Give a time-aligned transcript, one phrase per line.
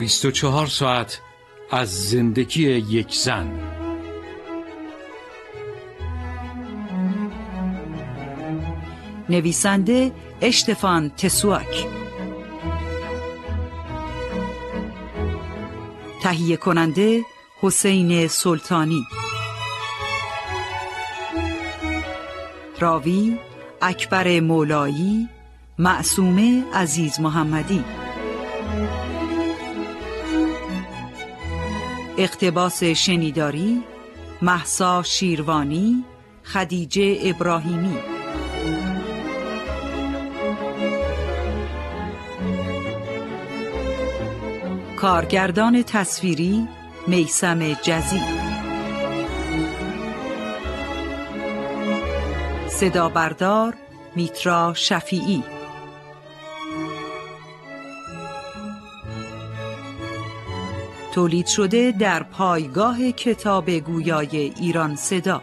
[0.00, 1.20] بیست و چهار ساعت
[1.70, 3.60] از زندگی یک زن.
[9.28, 11.86] نویسنده اشتفان تسواک.
[16.22, 17.22] تهیه کننده
[17.60, 19.06] حسین سلطانی.
[22.78, 23.38] راوی
[23.82, 25.28] اکبر مولایی
[25.78, 27.84] معصومه عزیز محمدی.
[32.20, 33.82] اقتباس شنیداری
[34.42, 36.04] محسا شیروانی
[36.44, 37.98] خدیجه ابراهیمی.
[44.96, 46.68] کارگردان تصویری
[47.06, 48.20] میسم جزی.
[52.68, 53.74] صدا بردار
[54.16, 55.59] میترا شفیعی.
[61.14, 65.42] تولید شده در پایگاه کتاب گویای ایران صدا.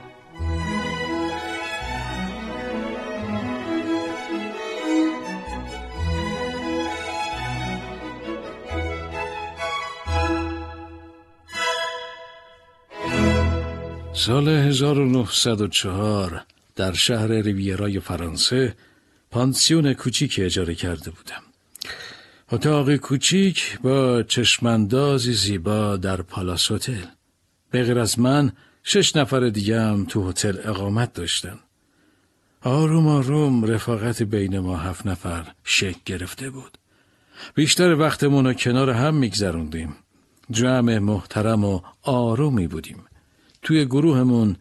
[14.13, 16.43] سال 1904
[16.75, 18.75] در شهر ریویرای فرانسه
[19.31, 21.46] پانسیون کوچیک اجاره کرده بودم.
[22.51, 27.05] اتاق کوچیک با چشماندازی زیبا در پالاس هتل.
[27.71, 28.51] به غیر از من
[28.83, 31.59] شش نفر دیگه هم تو هتل اقامت داشتن.
[32.61, 36.77] آروم آروم رفاقت بین ما هفت نفر شکل گرفته بود.
[37.55, 39.95] بیشتر وقتمون رو کنار هم میگذروندیم.
[40.51, 43.03] جمع محترم و آرومی بودیم.
[43.61, 44.55] توی گروهمون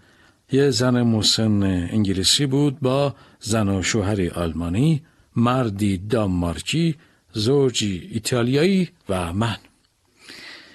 [0.53, 5.03] یه زن مسن انگلیسی بود با زن و شوهری آلمانی
[5.36, 6.97] مردی دانمارکی
[7.36, 9.56] زوجی ایتالیایی و من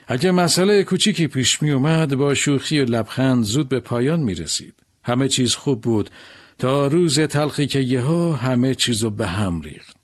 [0.07, 4.73] اگه مسئله کوچیکی پیش می اومد با شوخی و لبخند زود به پایان می رسید.
[5.03, 6.09] همه چیز خوب بود
[6.57, 9.97] تا روز تلخی که یهو همه چیزو به هم ریخت.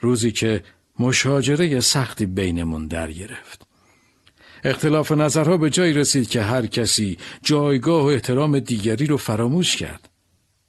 [0.00, 0.62] روزی که
[0.98, 3.66] مشاجره سختی بینمون در گرفت.
[4.64, 10.08] اختلاف نظرها به جایی رسید که هر کسی جایگاه و احترام دیگری رو فراموش کرد.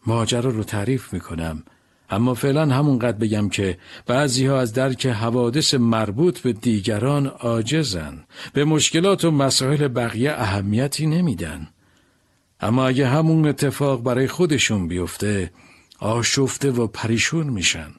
[0.05, 1.63] ماجرا رو تعریف می‌کنم
[2.09, 8.23] اما فعلا همونقدر بگم که بعضی ها از درک حوادث مربوط به دیگران عاجزن.
[8.53, 11.67] به مشکلات و مسائل بقیه اهمیتی نمیدن.
[12.59, 15.51] اما اگه همون اتفاق برای خودشون بیفته
[15.99, 17.91] آشفته و پریشون میشن.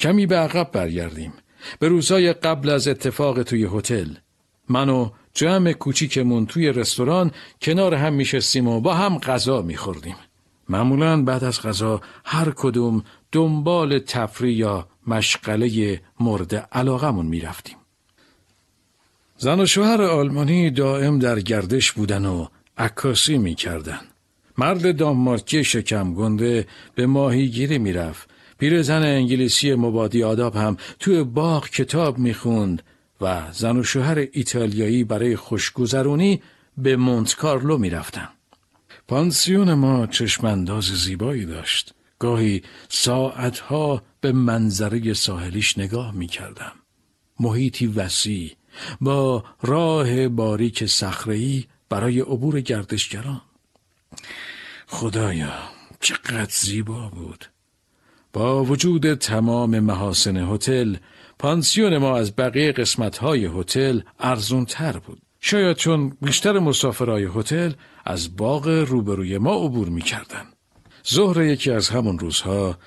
[0.00, 1.32] کمی به عقب برگردیم.
[1.78, 4.08] به روزای قبل از اتفاق توی هتل
[4.68, 7.30] من و جمع کوچیکمون توی رستوران
[7.62, 10.16] کنار هم میشستیم و با هم غذا میخوردیم.
[10.68, 17.76] معمولا بعد از غذا هر کدوم دنبال تفریح یا مشغله مورد علاقمون می‌رفتیم.
[19.36, 22.46] زن و شوهر آلمانی دائم در گردش بودن و
[22.78, 24.00] عکاسی می‌کردن.
[24.58, 28.30] مرد دانمارکی شکم گنده به ماهیگیری می‌رفت.
[28.58, 32.82] پیرزن انگلیسی مبادی آداب هم توی باغ کتاب می‌خوند
[33.20, 36.42] و زن و شوهر ایتالیایی برای خوشگذرونی
[36.78, 38.28] به مونت کارلو می‌رفتن.
[39.08, 41.94] پانسیون ما چشمانداز زیبایی داشت.
[42.18, 46.72] گاهی ساعتها به منظره ساحلیش نگاه می کردم.
[47.40, 48.56] محیطی وسیع
[49.00, 53.40] با راه باریک صخره‌ای برای عبور گردشگران.
[54.86, 55.52] خدایا
[56.00, 57.44] چقدر زیبا بود.
[58.32, 60.96] با وجود تمام محاسن هتل
[61.38, 65.22] پانسیون ما از بقیه قسمت‌های هتل ارزونتر بود.
[65.46, 67.72] شاید چون بیشتر مسافرای هتل
[68.04, 70.46] از باغ روبروی ما عبور می‌کردن.
[71.10, 72.78] ظهر یکی از همون روزها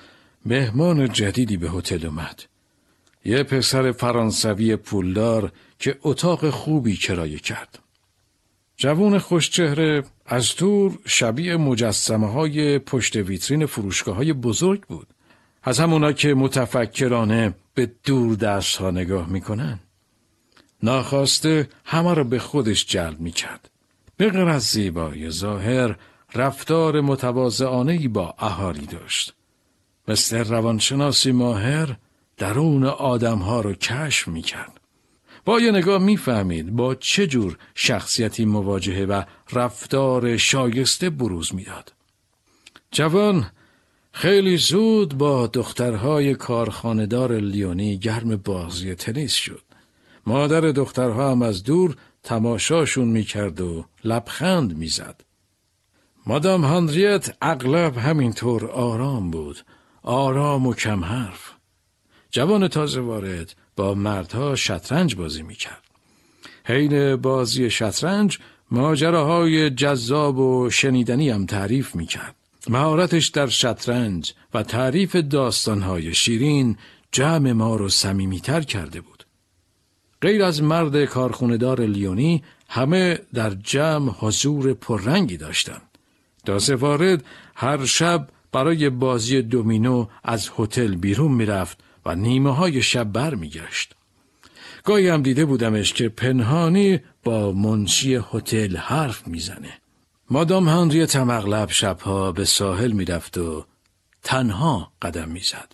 [0.46, 2.42] مهمان جدیدی به هتل اومد.
[3.24, 7.78] یه پسر فرانسوی پولدار که اتاق خوبی کرایه کرد.
[8.76, 15.06] جوون خوشچهره از دور شبیه مجسمه های پشت ویترین فروشگاه های بزرگ بود.
[15.62, 19.80] از همونا که متفکرانه به دور دست ها نگاه می‌کنن.
[20.82, 23.70] ناخواسته همه را به خودش جلب می کرد.
[24.16, 25.96] به غیر از زیبای ظاهر
[26.34, 29.34] رفتار متواضعانه با اهالی داشت.
[30.08, 31.96] مثل روانشناسی ماهر
[32.36, 34.80] درون آدمها رو کشف می کرد.
[35.44, 39.22] با یه نگاه می‌فهمید با چه جور شخصیتی مواجهه و
[39.52, 41.92] رفتار شایسته بروز می‌داد.
[42.92, 43.50] جوان
[44.12, 49.67] خیلی زود با دخترهای کارخانهدار لیونی گرم بازی تنیس شد.
[50.28, 55.20] مادر دخترها هم از دور تماشاشون می‌کرد و لبخند می‌زد.
[56.26, 59.58] مادام هندریت اغلب همینطور آرام بود.
[60.02, 61.52] آرام و کم حرف.
[62.30, 65.82] جوان تازه وارد با مردها شطرنج بازی می‌کرد.
[66.64, 68.38] حین بازی شطرنج
[68.70, 72.34] ماجراهای جذاب و شنیدنی هم تعریف می‌کرد.
[72.68, 76.76] مهارتش در شطرنج و تعریف داستانهای شیرین
[77.12, 79.17] جمع ما رو سمیمیتر کرده بود.
[80.22, 85.98] غیر از مرد کارخوندار لیونی همه در جمع حضور پررنگی داشتند.
[86.46, 87.24] تازه وارد
[87.54, 93.94] هر شب برای بازی دومینو از هتل بیرون می‌رفت و نیمه های شب بر میگشت.
[94.84, 99.78] گاهی هم دیده بودمش که پنهانی با منشی هتل حرف می‌زنه.
[100.30, 103.64] مادام هنریت هم اغلب شبها به ساحل می‌رفت و
[104.22, 105.72] تنها قدم می‌زد.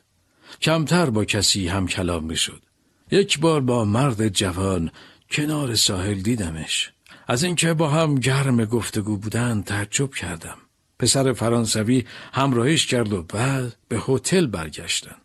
[0.62, 2.62] کمتر با کسی هم کلام می‌شد.
[3.10, 4.90] یک بار با مرد جوان
[5.30, 6.92] کنار ساحل دیدمش.
[7.26, 10.56] از اینکه با هم گرم گفتگو بودن تعجب کردم.
[10.98, 15.16] پسر فرانسوی همراهیش کرد و بعد به هتل برگشتن.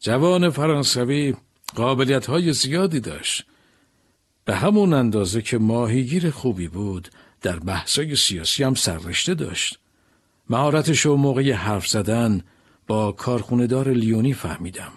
[0.00, 1.34] جوان فرانسوی
[1.74, 3.46] قابلیت های زیادی داشت.
[4.44, 7.08] به همون اندازه که ماهیگیر خوبی بود
[7.42, 9.78] در بحثای سیاسی هم سررشته داشت.
[10.50, 12.42] مهارتش و موقع حرف زدن
[12.86, 14.92] با کارخوندار لیونی فهمیدم.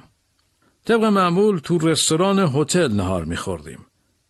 [0.85, 3.85] طبق معمول تو رستوران هتل نهار میخوردیم.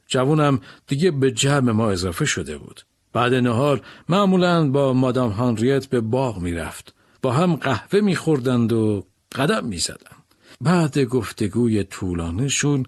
[0.07, 2.81] جوونم دیگه به جمع ما اضافه شده بود.
[3.13, 6.93] بعد نهار معمولا با مادام هانریت به باغ می‌رفت.
[7.21, 9.05] با هم قهوه میخوردند و
[9.35, 10.23] قدم می‌زدند.
[10.61, 12.85] بعد گفتگوی طولانیشون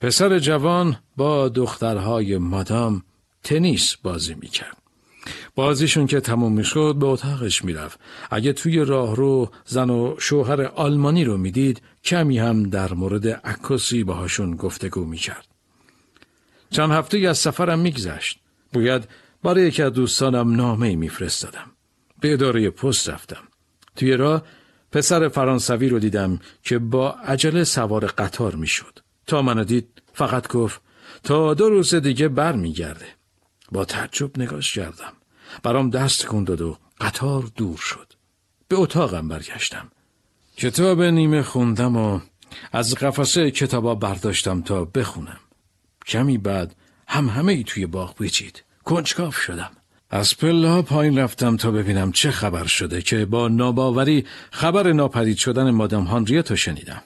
[0.00, 3.02] پسر جوان با دخترهای مادام
[3.42, 4.81] تنیس بازی می‌کرد.
[5.54, 8.00] بازیشون که تموم می‌شد به اتاقش می‌رفت.
[8.30, 14.04] اگه توی راه رو زن و شوهر آلمانی رو می‌دید کمی هم در مورد عکاسی
[14.04, 15.46] باهاشون گفتگو می‌کرد.
[16.70, 18.38] چند هفته از سفرم میگذشت.
[18.72, 19.08] باید
[19.42, 21.70] برای یکی از دوستانم نامه میفرستادم.
[22.20, 23.42] به اداره پست رفتم.
[23.96, 24.42] توی راه
[24.92, 28.98] پسر فرانسوی رو دیدم که با عجله سوار قطار می‌شد.
[29.26, 30.80] تا منو دید فقط گفت
[31.22, 33.06] تا دو روز دیگه بر میگرده.
[33.72, 35.12] با تعجب نگاش کردم.
[35.62, 38.12] برام دست کن و قطار دور شد.
[38.68, 39.88] به اتاقم برگشتم.
[40.56, 42.20] کتاب نیمه خوندم و
[42.72, 45.40] از قفسه کتابا برداشتم تا بخونم.
[46.06, 46.74] کمی بعد
[47.08, 48.64] هم همه ای توی باغ بیچید.
[48.84, 49.70] کنجکاف شدم.
[50.10, 55.36] از پله ها پایین رفتم تا ببینم چه خبر شده که با ناباوری خبر ناپدید
[55.36, 57.02] شدن مادام هانریت شنیدم.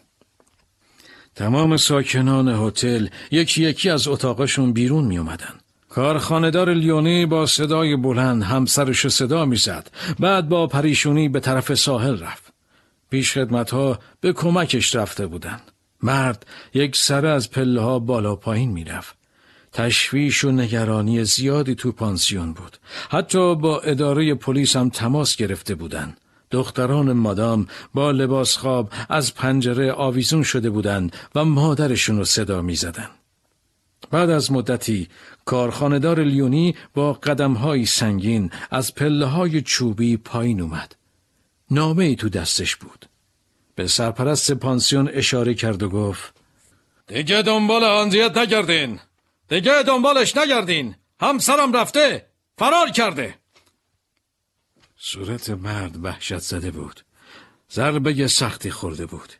[1.35, 5.55] تمام ساکنان هتل یکی یکی از اتاقشون بیرون می اومدن.
[5.96, 9.91] کارخاندار لیونی با صدای بلند همسرش صدا می‌زد.
[10.19, 12.53] بعد با پریشونی به طرف ساحل رفت.
[13.10, 15.62] پیش خدمت ها به کمکش رفته بودند.
[16.03, 19.15] مرد یک سر از پله ها بالا پایین می‌رفت.
[19.72, 22.76] تشویش و نگرانی زیادی تو پانسیون بود.
[23.10, 26.20] حتی با اداره پلیس هم تماس گرفته بودند.
[26.50, 32.76] دختران مادام با لباس خواب از پنجره آویزون شده بودند و مادرشون رو صدا می
[32.76, 33.08] زدن.
[34.10, 35.08] بعد از مدتی
[35.46, 40.96] کارخاندار لیونی با قدمهای سنگین از پله های چوبی پایین اومد.
[41.70, 43.06] نامه ای تو دستش بود.
[43.74, 46.34] به سرپرست پانسیون اشاره کرد و گفت
[47.06, 49.00] دیگه دنبال آنزیت نگردین.
[49.48, 50.94] دیگه دنبالش نگردین.
[51.20, 52.26] همسرم رفته.
[52.58, 53.34] فرار کرده.
[54.96, 57.00] صورت مرد وحشت زده بود.
[57.72, 59.32] ضربه سختی خورده بود.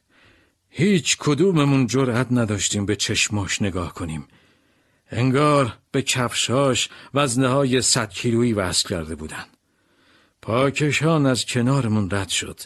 [0.68, 4.28] هیچ کدوممون جرأت نداشتیم به چشماش نگاه کنیم.
[5.10, 9.44] انگار به کفشاش وزنه های صد کیلویی وصل کرده بودن.
[10.42, 12.60] پاکشان از کنارمون رد شد.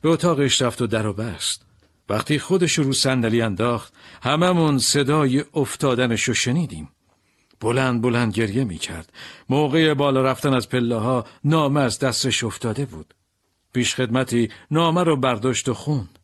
[0.00, 1.66] به اتاقش رفت و در و بست.
[2.08, 6.88] وقتی خودش رو صندلی انداخت هممون صدای افتادنش رو شنیدیم.
[7.60, 9.12] بلند بلند گریه می کرد.
[9.48, 13.14] موقع بالا رفتن از پله ها نامه از دستش افتاده بود.
[13.72, 16.18] پیش خدمتی نامه رو برداشت و خوند.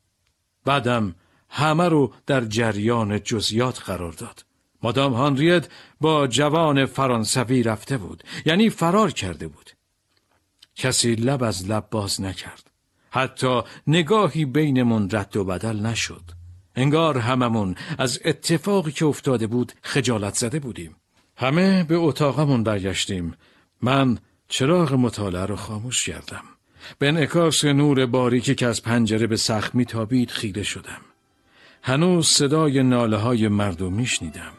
[0.65, 1.15] بعدم
[1.49, 4.46] همه رو در جریان جزیات قرار داد.
[4.87, 5.69] مادام هانریت
[6.01, 8.23] با جوان فرانسوی رفته بود.
[8.45, 9.71] یعنی فرار کرده بود.
[10.77, 12.71] کسی لب از لب باز نکرد.
[13.11, 16.23] حتی نگاهی بینمون رد و بدل نشد.
[16.77, 20.97] انگار هممون از اتفاقی که افتاده بود خجالت زده بودیم.
[21.37, 23.35] همه به اتاقمون برگشتیم.
[23.83, 26.45] من چراغ مطالعه رو خاموش کردم.
[26.99, 31.01] به انعکاس نور باریکی که از پنجره به سخت میتابید خیره شدم.
[31.83, 34.53] هنوز صدای ناله های مردم میشنیدم.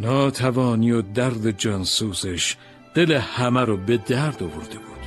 [0.00, 2.56] ناتوانی و درد جانسوزش
[2.94, 5.03] دل همه رو به درد آورده بود.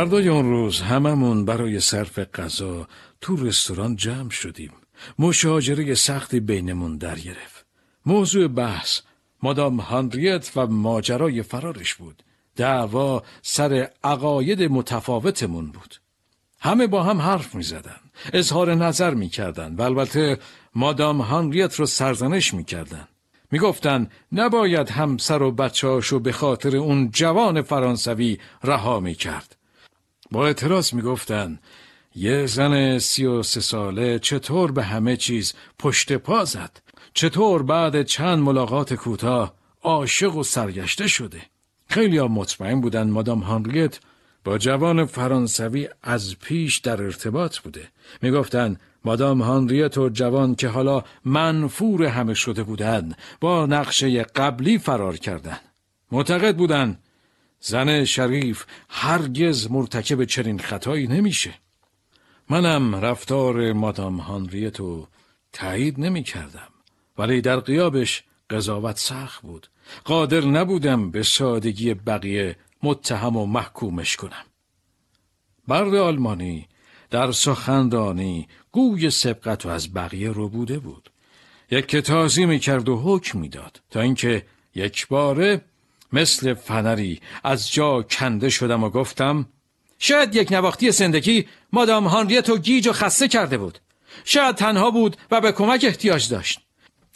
[0.00, 2.88] فردای اون روز هممون برای صرف غذا
[3.20, 4.72] تو رستوران جمع شدیم.
[5.18, 7.66] مشاجره سختی بینمون در گرفت.
[8.06, 9.00] موضوع بحث
[9.42, 12.22] مادام هانریت و ماجرای فرارش بود.
[12.56, 15.94] دعوا سر عقاید متفاوتمون بود.
[16.60, 18.00] همه با هم حرف می زدن.
[18.32, 20.38] اظهار نظر می کردن و البته
[20.74, 23.08] مادام هانریت رو سرزنش می کردن.
[23.50, 29.59] می گفتن نباید همسر و بچهاشو به خاطر اون جوان فرانسوی رها می کرد.
[30.30, 31.58] با اعتراض می‌گفتن
[32.14, 36.82] یه زن سی و سه ساله چطور به همه چیز پشت پا زد؟
[37.14, 41.42] چطور بعد چند ملاقات کوتاه عاشق و سرگشته شده؟
[41.88, 43.98] خیلی ها مطمئن بودن مادام هانریت
[44.44, 47.88] با جوان فرانسوی از پیش در ارتباط بوده.
[48.22, 55.16] می‌گفتن مادام هانریت و جوان که حالا منفور همه شده بودند با نقشه قبلی فرار
[55.16, 55.60] کردند.
[56.12, 56.98] معتقد بودند
[57.60, 61.54] زن شریف هرگز مرتکب چنین خطایی نمیشه.
[62.50, 65.06] منم رفتار مادام هانریتو
[65.52, 66.68] تایید نمی کردم.
[67.18, 69.66] ولی در قیابش قضاوت سخت بود.
[70.04, 74.44] قادر نبودم به سادگی بقیه متهم و محکومش کنم.
[75.68, 76.68] برد آلمانی
[77.10, 81.10] در سخندانی گوی سبقت و از بقیه رو بوده بود.
[81.70, 85.64] یک کتازی می کرد و حکم می‌داد تا اینکه یک باره
[86.12, 87.20] مثل فنری.
[87.44, 89.46] از جا کنده شدم و گفتم
[89.98, 93.78] شاید یک نواختی زندگی مادام هانریت و گیج و خسته کرده بود.
[94.24, 96.60] شاید تنها بود و به کمک احتیاج داشت.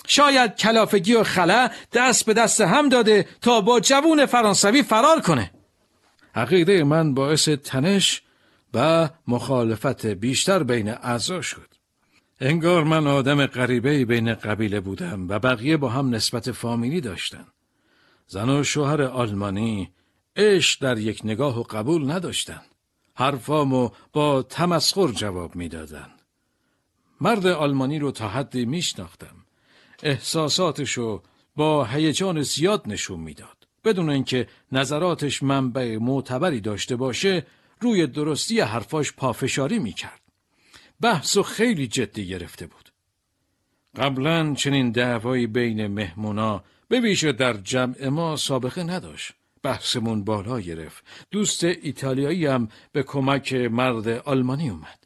[0.07, 5.51] شاید کلافگی و خلا دست به دست هم داده تا با جوون فرانسوی فرار کنه.
[6.35, 8.23] عقیده من باعث تنش
[8.75, 11.75] و مخالفت بیشتر اعضا اعضا شد.
[12.41, 17.47] انگار من آدم غریبه بین قبیله بودم و بقیه با هم نسبت فامیلی داشتن.
[18.27, 19.93] زن و شوهر آلمانی
[20.37, 22.67] عشق در یک نگاه و قبول نداشتند.
[23.15, 26.23] حرفامو با تمسخر جواب می‌دادند.
[27.21, 29.37] مرد آلمانی رو تا حدی میشناختم.
[30.03, 31.23] احساساتشو
[31.57, 33.69] با هیجان زیاد نشون می‌داد.
[33.85, 37.47] بدون اینکه نظراتش منبع معتبری داشته باشه
[37.81, 40.21] روی درستی حرفاش پافشاری می‌کرد.
[41.01, 42.93] بحث خیلی جدی گرفته بود.
[43.97, 49.33] قبلا چنین دعوایی بین مهمونا به ویژه در جمع ما سابقه نداشت.
[49.63, 51.05] بحثمون بالا گرفت.
[51.31, 55.05] دوست ایتالیایی هم به کمک مرد آلمانی اومد.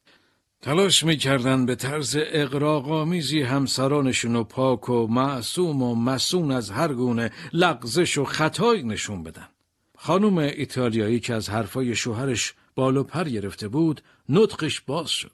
[0.62, 7.32] تلاش می‌کردن به طرز اقراقامیزی همسرانشون و پاک و معصوم و مسون از هر گونه
[7.52, 9.48] لغزش و خطایی نشون بدن.
[9.96, 15.32] خانم ایتالیایی که از حرفای شوهرش بالو پر گرفته بود نطقش باز شد.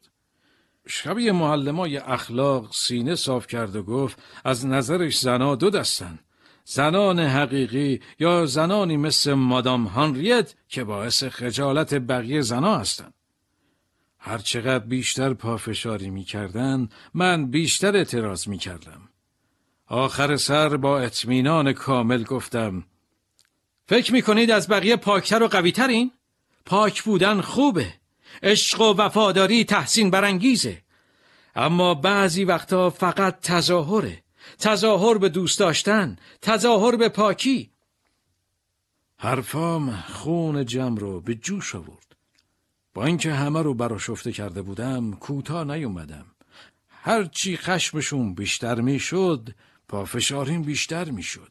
[0.89, 6.19] شبیه معلمای اخلاق سینه صاف کرد و گفت از نظرش زنا دو دستن
[6.65, 13.15] زنان حقیقی یا زنانی مثل مادام هانریت که باعث خجالت بقیه زنا هستند.
[14.19, 19.09] هرچقدر بیشتر پافشاری می کردن، من بیشتر اعتراض می کردم.
[19.87, 22.85] آخر سر با اطمینان کامل گفتم
[23.87, 26.13] فکر می کنید از بقیه پاکتر و قویترین؟
[26.67, 27.95] پاک بودن خوبه.
[28.43, 30.83] عشق و وفاداری تحسین برانگیزه.
[31.55, 34.24] اما بعضی وقتا فقط تظاهره.
[34.59, 37.71] تظاهر به دوست داشتن تظاهر به پاکی.
[39.17, 42.17] حرفام خون جمع رو به جوش آورد.
[42.95, 46.27] با اینکه همه رو براشفته کرده بودم کوتاه نیومدم.
[46.89, 49.49] هرچی خشمشون بیشتر می‌شد
[49.89, 51.49] پافشارین بیشتر می‌شد.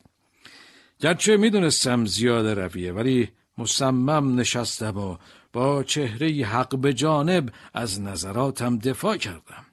[1.00, 5.18] گرچه می‌دونستم زیاده رویه ولی مصمم نشستم و
[5.54, 9.66] با چهره حق به جانب از نظراتم دفاع کردم.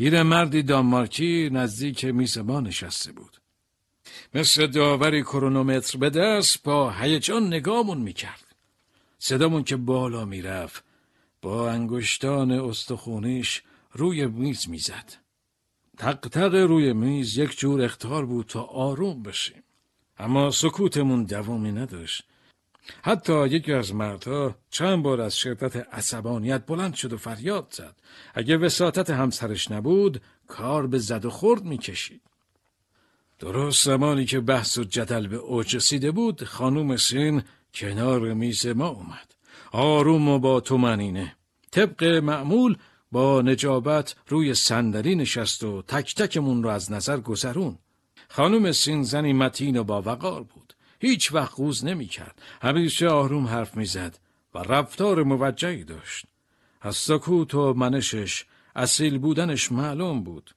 [0.00, 3.40] مردی دانمارکی نزدیک میز ما نشسته بود.
[4.34, 8.54] مثل داوری کرونومتر به دست با هیجان نگامون می‌کرد.
[9.18, 10.84] صدامون که بالا می‌رفت
[11.42, 15.12] با انگشتان استخونیش روی میز می‌زد.
[15.98, 19.62] تق تق روی میز یک جور اختار بود تا آروم بشیم.
[20.18, 22.24] اما سکوتمون دوامی نداشت.
[23.02, 27.94] حتی یکی از مردها چند بار از شدت عصبانیت بلند شد و فریاد زد.
[28.34, 32.20] اگه وساطت همسرش نبود کار به زد و خورد می‌کشید.
[33.38, 37.42] درست زمانی که بحث و جدل به اوج رسیده بود خانوم سین
[37.74, 39.34] کنار میز ما اومد.
[39.72, 41.36] آروم و با تومنینه
[41.70, 42.76] طبق معمول
[43.12, 47.78] با نجابت روی صندلی نشست و تک تکمون رو از نظر گذرون.
[48.28, 50.63] خانم سین زنی متین و با وقار بود.
[51.04, 54.18] هیچ وقت قوز نمی کرد همیشه آروم حرف می‌زد
[54.54, 56.26] و رفتار موجهی داشت
[56.80, 58.44] از سکوت و منشش
[58.76, 60.54] اصیل بودنش معلوم بود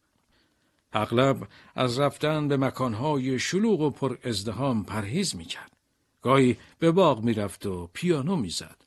[0.93, 5.71] اغلب از رفتن به مکانهای شلوغ و پر ازدهام پرهیز می‌کرد.
[6.21, 8.77] گاهی به باغ می‌رفت و پیانو می‌زد.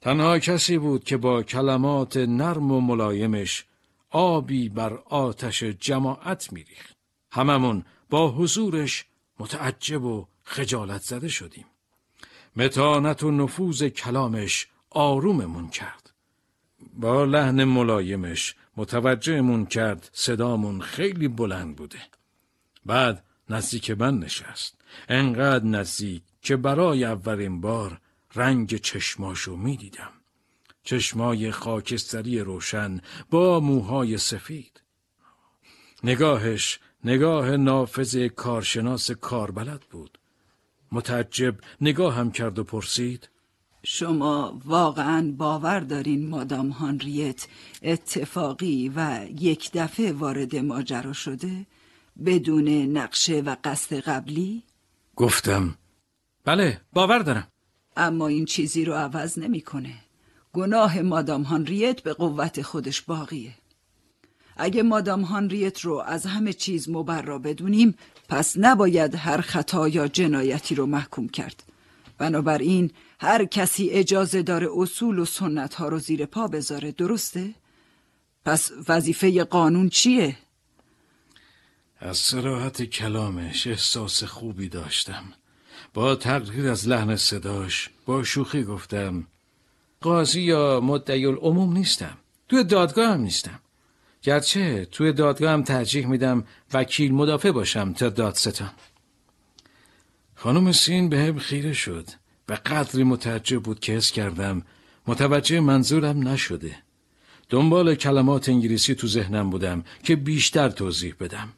[0.00, 3.64] تنها کسی بود که با کلمات نرم و ملایمش
[4.10, 6.96] آبی بر آتش جماعت میریخت.
[7.32, 9.04] هممون با حضورش
[9.38, 11.66] متعجب و خجالت زده شدیم.
[12.56, 16.12] متانت و نفوذ کلامش آروممون کرد.
[16.94, 21.98] با لحن ملایمش متوجهمون کرد صدامون خیلی بلند بوده.
[22.86, 24.78] بعد نزدیک من نشست.
[25.08, 28.00] انقدر نزدیک که برای اولین بار
[28.34, 30.12] رنگ چشماشو می‌دیدم.
[30.82, 33.00] چشمای خاکستری روشن
[33.30, 34.80] با موهای سفید.
[36.04, 40.18] نگاهش نگاه نافذ کارشناس کاربلد بود.
[40.92, 43.28] متعجب نگاه هم کرد و پرسید.
[43.82, 47.46] شما واقعا باور دارین مادام هانریت
[47.82, 51.66] اتفاقی و یک دفعه وارد ماجرا شده؟
[52.24, 54.62] بدون نقشه و قصد قبلی؟
[55.16, 55.74] گفتم.
[56.44, 57.48] بله باور دارم.
[57.96, 59.94] اما این چیزی رو عوض نمی‌کنه.
[60.52, 63.54] گناه مادام هانریت به قوت خودش باقیه.
[64.56, 67.94] اگه مادام هانریت رو از همه چیز مبرا بدونیم
[68.28, 71.62] پس نباید هر خطا یا جنایتی رو محکوم کرد
[72.18, 77.54] بنابراین هر کسی اجازه داره اصول و سنت ها رو زیر پا بذاره درسته؟
[78.44, 80.36] پس وظیفه قانون چیه؟
[82.00, 85.24] از سراحت کلامش احساس خوبی داشتم
[85.94, 89.26] با تقدیر از لحن صداش با شوخی گفتم
[90.00, 92.16] قاضی یا مدعی العموم نیستم
[92.48, 93.60] توی دادگاه هم نیستم
[94.26, 98.70] گرچه توی دادگاه هم ترجیح میدم وکیل مدافع باشم تا دادستان
[100.34, 102.06] خانم سین به هم خیره شد
[102.48, 104.62] و قدری متعجب بود که حس کردم
[105.06, 106.76] متوجه منظورم نشده
[107.48, 111.48] دنبال کلمات انگلیسی تو ذهنم بودم که بیشتر توضیح بدم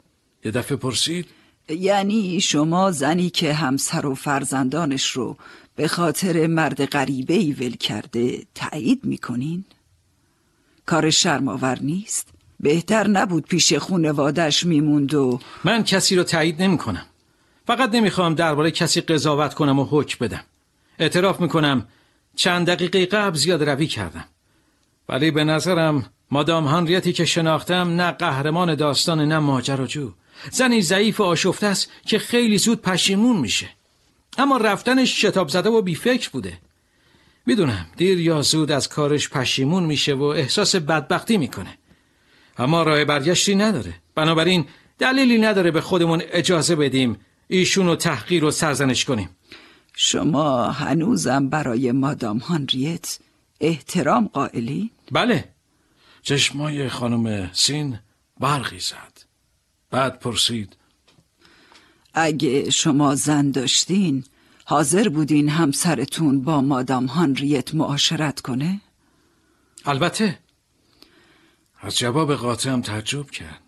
[0.45, 1.25] یه دفعه پرسید
[1.69, 5.37] یعنی شما زنی که همسر و فرزندانش رو
[5.75, 9.65] به خاطر مرد غریبه ای ول کرده تایید می‌کنین؟
[10.85, 17.05] کار شرماور نیست؟ بهتر نبود پیش خونوادش میموند و من کسی رو تایید نمی کنم
[17.67, 20.43] فقط نمی‌خوام درباره کسی قضاوت کنم و حکم بدم.
[20.99, 21.87] اعتراف می‌کنم
[22.35, 24.25] چند دقیقه قبل زیاد روی کردم.
[25.09, 30.11] ولی به نظرم مادام هنریتی که شناختم نه قهرمان داستان نه ماجراجو
[30.51, 33.69] زنی ضعیف و آشفته است که خیلی زود پشیمون میشه.
[34.37, 36.57] اما رفتنش شتاب زده و بیفکر بوده.
[37.45, 41.77] می‌دونم دیر یا زود از کارش پشیمون میشه و احساس بدبختی می‌کنه.
[42.59, 43.93] اما راه برگشتی نداره.
[44.15, 44.65] بنابراین
[44.99, 47.17] دلیلی نداره به خودمون اجازه بدیم
[47.47, 49.29] ایشونو تحقیر و سرزنش کنیم.
[49.95, 53.19] شما هنوزم برای مادام هانریت
[53.61, 55.49] احترام قائلی؟ بله.
[56.21, 57.99] چشمای خانم سین
[58.39, 59.23] برقی زد.
[59.91, 60.75] بعد پرسید.
[62.13, 64.23] اگه شما زن داشتین
[64.65, 68.81] حاضر بودین همسرتون با مادام هانریت معاشرت کنه؟
[69.85, 70.39] البته.
[71.81, 73.61] از جواب قاطعم تعجب کرد.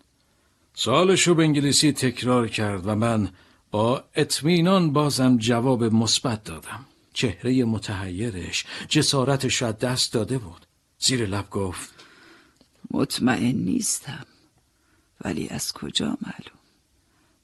[0.74, 3.28] سالشو به انگلیسی تکرار کرد و من
[3.70, 6.86] با اطمینان بازم جواب مثبت دادم.
[7.12, 10.66] چهره متحیرش جسارتش را دست داده بود.
[10.98, 11.90] زیر لب گفت
[12.90, 14.26] مطمئن نیستم
[15.24, 16.62] ولی از کجا معلوم؟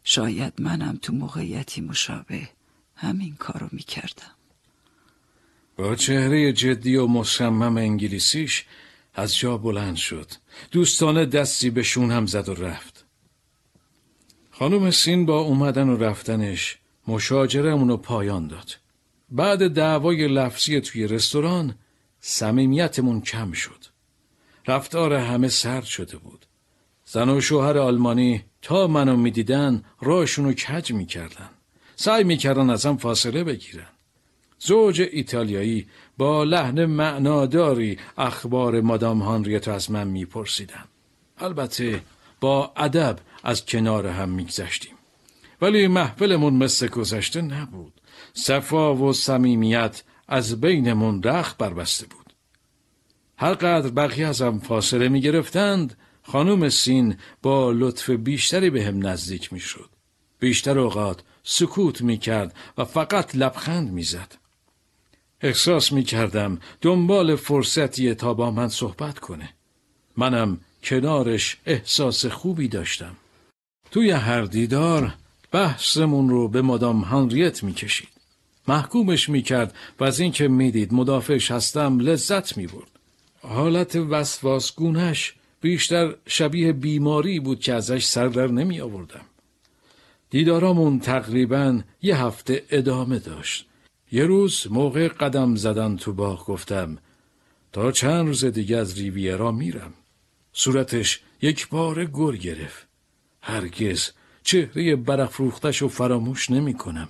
[0.04, 2.48] شاید منم تو موقعیتی مشابه
[2.96, 4.34] همین کارو می‌کردم.
[5.76, 8.64] با چهره جدی و مصمم انگلیسیش
[9.18, 10.26] از جا بلند شد.
[10.70, 13.04] دوستانه دستی به شون هم زد و رفت.
[14.50, 16.78] خانم سین با اومدن و رفتنش
[17.08, 18.76] مشاجرمون رو پایان داد.
[19.30, 21.74] بعد دعوای لفظی توی رستوران
[22.20, 23.84] صمیمیتمون کم شد.
[24.66, 26.46] رفتار همه سرد شده بود.
[27.04, 31.50] زن و شوهر آلمانی تا منو می‌دیدن راهشون کج می‌کردن.
[31.96, 33.88] سعی می‌کردن ازم فاصله بگیرن.
[34.58, 35.86] زوج ایتالیایی
[36.18, 40.84] با لحن معناداری اخبار مادام هانریت از من میپرسیدن
[41.38, 42.02] البته
[42.40, 44.94] با ادب از کنار هم میگذشتیم
[45.62, 48.00] ولی محفلمون مثل گذشته نبود
[48.34, 52.32] صفا و صمیمیت از بینمون رخت بربسته بود
[53.36, 59.52] هر قدر بقیه ازم فاصله می گرفتند خانم سین با لطف بیشتری به هم نزدیک
[59.52, 59.90] می شد.
[60.38, 64.34] بیشتر اوقات سکوت می کرد و فقط لبخند می زد.
[65.42, 69.48] احساس می کردم دنبال فرصتیه تا با من صحبت کنه.
[70.16, 73.16] منم کنارش احساس خوبی داشتم.
[73.90, 75.14] توی هر دیدار
[75.52, 78.08] بحثمون رو به مادام هنریت می کشید.
[78.68, 82.88] محکومش می کرد و از اینکه می‌دید مدافعش هستم لذت می برد.
[83.42, 89.24] حالت وسواسگونش بیشتر شبیه بیماری بود که ازش سر در نمی آوردم.
[90.30, 93.67] دیدارامون تقریبا یه هفته ادامه داشت.
[94.12, 96.98] یه روز موقع قدم زدن تو باغ گفتم
[97.72, 99.92] تا چند روز دیگه از ریویرا میرم.
[100.52, 102.86] صورتش یک بار گر گرفت.
[103.42, 104.10] هرگز
[104.42, 107.08] چهره برافروختش و فراموش نمی کنم.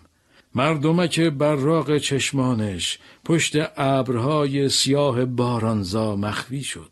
[0.54, 6.90] مردمک براغ چشمانش پشت ابرهای سیاه بارانزا مخفی شد.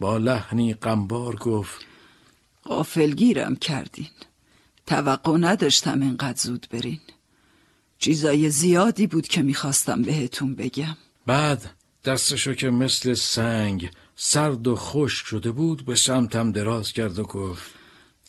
[0.00, 1.86] با لحنی قنبار گفت
[2.64, 4.08] غافلگیرم کردین
[4.86, 7.00] توقع نداشتم اینقدر زود برین
[7.98, 10.96] چیزای زیادی بود که می‌خواستم بهتون بگم.
[11.26, 11.70] بعد
[12.04, 17.70] دستشو که مثل سنگ سرد و خشک شده بود به سمتم دراز کرد و گفت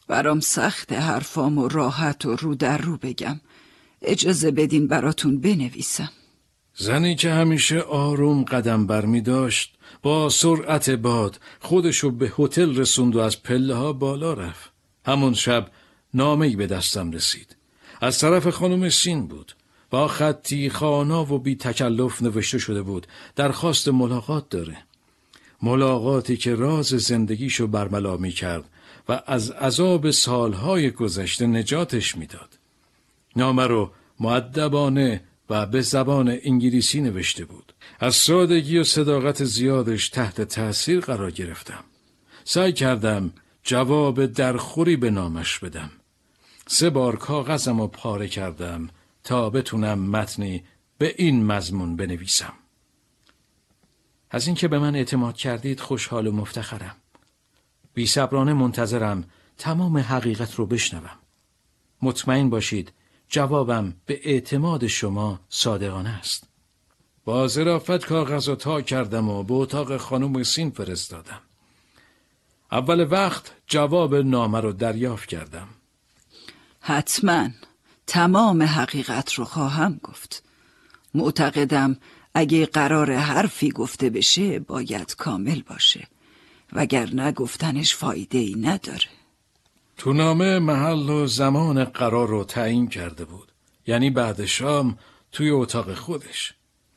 [0.07, 3.41] برام سخت حرفام و راحت و رو در رو بگم.
[4.01, 6.09] اجازه بدین براتون بنویسم.
[6.75, 13.15] زنی که همیشه آروم قدم بر می داشت با سرعت باد خودشو به هتل رسوند
[13.15, 14.71] و از پله ها بالا رفت.
[15.05, 15.71] همون شب
[16.13, 17.54] نامه‌ای به دستم رسید.
[18.01, 19.55] از طرف خانم سین بود
[19.89, 24.77] با خطی خانا و بی تکلف نوشته شده بود درخواست ملاقات داره
[25.61, 28.63] ملاقاتی که راز زندگیشو برملا می کرد
[29.09, 32.49] و از عذاب سالهای گذشته نجاتش می‌داد.
[33.35, 37.73] نامه رو معدبانه و به زبان انگلیسی نوشته بود.
[37.99, 41.83] از سادگی و صداقت زیادش تحت تأثیر قرار گرفتم.
[42.43, 43.31] سعی کردم
[43.63, 45.91] جواب درخوری به نامش بدم.
[46.67, 48.89] سه بار کاغذم رو پاره کردم
[49.23, 50.63] تا بتونم متنی
[50.97, 52.53] به این مضمون بنویسم.
[54.31, 56.95] از اینکه به من اعتماد کردید خوشحال و مفتخرم.
[57.93, 59.23] بی صبرانه منتظرم
[59.57, 61.19] تمام حقیقت رو بشنوم.
[62.01, 62.93] مطمئن باشید
[63.29, 66.47] جوابم به اعتماد شما صادقانه است.
[67.25, 71.41] با ظرافت کاغذ و تا کردم و به اتاق خانم سین فرستادم.
[72.71, 75.67] اول وقت جواب نامه رو دریافت کردم.
[76.87, 77.49] حتما.
[78.07, 80.43] تمام حقیقت رو خواهم گفت.
[81.13, 81.97] معتقدم
[82.33, 86.07] اگه قرار حرفی گفته بشه باید کامل باشه.
[86.73, 89.07] وگر نگفتنش فایده ای نداره.
[89.97, 93.51] تو نامه محل و زمان قرار رو تعیین کرده بود.
[93.87, 94.97] یعنی بعد شام
[95.31, 96.53] توی اتاق خودش.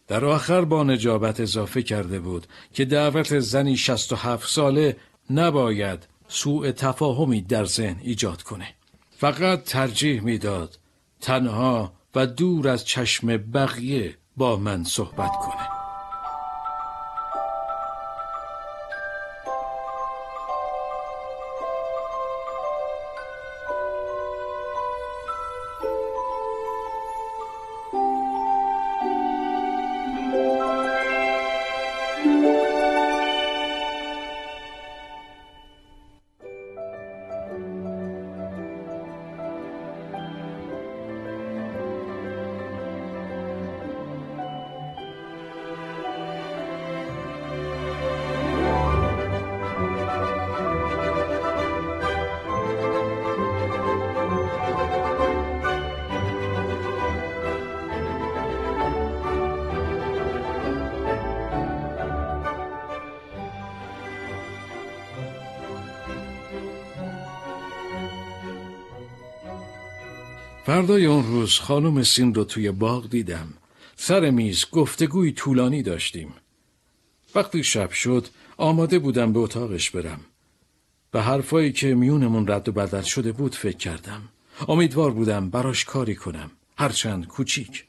[0.08, 4.96] در آخر با نجابت اضافه کرده بود که دعوت زنی شست و هفت ساله
[5.30, 8.77] نباید سوء تفاهمی در ذهن ایجاد کنه.
[9.20, 10.78] فقط ترجیح می‌داد
[11.20, 15.87] تنها و دور از چشم بقیه با من صحبت کنه.
[70.78, 73.48] فردای اون روز خانم سین رو توی باغ دیدم.
[73.96, 76.34] سر میز گفتگوی طولانی داشتیم.
[77.34, 80.20] وقتی شب شد آماده بودم به اتاقش برم.
[81.10, 84.22] به حرفایی که میونمون رد و بدل شده بود فکر کردم.
[84.68, 86.50] امیدوار بودم براش کاری کنم.
[86.76, 87.84] هرچند کوچیک.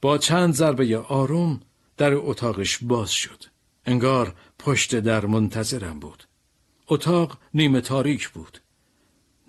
[0.00, 1.60] با چند ضربه آروم
[1.96, 3.44] در اتاقش باز شد.
[3.86, 6.24] انگار پشت در منتظرم بود.
[6.88, 8.61] اتاق نیمه تاریک بود.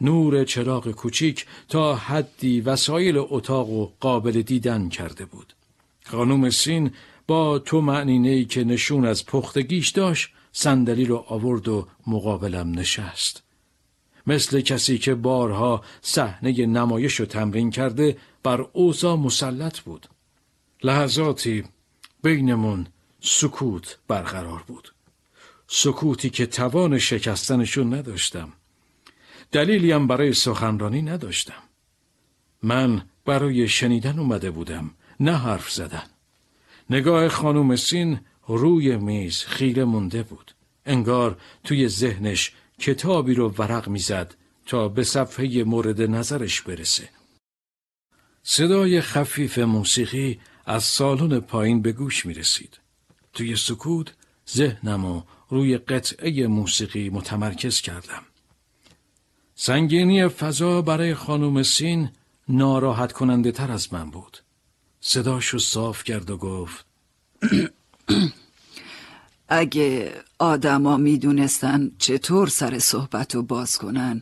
[0.01, 5.53] نور چراغ کوچیک تا حدی وسایل اتاق و قابل دیدن کرده بود.
[6.05, 6.91] خانوم سین
[7.27, 13.43] با تو معنینه که نشون از پختگیش داشت صندلی رو آورد و مقابلم نشست.
[14.27, 20.07] مثل کسی که بارها صحنه نمایش رو تمرین کرده بر اوزا مسلط بود
[20.83, 21.63] لحظاتی
[22.23, 22.87] بینمون
[23.21, 24.93] سکوت برقرار بود
[25.67, 28.53] سکوتی که توان شکستنشون نداشتم
[29.53, 31.63] دلیلی هم برای سخنرانی نداشتم
[32.63, 36.03] من برای شنیدن اومده بودم نه حرف زدن
[36.89, 40.51] نگاه خانوم سین روی میز خیره مونده بود
[40.85, 44.35] انگار توی ذهنش کتابی رو ورق می‌زد
[44.65, 47.09] تا به صفحه مورد نظرش برسه
[48.43, 52.79] صدای خفیف موسیقی از سالن پایین به گوش می رسید.
[53.33, 54.13] توی سکوت
[54.49, 58.23] ذهنم روی قطعه موسیقی متمرکز کردم.
[59.55, 62.09] سنگینی فضا برای خانم سین
[62.49, 64.37] ناراحت کننده تر از من بود.
[65.01, 66.85] صداشو صاف کرد و گفت
[69.49, 74.21] اگه آدما می‌دونستن چطور سر صحبت رو باز کنن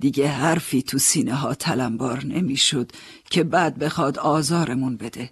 [0.00, 2.92] دیگه حرفی تو سینه ها تلمبار نمی‌شد
[3.30, 5.30] که بعد بخواد آزارمون بده.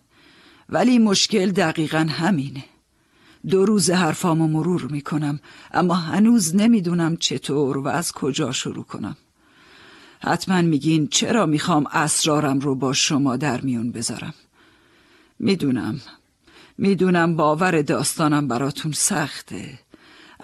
[0.69, 2.65] ولی مشکل دقیقا همینه.
[3.49, 5.41] دو روز حرفامو مرور می‌کنم
[5.73, 9.17] اما هنوز نمی‌دونم چطور و از کجا شروع کنم.
[10.25, 14.35] حتما میگین چرا می‌خوام اسرارم رو با شما در میون بذارم؟
[15.39, 16.01] می‌دونم.
[16.79, 19.79] می‌دونم باور داستانم براتون سخته.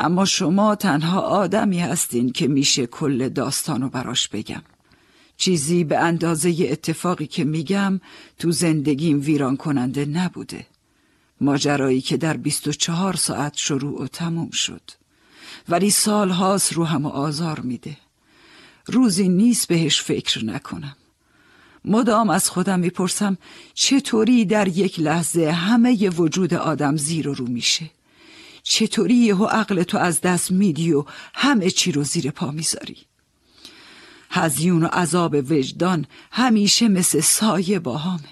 [0.00, 4.62] اما شما تنها آدمی هستین که میشه کل داستانو براش بگم.
[5.36, 8.00] چیزی به اندازه اتفاقی که میگم
[8.38, 10.66] تو زندگیم ویران کننده نبوده.
[11.40, 14.82] ماجرایی که در 24 ساعت شروع و تموم شد.
[15.68, 17.96] ولی سالهاست رو هم آزار میده.
[18.86, 20.96] روزی نیست بهش فکر نکنم.
[21.84, 23.38] مدام از خودم می‌پرسم
[23.74, 27.90] چطوری در یک لحظه همه ی وجود آدم زیر و رو میشه؟
[28.62, 32.96] چطوری یهو عقل تو از دست میدی و همه چی رو زیر پا می‌ذاری؟
[34.30, 38.28] هزیون و عذاب وجدان همیشه مثل سایه باهامه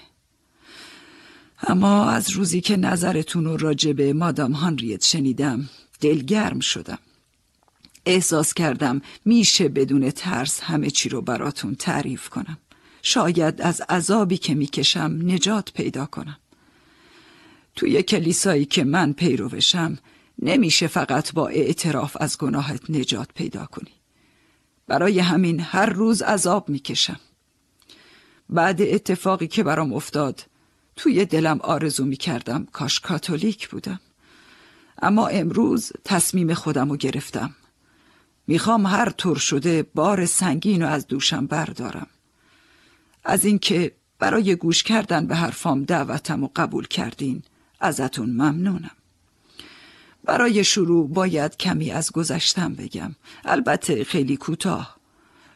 [1.67, 5.69] اما از روزی که نظرتون رو راجبه مادام هانریت شنیدم
[6.01, 6.99] دلگرم شدم.
[8.09, 12.57] احساس کردم میشه بدون ترس همه چی رو براتون تعریف کنم.
[13.01, 16.37] شاید از عذابی که می‌کشم نجات پیدا کنم.
[17.75, 19.97] توی کلیسایی که من پیروشم
[20.41, 23.91] نمیشه فقط با اعتراف از گناهت نجات پیدا کنی.
[24.87, 27.19] برای همین هر روز عذاب می‌کشم.
[28.49, 30.45] بعد اتفاقی که برام افتاد
[30.95, 33.99] توی دلم آرزو می‌کردم کاش کاتولیک بودم.
[35.01, 37.55] اما امروز تصمیم خودم رو گرفتم.
[38.49, 42.07] می‌خوام هر طور شده بار سنگین رو از دوشم بردارم.
[43.23, 47.43] از اینکه برای گوش کردن به حرفام دعوتم و قبول کردین
[47.79, 48.95] ازتون ممنونم.
[50.23, 53.15] برای شروع باید کمی از گذشتم بگم.
[53.45, 54.97] البته خیلی کوتاه.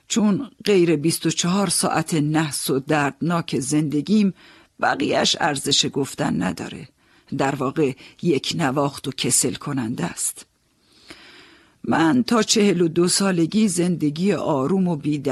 [0.07, 4.33] چون غیر 24 ساعت نحس و دردناک زندگیم
[4.81, 6.87] بقیهش ارزش گفتن نداره.
[7.37, 10.45] در واقع یک نواخت و کسل کننده است.
[11.83, 15.23] من تا چهل و دو سالگی زندگی آروم و بی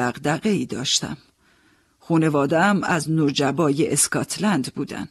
[0.43, 1.17] ای داشتم.
[1.99, 5.07] خونوادم از نجبای اسکاتلند بودن.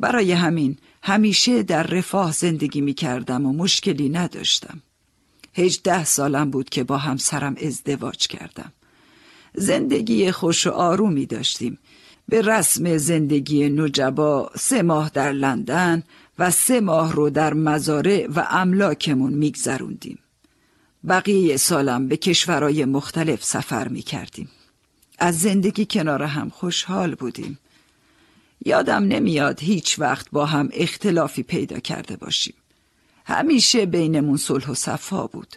[0.00, 4.80] برای همین همیشه در رفاه زندگی می کردم و مشکلی نداشتم.
[5.54, 8.72] هجده سالم بود که با همسرم ازدواج کردم.
[9.54, 11.78] زندگی خوش و آرومی داشتیم.
[12.28, 16.02] به رسم زندگی نجبا سه ماه در لندن
[16.38, 20.18] و سه ماه رو در مزارع و املاکمون میگذروندیم.
[21.08, 24.48] بقیه سالم به کشورهای مختلف سفر می کردیم.
[25.18, 27.58] از زندگی کنار هم خوشحال بودیم.
[28.64, 32.54] یادم نمیاد هیچ وقت با هم اختلافی پیدا کرده باشیم.
[33.24, 35.56] همیشه بینمون صلح و صفا بود.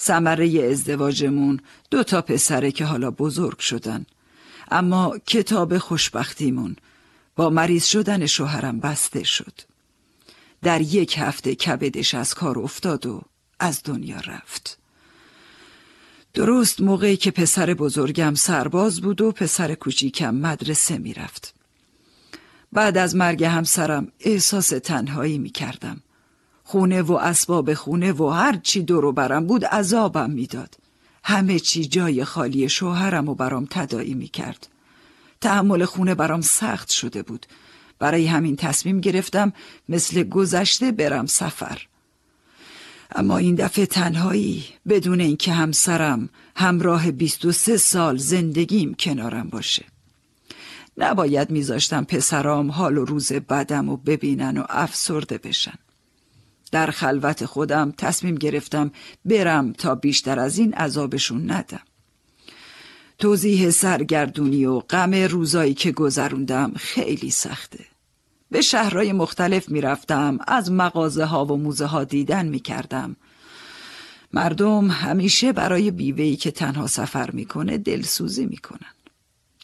[0.00, 1.60] ثمره ازدواجمون
[1.90, 4.06] دو تا پسره که حالا بزرگ شدن.
[4.70, 6.76] اما کتاب خوشبختیمون
[7.36, 9.60] با مریض شدن شوهرم بسته شد.
[10.62, 13.22] در یک هفته کبدش از کار افتاد و
[13.60, 14.78] از دنیا رفت
[16.34, 21.54] درست موقعی که پسر بزرگم سرباز بود و پسر کوچیکم مدرسه می‌رفت.
[22.72, 26.00] بعد از مرگ همسرم احساس تنهایی می کردم.
[26.64, 30.74] خونه و اسباب خونه و هر چی دورو برم بود عذابم می‌داد.
[31.24, 34.68] همه چی جای خالی شوهرم و برام تدایی می کرد.
[35.40, 37.46] تحمل خونه برام سخت شده بود.
[37.98, 39.52] برای همین تصمیم گرفتم
[39.88, 41.89] مثل گذشته برم سفر.
[43.14, 49.84] اما این دفعه تنهایی بدون اینکه همسرم همراه 23 سال زندگیم کنارم باشه.
[50.98, 55.78] نباید میذاشتم پسرام حال و روز بدم و ببینن و افسرده بشن.
[56.72, 58.90] در خلوت خودم تصمیم گرفتم
[59.24, 61.82] برم تا بیشتر از این عذابشون ندم.
[63.18, 67.89] توضیح سرگردونی و غم روزایی که گذروندم خیلی سخته.
[68.50, 73.16] به شهرهای مختلف می‌رفتم از مغازه ها و موزه ها دیدن می‌کردم.
[74.32, 78.92] مردم همیشه برای بیوهی که تنها سفر می‌کنه دلسوزی می‌کنن.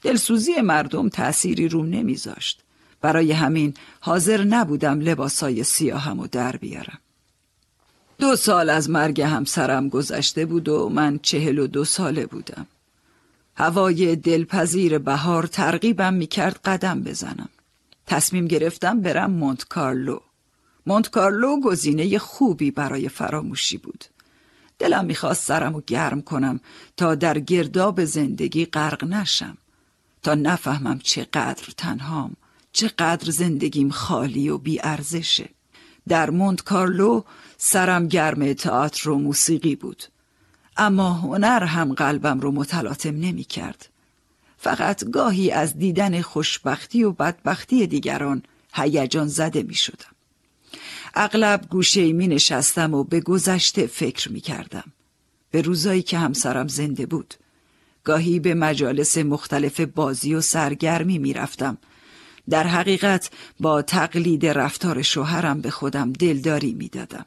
[0.03, 2.63] دلسوزی مردم تأثیری روم نمیذاشت.
[3.01, 6.99] برای همین حاضر نبودم لباسای سیاهم و در بیارم.
[8.19, 12.67] دو سال از مرگ همسرم گذشته بود و من چهل و دو ساله بودم.
[13.55, 17.49] هوای دلپذیر بهار ترغیبم می‌کرد قدم بزنم.
[18.07, 20.19] تصمیم گرفتم برم مونت کارلو.
[20.87, 24.05] مونت کارلو گزینه خوبی برای فراموشی بود.
[24.79, 26.61] دلم می‌خواست سرم و گرم کنم
[26.97, 29.59] تا در گرداب زندگی غرق نشم.
[30.23, 32.37] تا نفهمم چقدر تنهام
[32.73, 35.49] چقدر زندگیم خالی و بیارزشه
[36.09, 37.23] در مونت کارلو
[37.57, 40.03] سرم گرم تئاتر و موسیقی بود.
[40.77, 43.89] اما هنر هم قلبم رو متلاطم نمی کرد.
[44.59, 48.43] فقط گاهی از دیدن خوشبختی و بدبختی دیگران
[48.73, 50.17] هیجان زده می شدم.
[51.15, 54.93] اغلب گوشه می نشستم و به گذشته فکر می کردم.
[55.51, 57.35] به روزایی که همسرم زنده بود.
[58.05, 61.79] گاهی به مجالس مختلف بازی و سرگرمی می رفتم.
[62.51, 67.27] در حقیقت با تقلید رفتار شوهرم به خودم دلداری می دادم.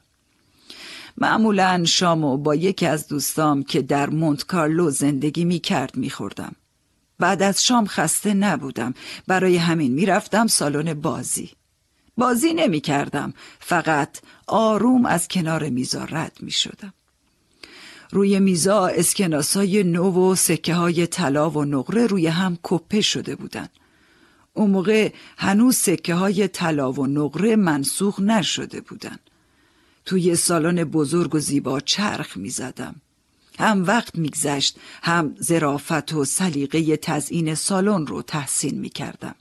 [1.18, 6.56] معمولا شامو با یکی از دوستام که در مونت کارلو زندگی می کرد می خوردم.
[7.20, 8.94] بعد از شام خسته نبودم.
[9.26, 11.50] برای همین می‌رفتم سالن بازی.
[12.16, 16.92] بازی نمی کردم فقط آروم از کنار میزا رد می شدم
[18.12, 23.68] روی میزا اسکناسای نو و سکه های طلا و نقره روی هم کپه شده بودن.
[24.54, 29.16] اون موقع هنوز سکه های طلا و نقره منسوخ نشده بودن.
[30.04, 32.94] توی سالن بزرگ و زیبا چرخ می زدم.
[33.60, 39.34] هم وقت میگذشت هم زرافت و سلیقه تزئین سالن رو تحسین می کردم.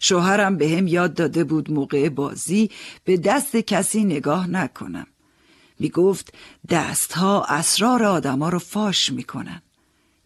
[0.00, 2.70] شوهرم به هم یاد داده بود موقع بازی
[3.04, 5.06] به دست کسی نگاه نکنم.
[5.78, 6.34] می گفت
[6.70, 9.62] دستها اسرار آدما رو فاش می‌کنن.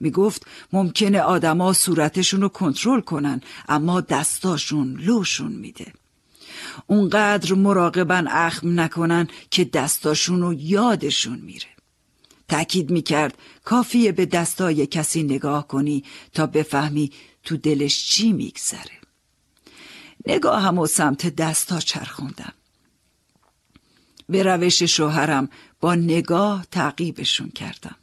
[0.00, 5.92] می گفت ممکنه آدما صورتشون رو کنترل کنن اما دستاشون لوشون میده.
[6.86, 11.77] اونقدر مراقبن اخم نکنن که دستاشون رو یادشون میره.
[12.48, 18.98] تأکید می‌کرد کافیه به دستای کسی نگاه کنی تا بفهمی تو دلش چی میگذره.
[20.44, 22.52] هم و سمت دستا چرخوندم.
[24.28, 25.48] به روش شوهرم
[25.80, 27.96] با نگاه تعقیبشون کردم.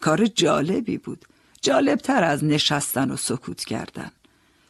[0.00, 1.24] کار جالبی بود.
[1.62, 4.10] جالبتر از نشستن و سکوت کردن.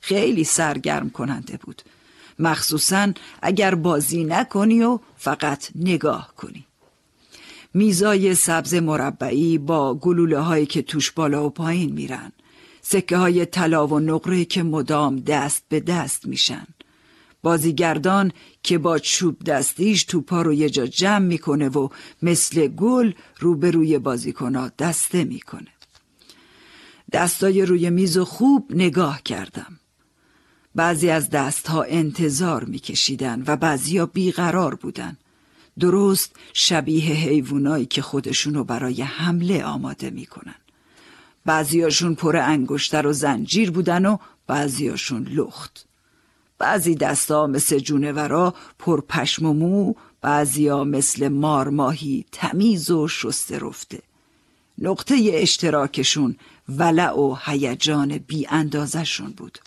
[0.01, 1.83] خیلی سرگرم کننده بود.
[2.39, 3.12] مخصوصا
[3.43, 6.65] اگر بازی نکنی و فقط نگاه کنی.
[7.77, 12.33] میزای سبز مربعی با گلوله هایی که توش بالا و پایین میرن.
[12.83, 16.67] سکه های طلا و نقره که مدام دست به دست میشن.
[17.43, 21.89] بازیگردان که با چوب دستیش توپا رو یه جا جمع می‌کنه و
[22.23, 25.73] مثل گل روبروی بازیکنا دسته می‌کنه.
[27.12, 29.81] دستای روی میز و خوب نگاه کردم.
[30.75, 35.17] بعضی از دستها انتظار میکشیدن و بعضیا بیقرار بودن.
[35.81, 40.55] درست شبیه حیوانایی که خودشونو برای حمله آماده می‌کنن.
[41.45, 45.87] بعضیاشون پر انگشتر و زنجیر بودن و بعضیاشون لخت.
[46.59, 54.03] بعضی دستا مثل جونورا پر پشم و مو بعضیا مثل مارماهی تمیز و شسته رفته.
[54.79, 56.37] نقطه اشتراکشون
[56.69, 59.59] ولع و هیجان بی اندازشون بود.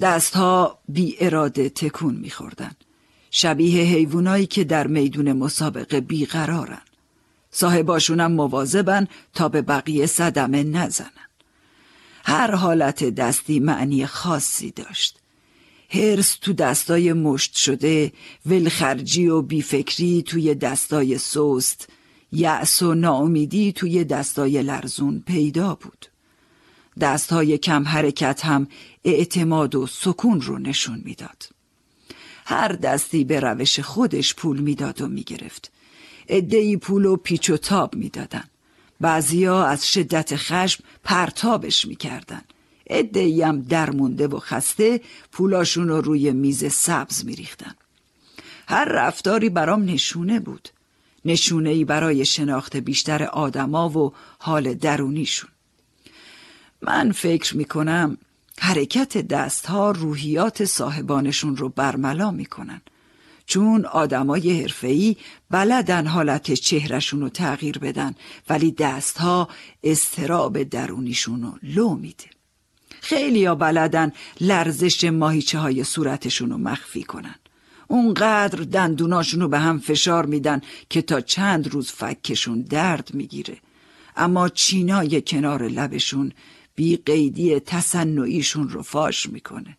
[0.00, 2.72] دستها بی اراده تکون میخوردن.
[3.30, 6.82] شبیه حیوانایی که در میدون مسابقه بیقرارن.
[7.50, 11.10] صاحباشونم مواظبن تا به بقیه صدمه نزنن.
[12.24, 15.18] هر حالت دستی معنی خاصی داشت.
[15.90, 18.12] هرس تو دستای مشت شده،
[18.46, 21.88] ولخرجی و بیفکری توی دستای سست،
[22.32, 26.06] یأس و ناامیدی توی دستای لرزون پیدا بود.
[27.00, 28.68] دستهای کم حرکت هم
[29.04, 31.57] اعتماد و سکون رو نشون می‌داد.
[32.50, 35.72] هر دستی به روش خودش پول می‌داد و می‌گرفت.
[36.28, 38.44] ادهی پول و پیچ و تاب می‌دادن.
[39.00, 42.42] بعضیا از شدت خشم پرتابش می‌کردن.
[42.86, 45.00] ادهی هم درمونده و خسته
[45.32, 47.74] پولاشون رو روی میز سبز میریختن.
[48.68, 50.68] هر رفتاری برام نشونه بود.
[51.24, 55.50] نشونه ای برای شناخت بیشتر آدما و حال درونیشون.
[56.82, 58.18] من فکر می‌کنم
[58.60, 62.80] حرکت دستها روحیات صاحبانشون رو برملا می‌کنن.
[63.46, 65.16] چون آدمای حرفه‌ای
[65.50, 68.14] بلدن حالت چهرشون رو تغییر بدن
[68.48, 69.48] ولی دستها
[69.82, 72.24] استراب درونیشون رو لو میده.
[73.00, 77.34] خیلی ها بلدن لرزش ماهیچه های صورتشون رو مخفی کنن.
[77.88, 83.56] اونقدر دندوناشون رو به هم فشار میدن که تا چند روز فکشون درد می‌گیره.
[84.16, 86.32] اما چینای کنار لبشون
[86.78, 89.76] بی قیدی تصنعیشون رو فاش می‌کنه.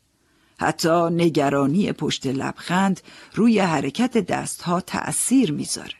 [0.59, 3.01] حتی نگرانی پشت لبخند
[3.35, 5.93] روی حرکت دستها تأثیر می‌ذاره.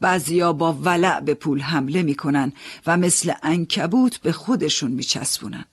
[0.00, 2.52] بعضیا با ولع به پول حمله می‌کنن
[2.86, 5.64] و مثل انکبوت به خودشون میچسبونن.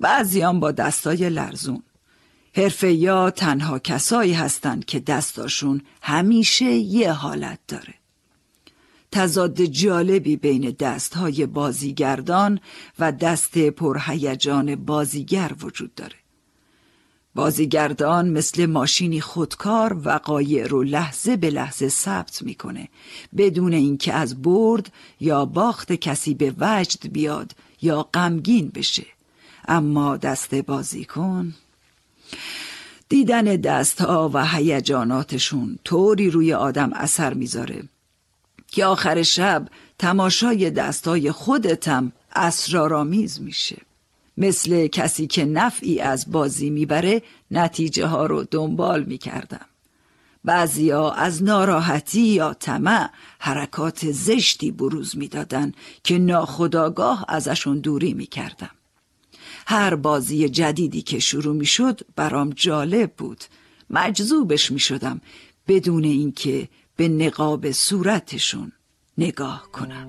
[0.00, 1.82] بعضیان با دستای لرزون.
[2.56, 7.94] حرفه یا تنها کسایی هستند که دستاشون همیشه یه حالت داره.
[9.12, 12.60] تضاد جالبی بین دستهای بازیگردان
[12.98, 16.16] و دست پرهیجان بازیگر وجود داره.
[17.34, 22.88] بازیگردان مثل ماشینی خودکار وقایع رو لحظه به لحظه ثبت می‌کنه
[23.36, 27.52] بدون اینکه از برد یا باخت کسی به وجد بیاد
[27.82, 29.06] یا غمگین بشه.
[29.68, 31.54] اما دست بازیکن
[33.08, 37.82] دیدن دستها و هیجاناتشون طوری روی آدم اثر می‌ذاره
[38.66, 43.76] که آخر شب تماشای دستای خودتم اسرارآمیز میشه.
[44.36, 49.66] مثل کسی که نفعی از بازی می‌بره نتیجه ها رو دنبال می‌کردم.
[50.44, 55.72] بعضیا از ناراحتی یا طمع حرکات زشتی بروز می‌دادن
[56.04, 58.70] که ناخداگاه ازشون دوری می‌کردم.
[59.66, 63.44] هر بازی جدیدی که شروع می‌شد برام جالب بود.
[63.90, 65.20] مجذوبش می‌شدم
[65.68, 68.72] بدون اینکه به نقاب صورتشون
[69.18, 70.08] نگاه کنم.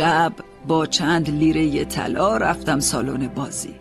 [0.00, 0.32] شب
[0.66, 3.74] با چند لیره طلا رفتم سالن بازی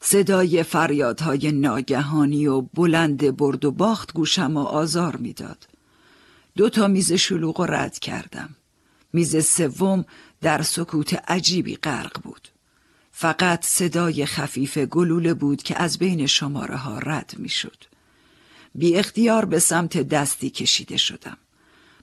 [0.00, 5.68] صدای فریادهای ناگهانی و بلند برد و باخت گوشم و آزار می‌داد.
[6.56, 8.48] دو تا میز شلوغ و رد کردم.
[9.12, 10.04] میز سوم
[10.40, 12.48] در سکوت عجیبی غرق بود.
[13.12, 17.84] فقط صدای خفیف گلوله بود که از بین شماره ها رد می‌شد.
[18.74, 21.36] بی اختیار به سمت دستی کشیده شدم.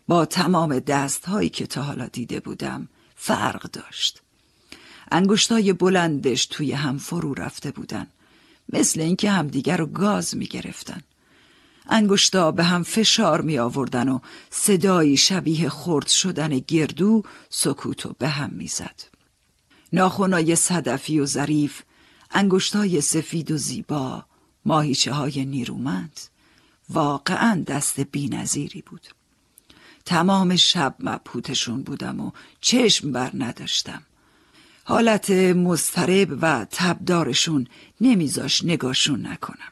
[0.07, 2.87] با تمام دست هایی که تا حالا دیده بودم
[3.17, 4.21] فرق داشت.
[5.11, 8.07] انگشتای بلندش توی هم فرو رفته بودن.
[8.73, 11.01] مثل اینکه همدیگر رو گاز می گرفتن.
[11.89, 18.49] انگشتا به هم فشار می آوردن و صدایی شبیه خرد شدن گردو سکوتو به هم
[18.49, 19.03] می زد.
[19.93, 21.81] ناخونای صدفی و ظریف
[22.31, 24.25] انگشتای سفید و زیبا
[24.65, 26.19] ماهیچه های نیرومند
[26.89, 29.07] واقعا دست بینظیری بود
[30.07, 32.31] تمام شب مبهوتشون بودم و
[32.61, 34.01] چشم بر نداشتم.
[34.83, 37.67] حالت مضطرب و تبدارشون
[38.01, 39.71] نمیذاش نگاشون نکنم.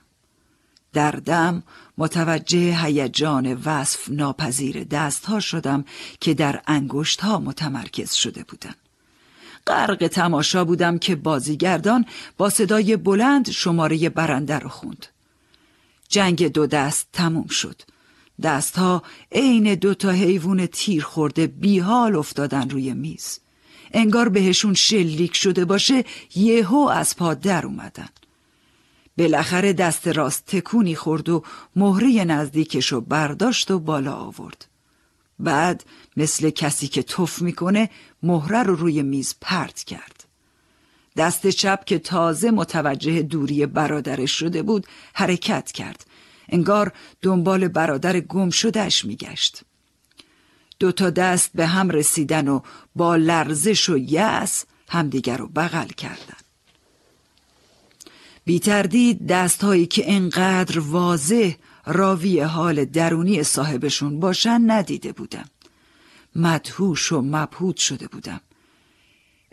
[0.94, 1.64] در دم
[1.98, 5.86] متوجه هیجان وصف ناپذیر دستها شدم
[6.20, 8.76] که در انگشت ها متمرکز شده بودن.
[9.68, 12.06] غرق تماشا بودم که بازیگردان
[12.38, 15.06] با صدای بلند شماره برنده رو خوند.
[16.10, 17.82] جنگ دو دست تموم شد.
[18.42, 23.40] دستها عین دو تا حیوان تیر خورده بیحال افتادن روی میز.
[23.92, 26.06] انگار بهشون شلیک شده باشه
[26.36, 28.10] یهو از پا در اومدن.
[29.18, 31.44] بالاخره دست راست تکونی خورد و
[31.76, 34.66] مهره نزدیکشو برداشت و بالا آورد.
[35.40, 35.84] بعد
[36.18, 37.90] مثل کسی که تف می‌کنه
[38.24, 40.26] مهره رو روی میز پرت کرد.
[41.18, 46.06] دست چپ که تازه متوجه دوری برادرش شده بود حرکت کرد.
[46.50, 49.62] انگار دنبال برادر گم شدهش میگشت.
[50.80, 52.60] دو تا دست به هم رسیدن و
[52.96, 56.38] با لرزش و یأس همدیگر رو بغل کردن.
[58.46, 61.54] بی تردید دست هایی که انقدر واضح
[61.86, 65.50] راوی حال درونی صاحبشون باشن ندیده بودم.
[66.36, 68.42] مدهوش و مبهوت شده بودم.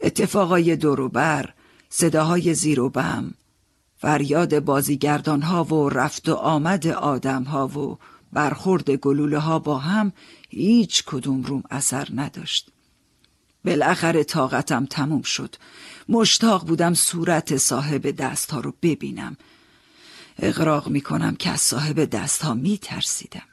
[0.02, 1.54] اتفاقای دوروبر
[1.88, 3.34] صداهای زیر و بم
[4.02, 7.98] فریاد بازیگردان ها و رفت و آمد آدم ها و
[8.32, 10.12] برخورد گلوله ها با هم
[10.48, 12.70] هیچ کدوم روم اثر نداشت.
[13.64, 15.56] بالاخره طاقتم تموم شد.
[16.08, 19.36] مشتاق بودم صورت صاحب دست ها رو ببینم.
[20.38, 23.48] اقراق می کنم که از صاحب دست ها می ترسیدم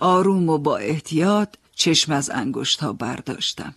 [0.00, 3.74] آروم و با احتیاط چشم از انگشت ها برداشتم.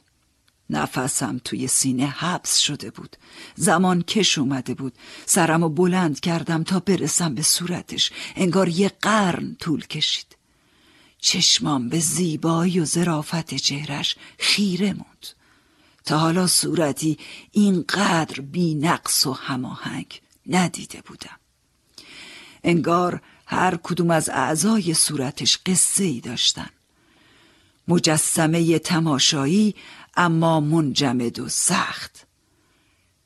[0.70, 3.16] نفسم توی سینه حبس شده بود.
[3.55, 4.93] زمان کش اومده بود.
[5.26, 8.11] سرم و بلند کردم تا برسم به صورتش.
[8.36, 10.36] انگار یه قرن طول کشید.
[11.20, 15.28] چشمام به زیبایی و ظرافت چهرش خیره موند.
[16.05, 17.18] تا حالا صورتی
[17.51, 21.39] اینقدر بی نقص و هماهنگ ندیده بودم.
[22.63, 26.70] انگار هر کدوم از اعضای صورتش قصه ای داشتن.
[27.88, 29.76] مجسمه تماشایی
[30.16, 32.28] اما منجمد و سخت.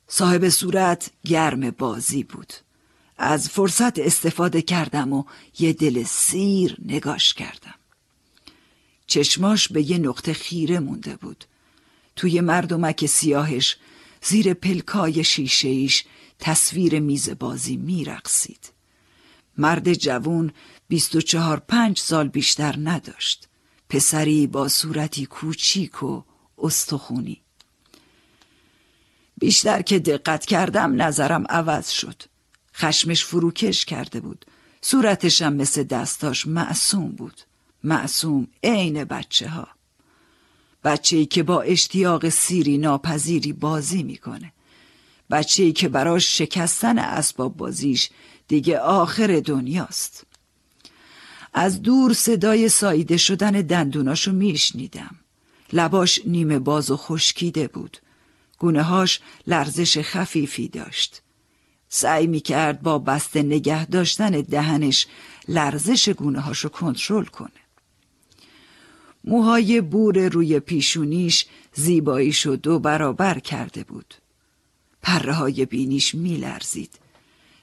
[0.08, 2.52] صاحب صورت گرم بازی بود.
[3.18, 5.24] از فرصت استفاده کردم و
[5.58, 7.74] یه دل سیر نگاش کردم.
[9.06, 11.44] چشماش به یه نقطه خیره مونده بود.
[12.16, 13.76] توی مردمک سیاهش
[14.22, 16.04] زیر پلکای شیشه
[16.38, 18.72] تصویر میز بازی میرقصید.
[19.58, 20.52] مرد جوون
[20.88, 23.48] بیست و چهار پنج سال بیشتر نداشت.
[23.88, 26.22] پسری با صورتی کوچیک و
[26.62, 27.40] استخونی.
[29.38, 32.22] بیشتر که دقت کردم نظرم عوض شد.
[32.74, 34.44] خشمش فروکش کرده بود.
[34.80, 37.40] صورتشم مثل دستاش معصوم بود.
[37.84, 39.68] معصوم عین بچه ها
[40.84, 44.52] بچه ای که با اشتیاق سیری ناپذیری بازی می‌کنه.
[45.30, 48.10] بچه ای که براش شکستن اسباب بازیش
[48.48, 50.26] دیگه آخر دنیاست.
[51.52, 55.16] از دور صدای ساییده شدن دندوناشو میشنیدم.
[55.72, 57.96] لباش نیمه باز و خشکیده بود.
[58.58, 61.22] گونه هاش لرزش خفیفی داشت.
[61.88, 65.06] سعی می کرد با بسته نگه داشتن دهنش
[65.48, 67.50] لرزش گونه هاشو کنترل کنه.
[69.24, 74.14] موهای بور روی پیشونیش زیباییشو دو برابر کرده بود.
[75.02, 76.98] پره های بینیش می لرزید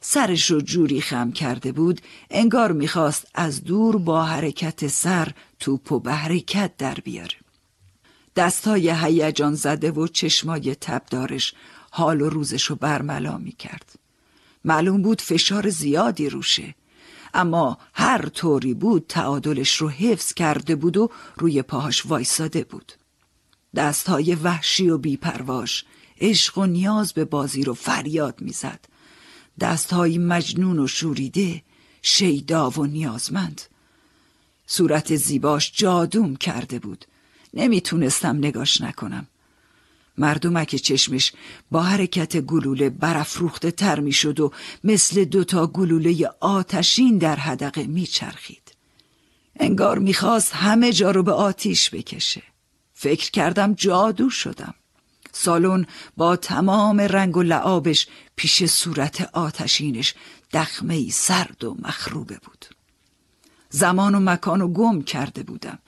[0.01, 5.99] سرش رو جوری خم کرده بود انگار می‌خواست از دور با حرکت سر توپ و
[5.99, 7.35] به حرکت در بیاره.
[8.38, 11.53] دستای هیجان زده و چشمای تبدارش
[11.91, 13.99] حال و روزشو برملا می کرد.
[14.65, 16.75] معلوم بود فشار زیادی روشه.
[17.33, 22.93] اما هر طوری بود تعادلش رو حفظ کرده بود و روی پاهاش وایساده بود.
[23.75, 25.85] دستهای وحشی و بیپرواش
[26.21, 28.79] عشق و نیاز به بازی رو فریاد می‌زد.
[29.59, 31.61] دستهای مجنون و شوریده
[32.01, 33.61] شیدا و نیازمند.
[34.67, 37.05] صورت زیباش جادوم کرده بود.
[37.57, 39.27] نمی‌تونستم نگاش نکنم.
[40.17, 41.33] مردمک چشمش
[41.71, 44.51] با حرکت گلوله برافروخته تر می‌شد و
[44.83, 48.75] مثل دوتا گلوله آتشین در حدقه میچرخید.
[49.59, 52.43] انگار می‌خواست همه جا رو به آتیش بکشه.
[52.93, 54.73] فکر کردم جادو شدم.
[55.31, 55.85] سالن
[56.17, 60.13] با تمام رنگ و لعابش پیش صورت آتشینش
[60.53, 62.65] دخمه سرد و مخروبه بود.
[63.69, 65.79] زمان و مکان و گم کرده بودم.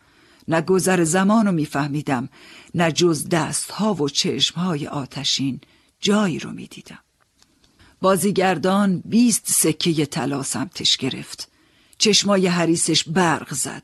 [0.50, 2.30] نه گذر زمان رو میفهمیدم
[2.76, 5.62] نه جز دست ها و چشم های آتشین
[6.00, 7.00] جایی رو می‌دیدم.
[8.02, 11.52] بازیگردان بیست سکه طلا سمتش گرفت.
[11.98, 13.84] چشمای حریسش برق زد.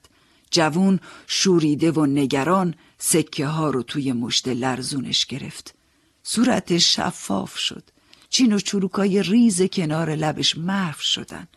[0.51, 5.76] جوون شوریده و نگران سکه ها رو توی مشت لرزونش گرفت.
[6.24, 7.84] صورتش شفاف شد.
[8.30, 11.47] چین و چروکای ریز کنار لبش محو شدن.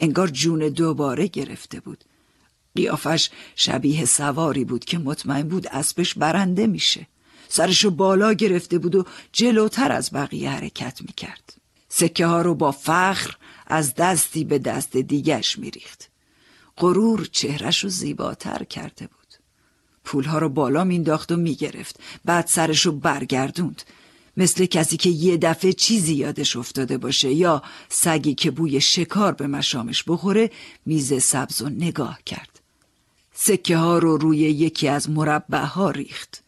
[0.00, 2.04] انگار جون دوباره گرفته بود.
[2.78, 7.06] قیافش شبیه سواری بود که مطمئن بود اسبش برنده میشه.
[7.48, 11.54] سرشو بالا گرفته بود و جلوتر از بقیه حرکت می‌کرد.
[11.88, 16.10] سکه ها رو با فخر از دستی به دست دیگش میریخت.
[16.76, 19.34] غرور چهرش رو زیباتر کرده بود.
[20.04, 22.00] پولها رو بالا مینداخت و می‌گرفت.
[22.24, 23.82] بعد سرش رو برگردوند.
[24.36, 29.46] مثل کسی که یه دفعه چیزی یادش افتاده باشه یا سگی که بوی شکار به
[29.46, 30.50] مشامش بخوره
[30.86, 32.57] میز سبز و نگاه کرد.
[33.40, 36.42] سکه ها رو روی یکی از مربع ها ریخت.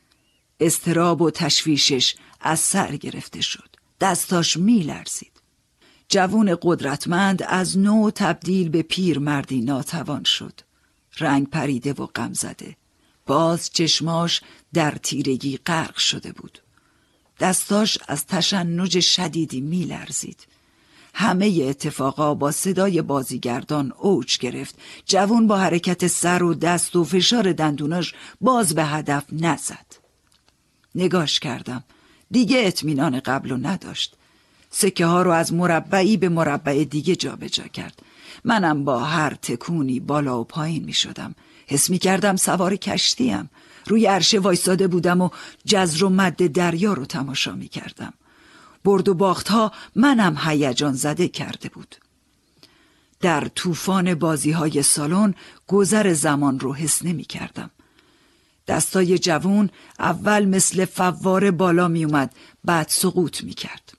[0.60, 3.68] استراب و تشویشش از سر گرفته شد.
[4.00, 5.32] دستاش میلرزید.
[6.08, 10.60] جوون قدرتمند از نو تبدیل به پیر مردی ناتوان شد.
[11.18, 12.76] رنگ پریده و غم زده
[13.26, 14.40] باز چشماش
[14.74, 16.58] در تیرگی غرق شده بود.
[17.40, 20.46] دستاش از تشنج شدیدی میلرزید.
[21.14, 24.74] همه اتفاقا با صدای بازیگردان اوج گرفت.
[25.06, 29.86] جوون با حرکت سر و دست و فشار دندوناش باز به هدف نزد.
[30.94, 31.84] نگاش کردم.
[32.30, 34.16] دیگه اطمینان قبل و نداشت.
[34.70, 38.02] سکه ها رو از مربعی به مربع دیگه جابجا جا کرد.
[38.44, 41.34] منم با هر تکونی بالا و پایین می شدم.
[41.66, 43.50] حس می کردم سوار کشتیم.
[43.86, 45.30] روی عرشه وایستاده بودم و
[45.64, 48.12] جزر و مد دریا رو تماشا می کردم.
[48.84, 51.96] برد و باخت ها منم هیجان زده کرده بود.
[53.20, 55.34] در طوفان بازی های سالن
[55.66, 57.70] گذر زمان رو حس نمی کردم
[58.66, 63.92] دستای جوون اول مثل فواره بالا می اومد بعد سقوط می کرد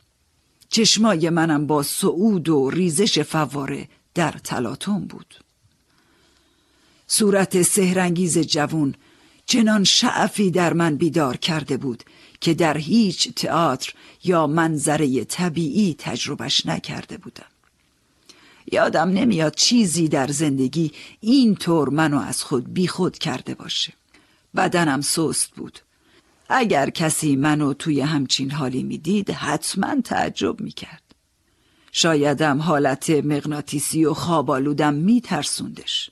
[0.70, 5.36] چشمای منم با صعود و ریزش فواره در تلاطم بود.
[7.08, 8.96] صورت سهرنگیز جوون
[9.46, 12.04] چنان شعفی در من بیدار کرده بود
[12.42, 17.46] که در هیچ تئاتر یا منظره طبیعی تجربش نکرده بودم.
[18.72, 23.94] یادم نمیاد چیزی در زندگی اینطور منو از خود بیخود کرده باشه.
[24.56, 25.80] بدنم سست بود.
[26.50, 31.02] اگر کسی منو توی همچین حالی می‌دید حتما تعجب می‌کرد.
[31.92, 36.10] شایدم حالت مغناطیسی و خوابالودم میترسوندش.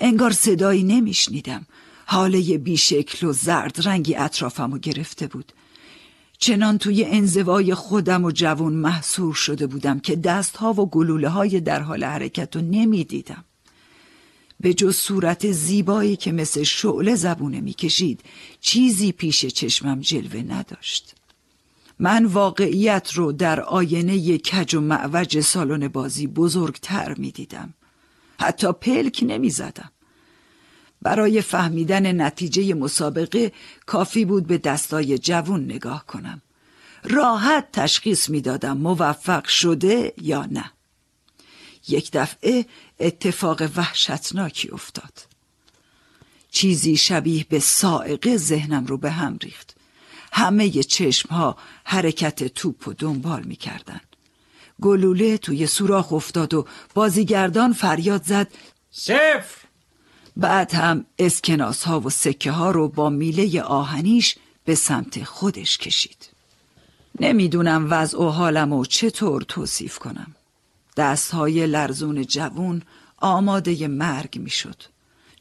[0.00, 1.66] انگار صدایی نمیشنیدم.
[2.06, 5.52] حاله بیشکل و زرد رنگی اطرافمو گرفته بود.
[6.40, 11.82] چنان توی انزوای خودم و جوون محصور شده بودم که دستها و گلوله های در
[11.82, 13.44] حال حرکت رو نمی‌دیدم.
[14.60, 18.20] به جز صورت زیبایی که مثل شعله زبونه می‌کشید
[18.60, 21.14] چیزی پیش چشمم جلوه نداشت.
[21.98, 27.74] من واقعیت رو در آینه کج و معوج سالن بازی بزرگتر می‌دیدم.
[28.40, 29.90] حتی پلک نمی‌زدم.
[31.02, 33.52] برای فهمیدن نتیجه مسابقه
[33.86, 36.42] کافی بود به دستای جوون نگاه کنم.
[37.04, 40.72] راحت تشخیص می‌دادم موفق شده یا نه.
[41.88, 42.66] یک دفعه
[43.00, 45.26] اتفاق وحشتناکی افتاد.
[46.50, 49.76] چیزی شبیه به سائقه ذهنم رو به هم ریخت.
[50.32, 54.00] همه چشم ها حرکت توپ و دنبال می‌کردن.
[54.82, 58.48] گلوله توی سوراخ افتاد و بازیگردان فریاد زد.
[58.90, 59.59] صفر!
[60.40, 66.28] بعد هم اسکناس ها و سکه ها رو با میله آهنیش به سمت خودش کشید.
[67.20, 70.34] نمی‌دونم وضع و حالم و چطور توصیف کنم.
[70.96, 72.82] دست های لرزون جوون
[73.18, 74.82] آماده مرگ می‌شد.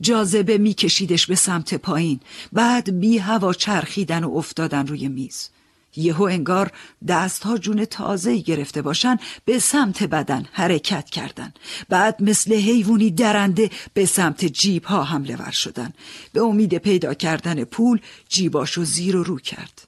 [0.02, 2.20] جاذبه میکشیدش به سمت پایین.
[2.54, 5.50] بعد بی هوا چرخیدن و افتادن روی میز.
[5.96, 6.72] یهو انگار
[7.08, 11.54] دستها جون تازه گرفته باشن به سمت بدن حرکت کردن.
[11.90, 15.94] بعد مثل حیوانی درنده به سمت جیب ها حمله ور شدن.
[16.34, 19.88] به امید پیدا کردن پول جیباشو زیر و رو کرد.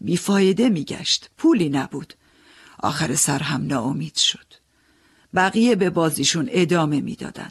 [0.00, 1.30] بیفایده میگشت.
[1.38, 2.14] پولی نبود.
[2.78, 4.46] آخر سر هم ناامید شد.
[5.34, 7.50] بقیه به بازیشون ادامه می‌دادن.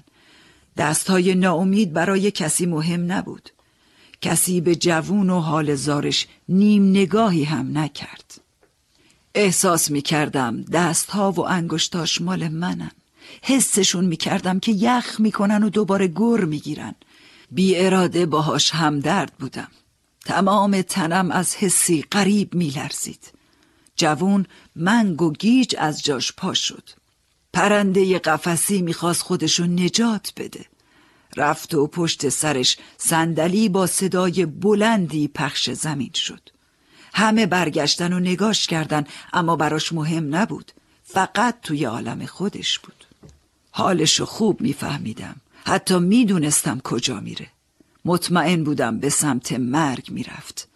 [0.78, 3.50] دستهای ناامید برای کسی مهم نبود.
[4.22, 8.42] کسی به جوون و حال زارش نیم نگاهی هم نکرد.
[9.36, 12.92] احساس می کردم دستها و انگشتاش مال منن.
[13.42, 16.96] حسشون می کردم که یخ می‌کنن و دوباره گر می‌گیرن
[17.52, 19.68] بی اراده باهاش همدرد بودم.
[20.26, 23.32] تمام تنم از حسی قریب میلرزید
[23.96, 24.46] جوون
[24.76, 26.90] منگ و گیج از جاش پا شد.
[27.54, 30.66] پرنده قفسی می‌خواست خودشو نجات بده.
[31.38, 36.50] رفت و پشت سرش صندلی با صدای بلندی پخش زمین شد.
[37.14, 40.72] همه برگشتن و نگاش کردن اما براش مهم نبود.
[41.04, 43.06] فقط توی عالم خودش بود.
[43.72, 45.36] حالشو خوب میفهمیدم.
[45.66, 47.48] حتی می‌دونستم کجا میره.
[48.06, 50.68] مطمئن بودم به سمت مرگ می‌رفت.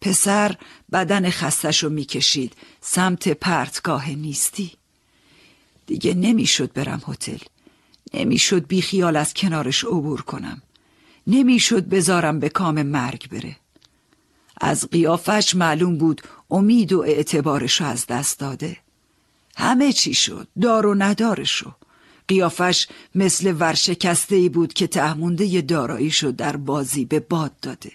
[0.00, 0.56] پسر
[0.92, 2.52] بدن خستشو می‌کشید.
[2.80, 4.72] سمت پرتگاه نیستی.
[5.86, 7.38] دیگه نمی‌شد برم هتل.
[8.14, 10.62] نمی‌شد بی خیال از کنارش عبور کنم.
[11.26, 13.56] نمی‌شد بذارم به کام مرگ بره.
[14.60, 18.76] از قیافش معلوم بود امید و اعتبارش از دست داده.
[19.56, 21.72] همه چی شد دار و ندارشو
[22.28, 27.92] قیافش مثل ورشکسته ای بود که تهمونده داراییشو در بازی به باد داده.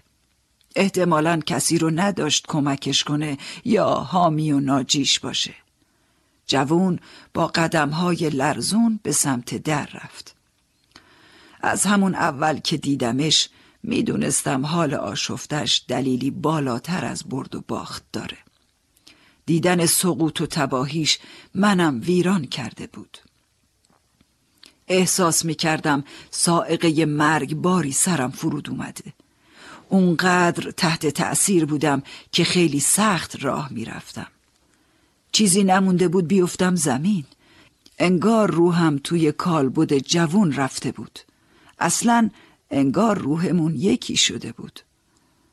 [0.75, 5.53] احتمالا کسی رو نداشت کمکش کنه یا حامی و ناجیش باشه.
[6.49, 6.99] جوون
[7.33, 10.35] با قدمهای لرزون به سمت در رفت.
[11.61, 13.49] از همون اول که دیدمش
[13.83, 18.37] می‌دونستم حال آشفتش دلیلی بالاتر از برد و باخت داره.
[19.45, 21.19] دیدن سقوط و تباهیش
[21.55, 23.17] منم ویران کرده بود.
[24.87, 29.13] احساس می‌کردم سائقه مرگ باری سرم فرود اومده.
[29.89, 34.27] اونقدر تحت تأثیر بودم که خیلی سخت راه می‌رفتم.
[35.31, 37.25] چیزی نمونده بود بیفتم زمین.
[37.99, 41.19] انگار روحم توی کالبد جوون رفته بود.
[41.79, 42.29] اصلا
[42.71, 44.79] انگار روحمون یکی شده بود.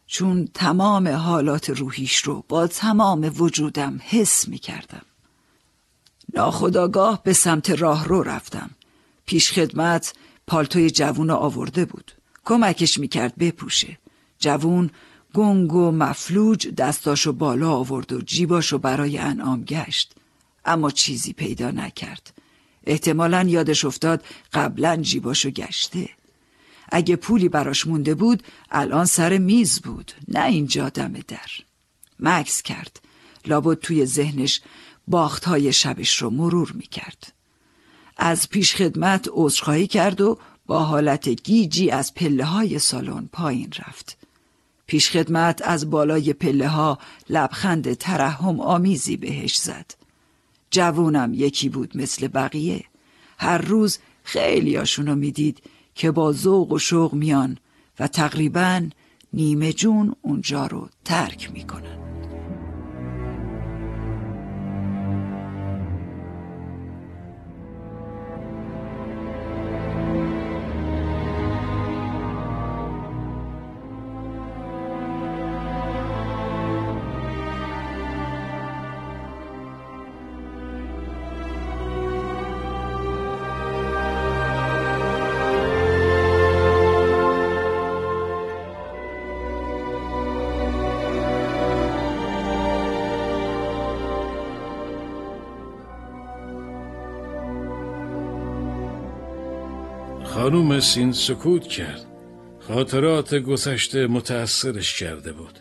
[0.06, 5.02] چون تمام حالات روحیش رو با تمام وجودم حس می کردم
[6.34, 8.70] ناخداگاه به سمت راه رو رفتم.
[9.26, 10.14] پیش خدمت
[10.46, 12.12] پالتوی جوون آورده بود.
[12.44, 13.98] کمکش می‌کرد بپوشه.
[14.38, 14.90] جوون
[15.36, 20.14] گنگ و مفلوج دستاشو بالا آورد و جیباشو برای انعام گشت.
[20.64, 22.32] اما چیزی پیدا نکرد.
[22.84, 26.08] احتمالا یادش افتاد قبلا جیباشو گشته.
[26.92, 31.50] اگه پولی براش مونده بود الان سر میز بود نه اینجا دم در.
[32.20, 33.00] مکس کرد.
[33.46, 34.60] لابد توی ذهنش
[35.08, 37.32] باختهای شبش رو مرور می‌کرد.
[38.16, 44.25] از پیش خدمت عذرخواهی کرد و با حالت گیجی از پله های سالن پایین رفت.
[44.86, 46.98] پیش خدمت از بالای پله ها
[47.30, 49.94] لبخند ترحم آمیزی بهش زد.
[50.70, 52.84] جوونم یکی بود مثل بقیه.
[53.38, 55.62] هر روز خیلی هاشونو می‌دید
[55.94, 57.58] که با ذوق و شوق میان
[58.00, 58.88] و تقریبا
[59.32, 62.05] نیمه جون اونجا رو ترک می‌کنن.
[100.46, 102.06] خانوم سین سکوت کرد.
[102.68, 105.58] خاطرات گذشته متأثرش کرده بود.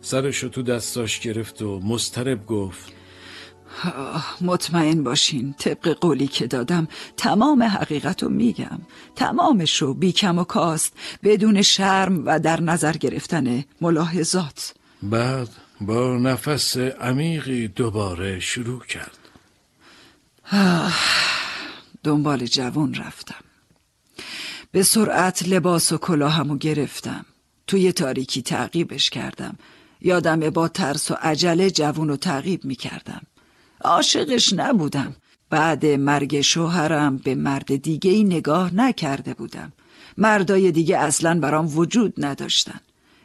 [0.00, 2.92] سرشو تو دستاش گرفت و مسترب گفت.
[4.40, 8.78] مطمئن باشین طبق قولی که دادم تمام حقیقت رو میگم.
[9.14, 14.74] تمامشو بی کم و کاست بدون شرم و در نظر گرفتن ملاحظات.
[15.02, 15.48] بعد
[15.80, 19.18] با نفس عمیقی دوباره شروع کرد.
[22.04, 23.45] دنبال جوون رفتم.
[24.76, 27.24] به سرعت لباس و کلاهمو گرفتم.
[27.66, 29.56] توی تاریکی تعقیبش کردم.
[30.00, 33.22] یادم با ترس و عجله جوون رو تعقیب می‌کردم.
[33.80, 35.16] عاشقش نبودم.
[35.50, 39.72] بعد مرگ شوهرم به مرد دیگه ای نگاه نکرده بودم.
[40.16, 42.80] مردای دیگه اصلا برام وجود نداشتن.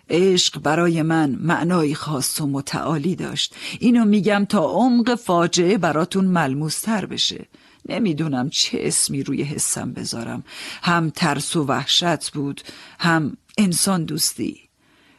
[0.10, 3.56] عشق برای من معنای خاص و متعالی داشت.
[3.80, 7.46] اینو میگم تا عمق فاجعه براتون ملموستر بشه.
[7.90, 10.44] نمی‌دونم چه اسمی روی حسم بذارم.
[10.84, 12.62] هم ترس و وحشت بود
[13.00, 14.60] هم انسان دوستی.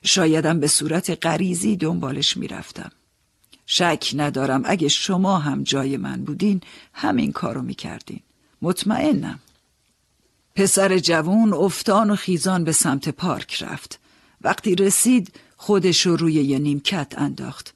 [0.04, 2.92] شایدم به صورت غریزی دنبالش می‌رفتم.
[3.66, 6.60] شک ندارم اگه شما هم جای من بودین
[6.92, 8.20] همین کارو می‌کردین.
[8.62, 9.38] مطمئنم.
[10.54, 13.98] پسر جوون افتان و خیزان به سمت پارک رفت.
[14.40, 17.74] وقتی رسید خودش رو روی یه نیمکت انداخت.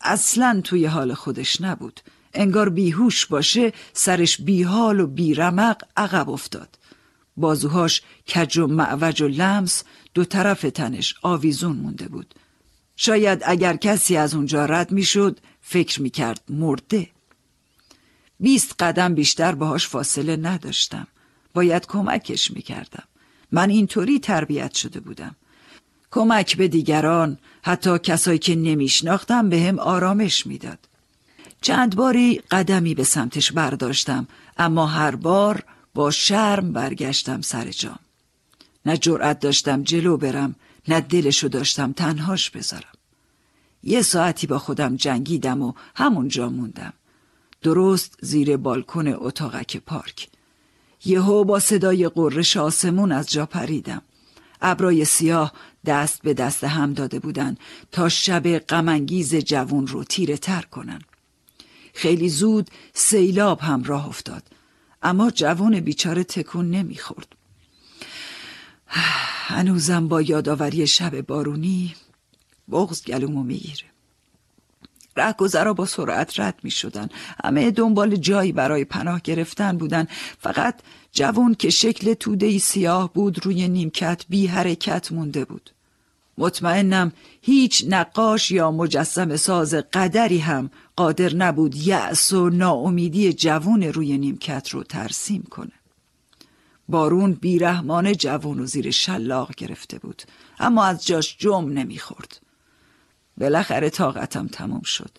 [0.00, 2.00] اصلا توی حال خودش نبود.
[2.36, 6.78] انگار بیهوش باشه سرش بیحال و بیرمق عقب افتاد.
[7.36, 8.02] بازوهاش
[8.34, 9.84] کج و معوج و لمس
[10.14, 12.34] دو طرف تنش آویزون مونده بود.
[12.96, 17.08] شاید اگر کسی از اونجا رد می‌شد فکر می‌کرد مرده.
[18.40, 21.06] بیست قدم بیشتر باهاش فاصله نداشتم.
[21.54, 23.04] باید کمکش می‌کردم.
[23.52, 25.36] من اینطوری تربیت شده بودم.
[26.10, 30.78] کمک به دیگران حتی کسایی که نمیشناختم به هم آرامش می‌داد.
[31.60, 34.26] چند باری قدمی به سمتش برداشتم
[34.58, 37.98] اما هر بار با شرم برگشتم سر جام.
[38.86, 40.54] نه جرأت داشتم جلو برم
[40.88, 42.92] نه دلشو داشتم تنهاش بذارم.
[43.82, 46.92] یه ساعتی با خودم جنگیدم و همونجا موندم.
[47.62, 50.28] درست زیر بالکن اتاقک پارک.
[51.04, 54.02] یهو با صدای قررش آسمون از جا پریدم.
[54.62, 55.52] ابرای سیاه
[55.86, 57.56] دست به دست هم داده بودن
[57.92, 61.00] تا شب غمانگیز جوون رو تیره تر کنن.
[61.96, 64.42] خیلی زود سیلاب هم راه افتاد.
[65.02, 67.36] اما جوان بیچاره تکون نمی‌خورد.
[69.46, 71.94] هنوزم با یادآوری شب بارونی
[72.70, 73.84] بغز گلومو می‌گیره.
[75.16, 77.08] رهگذرا با سرعت رد می شدن.
[77.44, 80.06] همه دنبال جایی برای پناه گرفتن بودن.
[80.40, 80.74] فقط
[81.12, 85.70] جوان که شکل توده سیاه بود روی نیمکت بی حرکت مونده بود.
[86.38, 94.18] مطمئنم هیچ نقاش یا مجسم ساز قدری هم قادر نبود یأس و ناامیدی جوون روی
[94.18, 95.72] نیمکت رو ترسیم کنه.
[96.88, 100.22] بارون بیرحمانه جوون و زیر شلاق گرفته بود
[100.58, 102.40] اما از جاش جم نمی‌خورد.
[103.38, 105.10] بالاخره طاقتم تمام شد.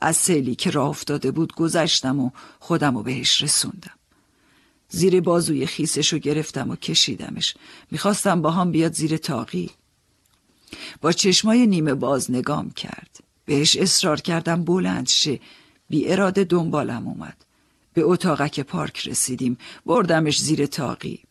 [0.00, 2.30] از سیلی که راه افتاده بود گذشتم و
[2.60, 3.98] خودم رو بهش رسوندم.
[4.88, 7.54] زیر بازوی خیسش رو گرفتم و کشیدمش.
[7.90, 9.70] می‌خواستم با هم بیاد زیر تاقی.
[11.00, 13.11] با چشمای نیمه باز نگام کرد.
[13.44, 15.40] بهش اصرار کردم بلند شه.
[15.88, 17.44] بی اراده دنبالم اومد.
[17.94, 19.58] به اتاقک پارک رسیدیم.
[19.86, 21.22] بردمش زیر تاقی.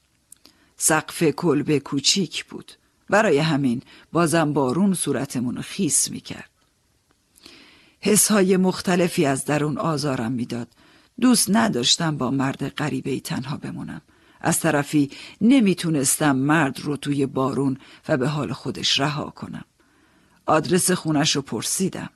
[0.77, 2.71] سقف کلبه کوچیک بود.
[3.09, 3.81] برای همین
[4.11, 6.49] بازم بارون صورتمون خیس می‌کرد.
[7.99, 10.67] حسهای مختلفی از درون آزارم می‌داد.
[11.21, 14.01] دوست نداشتم با مرد غریبه تنها بمونم.
[14.41, 19.65] از طرفی نمی‌تونستم مرد رو توی بارون و به حال خودش رها کنم.
[20.45, 22.09] آدرس خونش رو پرسیدم.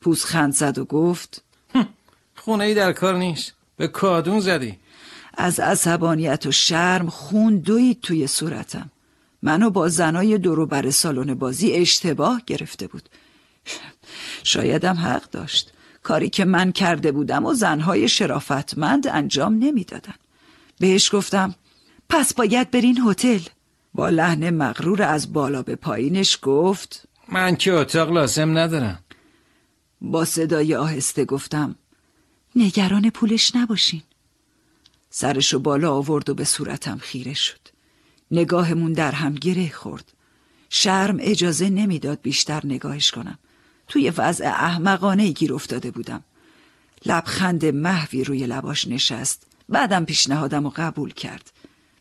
[0.00, 1.42] پوز خند زد و گفت
[2.34, 3.52] خونه ای در کار نیست.
[3.76, 4.78] به کادون زدی.
[5.34, 8.90] از عصبانیت و شرم خون دوید توی صورتم.
[9.42, 13.08] منو با زنای بر سالن بازی اشتباه گرفته بود.
[14.44, 15.72] شایدم حق داشت.
[16.02, 20.14] کاری که من کرده بودم و زنهای شرافتمند انجام نمی‌دادن.
[20.78, 21.54] بهش گفتم
[22.08, 23.40] پس باید برین هتل.
[23.94, 28.98] با لحن مغرور از بالا به پایینش گفت من که اتاق لازم ندارم.
[30.00, 31.76] با صدای آهسته گفتم
[32.56, 34.02] نگران پولش نباشین.
[35.10, 37.60] سرشو بالا آورد و به صورتم خیره شد.
[38.30, 40.12] نگاهمون در هم گره خورد.
[40.70, 43.38] شرم اجازه نمی‌داد بیشتر نگاهش کنم.
[43.88, 46.24] توی وضع احمقانه گیر افتاده بودم.
[47.06, 49.46] لبخند محوی روی لباش نشست.
[49.68, 51.52] بعدم پیشنهادم و قبول کرد.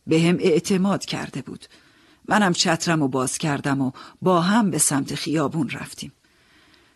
[0.08, 1.66] به هم اعتماد کرده بود.
[2.30, 6.12] منم چترم و باز کردم و با هم به سمت خیابون رفتیم.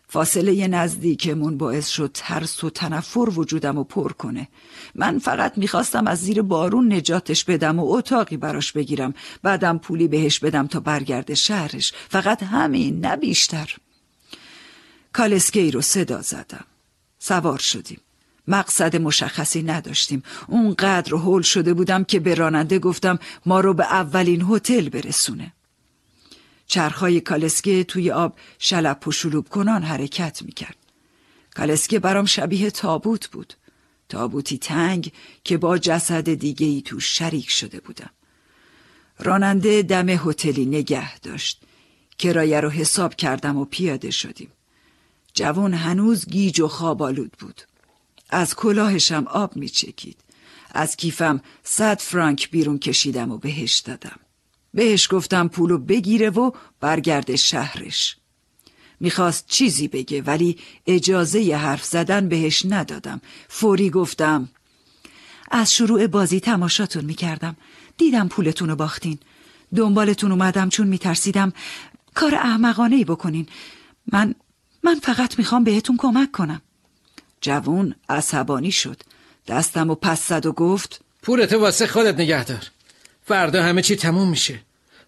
[0.08, 4.48] فاصله نزدیکمون باعث شد ترس و تنفر وجودم و پر کنه.
[4.94, 9.14] من فقط می‌خواستم از زیر بارون نجاتش بدم و اتاقی براش بگیرم.
[9.42, 11.92] بعدم پولی بهش بدم تا برگرده شهرش.
[12.08, 13.76] فقط همین نه بیشتر.
[15.12, 16.64] کالسکی رو صدا زدم.
[17.18, 18.00] سوار شدیم.
[18.48, 24.46] مقصد مشخصی نداشتیم اونقدر هول شده بودم که به راننده گفتم ما رو به اولین
[24.50, 25.52] هتل برسونه
[26.66, 30.76] چرخهای کالسکه توی آب شلپ و شلوب کنان حرکت می‌کرد.
[31.54, 33.54] کالسکه برام شبیه تابوت بود.
[34.08, 35.12] تابوتی تنگ
[35.44, 38.10] که با جسد دیگه ای تو شریک شده بودم.
[39.18, 41.62] راننده دم هتلی نگه داشت.
[42.18, 44.50] کرایه رو حساب کردم و پیاده شدیم.
[45.34, 47.62] جوان هنوز گیج و خوابالود بود.
[48.30, 50.16] از کلاهشم آب میچکید.
[50.70, 54.18] از کیفم صد فرانک بیرون کشیدم و بهش دادم.
[54.74, 56.50] بهش گفتم پولو بگیره و
[56.80, 58.16] برگرده شهرش.
[59.00, 63.20] می‌خواست چیزی بگه ولی اجازه ی حرف زدن بهش ندادم.
[63.48, 64.48] فوری گفتم
[65.50, 67.56] از شروع بازی تماشاتون می‌کردم.
[67.96, 69.18] دیدم پولتون رو باختین.
[69.76, 71.52] دنبالتون اومدم چون میترسیدم
[72.14, 73.46] کار احمقانه ای بکنین.
[74.12, 74.34] من
[74.82, 76.62] من فقط می‌خوام بهتون کمک کنم.
[77.44, 79.02] جوون عصبانی شد.
[79.48, 82.70] دستم و پس زد و گفت پولتو واسه خودت نگه دار.
[83.26, 84.60] فردا همه چی تموم میشه.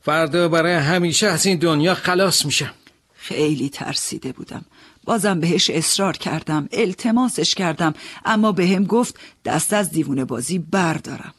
[0.03, 2.75] فردا برای همیشه از این دنیا خلاص میشم.
[3.15, 4.65] خیلی ترسیده بودم.
[5.05, 9.15] بازم بهش اصرار کردم التماسش کردم اما به هم گفت
[9.45, 11.35] دست از دیوونه بازی بردارم.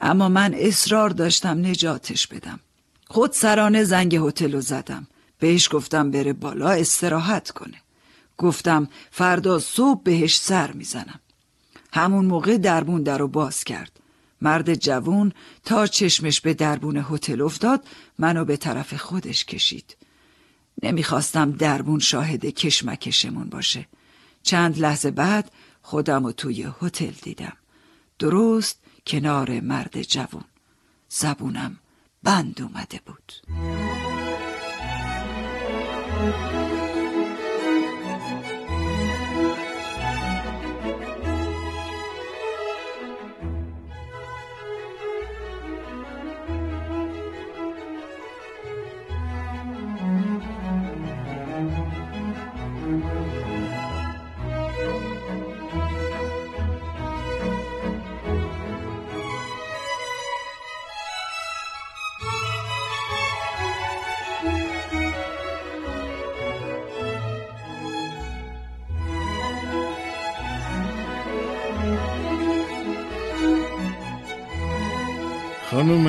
[0.00, 2.60] اما من اصرار داشتم نجاتش بدم.
[3.06, 5.06] خود سرانه زنگ هتل رو زدم.
[5.38, 7.83] بهش گفتم بره بالا استراحت کنه.
[8.38, 11.20] گفتم فردا صبح بهش سر می‌زنم.
[11.92, 14.00] همون موقع دربون در رو باز کرد.
[14.40, 15.32] مرد جوون
[15.64, 17.84] تا چشمش به دربون هتل افتاد
[18.18, 19.96] منو به طرف خودش کشید.
[20.82, 23.86] نمی‌خواستم دربون شاهد کشمکشمون باشه.
[24.42, 25.50] چند لحظه بعد
[25.82, 27.56] خودم رو توی هتل دیدم.
[28.18, 30.44] درست کنار مرد جوون.
[31.08, 31.78] زبونم
[32.22, 33.32] بند اومده بود.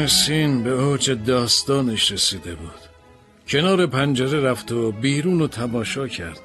[0.07, 2.81] سین به اوج داستانش رسیده بود.
[3.47, 6.39] کنار پنجره رفت و بیرون رو تماشا کرد.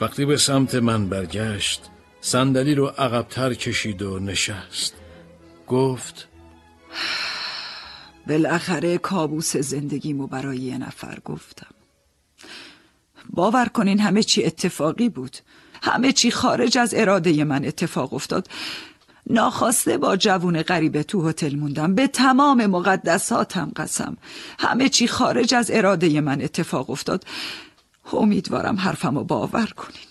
[0.00, 1.82] وقتی به سمت من برگشت
[2.20, 4.94] صندلی رو عقبتر کشید و نشست.
[5.66, 6.28] گفت
[8.28, 11.74] بالاخره کابوس زندگیمو برای یه نفر گفتم.
[13.30, 15.36] باور کنین همه چی اتفاقی بود.
[15.82, 18.48] همه چی خارج از اراده من اتفاق افتاد.
[19.26, 21.94] ناخواسته با جوون غریبه تو هتل موندم.
[21.94, 24.16] به تمام مقدساتم قسم.
[24.58, 27.24] همه چی خارج از اراده من اتفاق افتاد.
[28.12, 30.10] امیدوارم حرفمو باور کنین.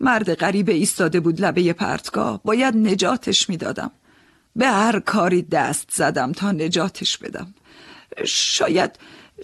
[0.00, 2.40] مرد غریبه ایستاده بود لبه پرتگاه.
[2.44, 3.90] باید نجاتش می‌دادم.
[4.56, 7.54] به هر کاری دست زدم تا نجاتش بدم.
[8.26, 8.90] شاید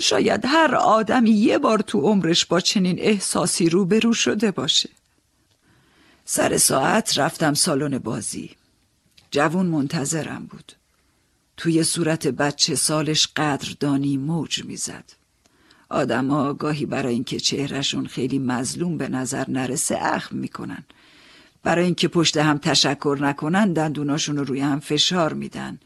[0.00, 4.88] شاید هر آدمی یه بار تو عمرش با چنین احساسی روبرو شده باشه.
[6.32, 8.50] سر ساعت رفتم سالن بازی.
[9.30, 10.72] جوون منتظرم بود.
[11.56, 15.04] توی صورت بچه سالش قدردانی موج می‌زد.
[15.88, 20.84] آدما گاهی برای اینکه چهرهشون خیلی مظلوم به نظر نرسه اخم می‌کنن.
[21.62, 25.78] برای اینکه پشت هم تشکر نکنن دندوناشون رو روی هم فشار میدن.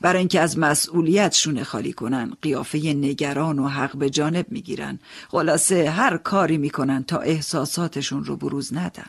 [0.00, 4.98] برای اینکه از مسئولیتشون خالی کنن قیافه نگران و حق به جانب می‌گیرن.
[5.28, 9.08] خلاصه هر کاری می‌کنن تا احساساتشون رو بروز ندن.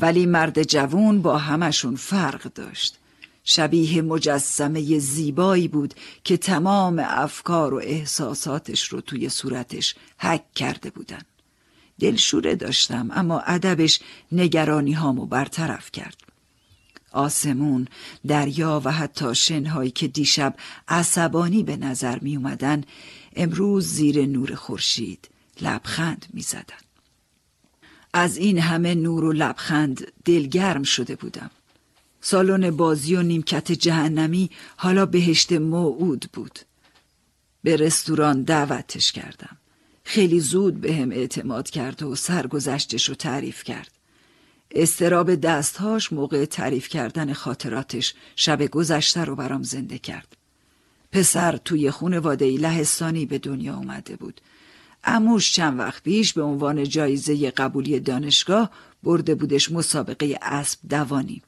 [0.00, 2.98] ولی مرد جوون با همشون فرق داشت.
[3.44, 11.22] شبیه مجسمه زیبایی بود که تمام افکار و احساساتش رو توی صورتش حک کرده بودن.
[12.00, 14.00] دلشوره داشتم اما ادبش
[14.32, 16.16] نگرانی هامو برطرف کرد.
[17.12, 17.88] آسمون،
[18.26, 20.54] دریا و حتی شنهایی که دیشب
[20.88, 22.84] عصبانی به نظر می اومدن
[23.36, 25.28] امروز زیر نور خورشید
[25.60, 26.83] لبخند می زدن.
[28.16, 31.50] از این همه نور و لبخند دلگرم شده بودم.
[32.20, 36.58] سالن بازی و نیمکت جهنمی حالا بهشت موعود بود.
[37.62, 39.56] به رستوران دعوتش کردم.
[40.04, 43.90] خیلی زود به هم اعتماد کرد و سرگذشتش رو تعریف کرد.
[44.70, 50.36] استراب دستهاش موقع تعریف کردن خاطراتش شب گذشته رو برام زنده کرد.
[51.12, 54.40] پسر توی خونواده لهستانی به دنیا اومده بود.
[55.06, 58.70] اموش چند وقت پیش به عنوان جایزه قبولی دانشگاه
[59.02, 61.42] برده بودش مسابقه اسب دوانی.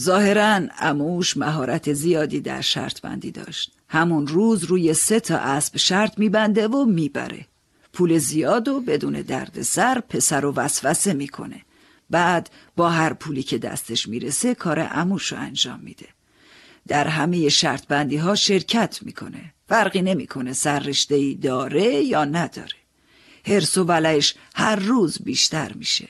[0.00, 3.72] ظاهرا اموش مهارت زیادی در شرط بندی داشت.
[3.88, 7.46] همون روز روی سه تا اسب شرط میبنده و می‌بره.
[7.92, 11.62] پول زیاد و بدون درد سر پسر و وسوسه می‌کنه.
[12.10, 16.06] بعد با هر پولی که دستش می‌رسه کار اموش رو انجام میده.
[16.88, 19.54] در همه شرط بندی ها شرکت می‌کنه.
[19.68, 22.77] فرقی نمی‌کنه سررشته ای داره یا نداره.
[23.48, 26.08] هرس و ولش هر روز بیشتر میشه.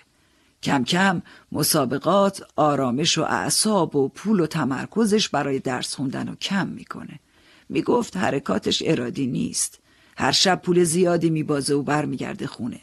[0.63, 1.23] کم کم
[1.53, 7.21] مسابقات آرامش و اعصاب و پول و تمرکزش برای درس خوندن رو کم می‌کنه.
[7.69, 9.79] می‌گفت حرکاتش ارادی نیست.
[10.17, 12.81] هر شب پول زیادی میبازه و برمیگرده خونه.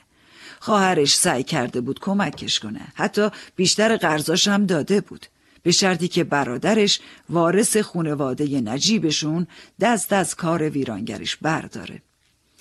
[0.59, 2.81] خواهرش سعی کرده بود کمکش کنه.
[2.93, 5.25] حتی بیشتر قرضاش هم داده بود.
[5.63, 6.99] به شرطی که برادرش
[7.29, 9.47] وارث خونواده نجیبشون
[9.79, 12.01] دست از کار ویرانگریش برداره.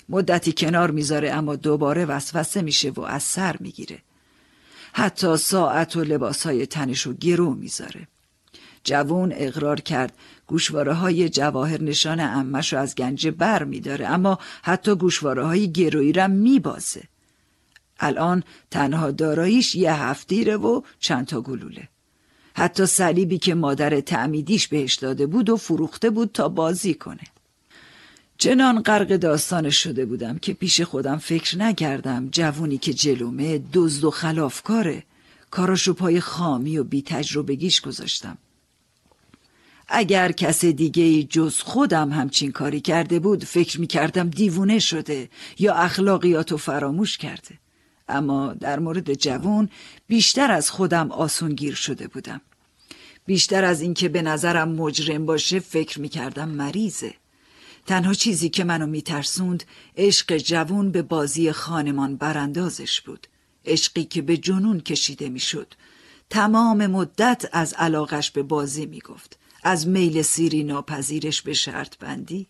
[0.09, 3.99] مدتی کنار می‌ذاره اما دوباره وسوسه میشه و از سر می‌گیره.
[4.93, 8.09] حتی ساعت و لباسهای تنشو گرو می‌ذاره.
[8.85, 10.13] جوون اقرار کرد
[10.47, 16.29] گوشواره های جواهر نشان امش از گنجه بر میداره اما حتی گوشواره های گرویی را
[16.29, 17.03] میبازه.
[18.01, 21.89] الان تنها داراییش یه هفتیره و چند تا گلوله.
[22.55, 27.25] حتی صلیبی که مادر تعمیدیش بهش داده بود و فروخته بود تا بازی کنه.
[28.39, 34.11] چنان غرق داستانش شده بودم که پیش خودم فکر نکردم جوونی که جلومه دزد و
[34.11, 35.05] خلافکاره.
[35.51, 38.39] کاراشو پای خامی و بی تجربگیش گذاشتم.
[39.89, 45.29] اگر کس دیگه جز خودم همچین کاری کرده بود فکر می کردم دیوونه شده
[45.59, 47.59] یا اخلاقیاتو فراموش کرده.
[48.09, 49.69] اما در مورد جوون
[50.07, 52.41] بیشتر از خودم آسونگیر شده بودم.
[53.27, 57.15] بیشتر از اینکه به نظرم مجرم باشه فکر می کردم مریضه.
[57.87, 59.65] تنها چیزی که منو میترسوند
[59.97, 63.27] عشق جوون به بازی خانمان براندازش بود.
[63.65, 65.75] عشقی که به جنون کشیده می‌شد.
[66.31, 69.39] تمام مدت از علاقش به بازی می‌گفت.
[69.63, 72.47] از میل سیری ناپذیرش به شرط بندی.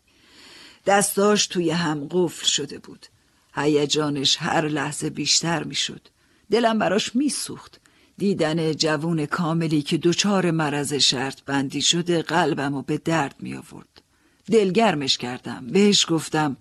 [0.86, 3.06] دستاش توی هم قفل شده بود.
[3.54, 6.08] هیجانش هر لحظه بیشتر می‌شد.
[6.50, 7.80] دلم براش میسوخت.
[8.18, 14.03] دیدن جوون کاملی که دچار مرض شرط بندی شده قلبم به درد می آورد.
[14.50, 15.66] دلگرمش کردم.
[15.66, 16.56] بهش گفتم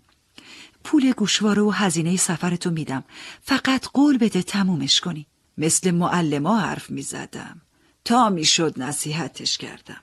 [0.83, 3.03] پول گوشواره و هزینه سفرتو میدم.
[3.41, 5.27] فقط قول بده تمومش کنی.
[5.57, 7.61] مثل معلما حرف می‌زدم.
[8.05, 10.01] تا می‌شد نصیحتش کردم.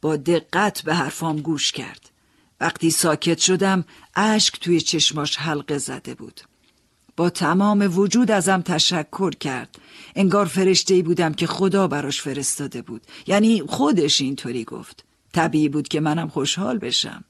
[0.00, 2.10] با دقت به حرفام گوش کرد.
[2.60, 3.84] وقتی ساکت شدم
[4.14, 6.40] اشک توی چشماش حلقه زده بود.
[7.16, 9.78] با تمام وجود ازم تشکر کرد.
[10.16, 13.06] انگار فرشته بودم که خدا براش فرستاده بود.
[13.26, 15.04] یعنی خودش اینطوری گفت.
[15.32, 17.24] طبیعی بود که منم خوشحال بشم.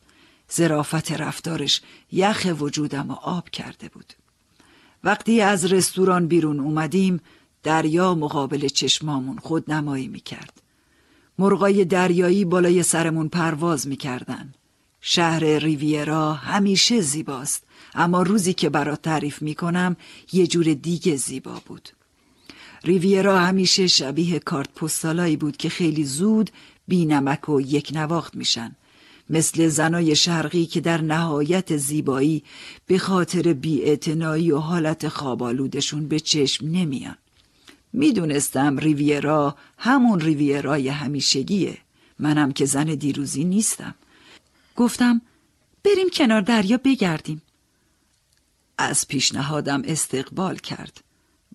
[0.48, 1.80] زرافت رفتارش
[2.12, 4.12] یخ وجودم و آب کرده بود.
[5.04, 7.20] وقتی از رستوران بیرون اومدیم
[7.62, 10.62] دریا مقابل چشمامون خود نمایی می‌کرد.
[11.38, 14.54] مرغای دریایی بالای سرمون پرواز می‌کردن.
[15.00, 19.96] شهر ریویرا همیشه زیباست اما روزی که برات تعریف می‌کنم
[20.32, 21.88] یه جور دیگه زیبا بود.
[22.84, 26.50] ریویرا همیشه شبیه کارت پستالایی بود که خیلی زود
[26.90, 28.76] بی نمک و یک نواخت میشن.
[29.30, 32.42] مثل زنای شرقی که در نهایت زیبایی
[32.86, 33.98] به خاطر بی
[34.52, 37.16] و حالت خوابالودشون به چشم نمیان.
[37.92, 41.78] می‌دونستم ریویرا همون ریویرای همیشگیه.
[42.18, 43.94] منم که زن دیروزی نیستم.
[44.76, 45.20] گفتم
[45.84, 47.42] بریم کنار دریا بگردیم.
[48.78, 51.00] از پیشنهادم استقبال کرد.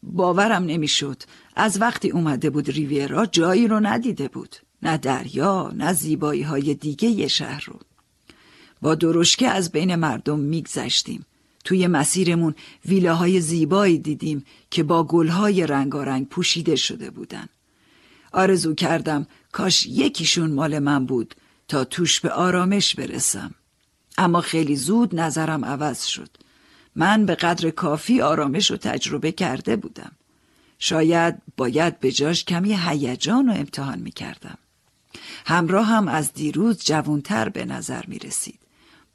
[0.04, 1.24] باورم نمی‌شد.
[1.56, 4.56] از وقتی اومده بود ریویرا جایی رو ندیده بود.
[4.86, 7.80] نه دریا نه زیبایی های دیگه یه شهر رو.
[8.82, 11.26] با درشکه از بین مردم میگذشتیم.
[11.64, 12.56] توی مسیرمون
[12.86, 17.48] ویلاهای زیبایی دیدیم که با گلهای رنگارنگ پوشیده شده بودن.
[18.32, 21.36] آرزو کردم کاش یکیشون مال من بود
[21.68, 23.52] تا توش به آرامش برسم.
[24.18, 26.30] اما خیلی زود نظرم عوض شد.
[26.96, 30.12] من به قدر کافی آرامش رو تجربه کرده بودم.
[30.80, 34.58] شاید باید به جاش کمی هیجان رو امتحان می کردم
[35.46, 38.60] همراه هم از دیروز جوانتر به نظر می رسید.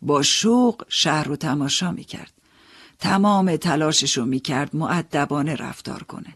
[0.03, 2.33] با شوق شهر رو تماشا می کرد.
[2.99, 6.35] تمام تلاشش رو می کرد معدبانه رفتار کنه.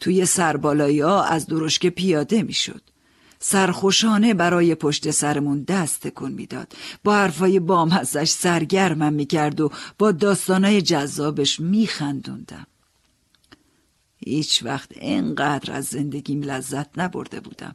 [0.00, 2.82] توی سربالایی ها از درشک پیاده می شد.
[3.38, 6.72] سرخوشانه برای پشت سرمون دست تکون می‌داد
[7.04, 12.66] با حرفای بامزش سرگرمم می‌کرد و با داستانای جذابش میخندوندم
[14.16, 17.74] هیچ وقت اینقدر از زندگیم لذت نبرده بودم.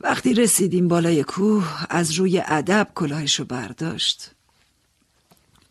[0.00, 4.30] وقتی رسیدیم بالای کوه از روی ادب کلاهشو برداشت.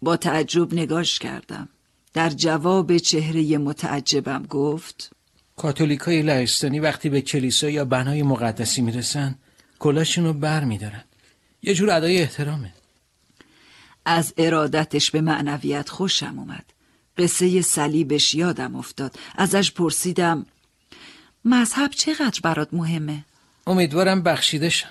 [0.01, 1.69] با تعجب نگاش کردم.
[2.13, 5.11] در جواب چهره متعجبم گفت
[5.55, 9.35] کاتولیکای لهستانی وقتی به کلیسا یا بنای مقدسی می‌رسن
[9.79, 11.03] کلاشون رو بر میدارن.
[11.63, 12.73] یه جور ادای احترامه.
[14.05, 16.65] از ارادتش به معنویت خوشم اومد.
[17.17, 19.15] قصه صلیبش یادم افتاد.
[19.35, 20.45] ازش پرسیدم
[21.45, 23.25] مذهب چقدر برات مهمه؟
[23.69, 24.89] امیدوارم بخشیدشم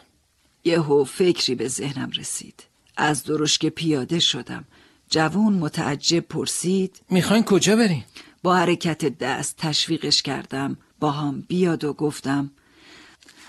[0.64, 2.64] یهو فکری به ذهنم رسید.
[2.96, 4.64] از درشک پیاده شدم.
[5.10, 8.04] جوون متعجب پرسید می‌خواین کجا برین؟
[8.42, 10.76] با حرکت دست تشویقش کردم.
[11.00, 12.50] با هم بیاد و گفتم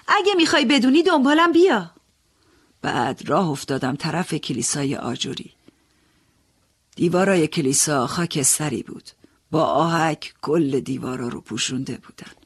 [0.07, 1.91] اگه می‌خوای بدونی دنبالم بیا.
[2.81, 5.51] بعد راه افتادم طرف کلیسای آجوری.
[6.95, 9.10] دیوارای کلیسا خاکستری بود.
[9.51, 12.39] با آهک کل دیوارا رو پوشونده بودن.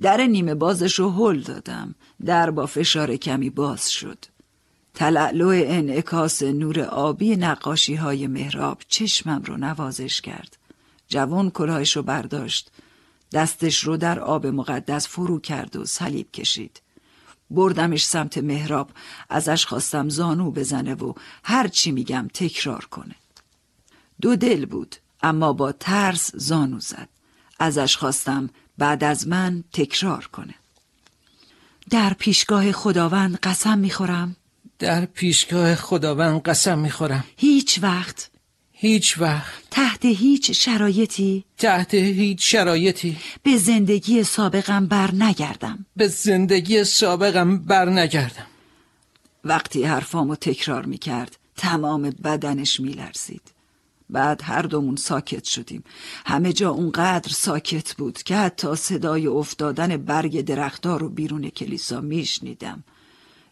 [0.00, 1.94] در نیمه بازش رو هل دادم.
[2.24, 4.24] در با فشار کمی باز شد.
[4.94, 10.56] تلعلو انعکاس نور آبی نقاشی های مهراب چشمم رو نوازش کرد.
[11.08, 12.70] جوان کلاهش رو برداشت.
[13.32, 16.82] دستش رو در آب مقدس فرو کرد و صلیب کشید.
[17.50, 18.90] بردمش سمت مهراب
[19.28, 21.12] ازش خواستم زانو بزنه و
[21.44, 23.14] هر چی میگم تکرار کنه.
[24.20, 27.08] دو دل بود اما با ترس زانو زد.
[27.58, 30.54] ازش خواستم بعد از من تکرار کنه.
[31.90, 34.36] در پیشگاه خداوند قسم می‌خورم.
[34.78, 37.24] در پیشگاه خداوند قسم می‌خورم.
[37.36, 38.30] هیچ وقت.
[38.72, 39.52] هیچ وقت.
[39.70, 41.44] تحت هیچ شرایطی.
[41.58, 43.16] تحت هیچ شرایطی.
[43.42, 45.86] به زندگی سابقم بر نگردم.
[45.96, 48.46] به زندگی سابقم بر نگردم.
[49.44, 53.42] وقتی حرفامو تکرار می‌کرد تمام بدنش میلرزید.
[54.10, 55.84] بعد هر دومون ساکت شدیم.
[56.26, 62.84] همه جا اونقدر ساکت بود که حتی صدای افتادن برگ درختار رو بیرون کلیسا میشنیدم.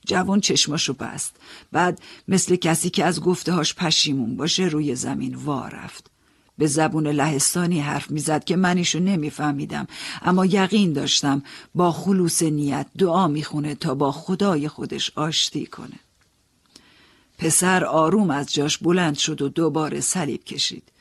[0.06, 1.36] جوان چشماشو بست.
[1.72, 6.10] بعد مثل کسی که از گفتهاش پشیمون باشه روی زمین وا رفت.
[6.58, 9.86] به زبون لهستانی حرف می‌زد که منیشو نمیفهمیدم.
[10.22, 11.42] اما یقین داشتم
[11.74, 15.98] با خلوص نیت دعا می‌خونه تا با خدای خودش آشتی کنه.
[17.38, 20.92] پسر آروم از جاش بلند شد و دوباره صلیب کشید.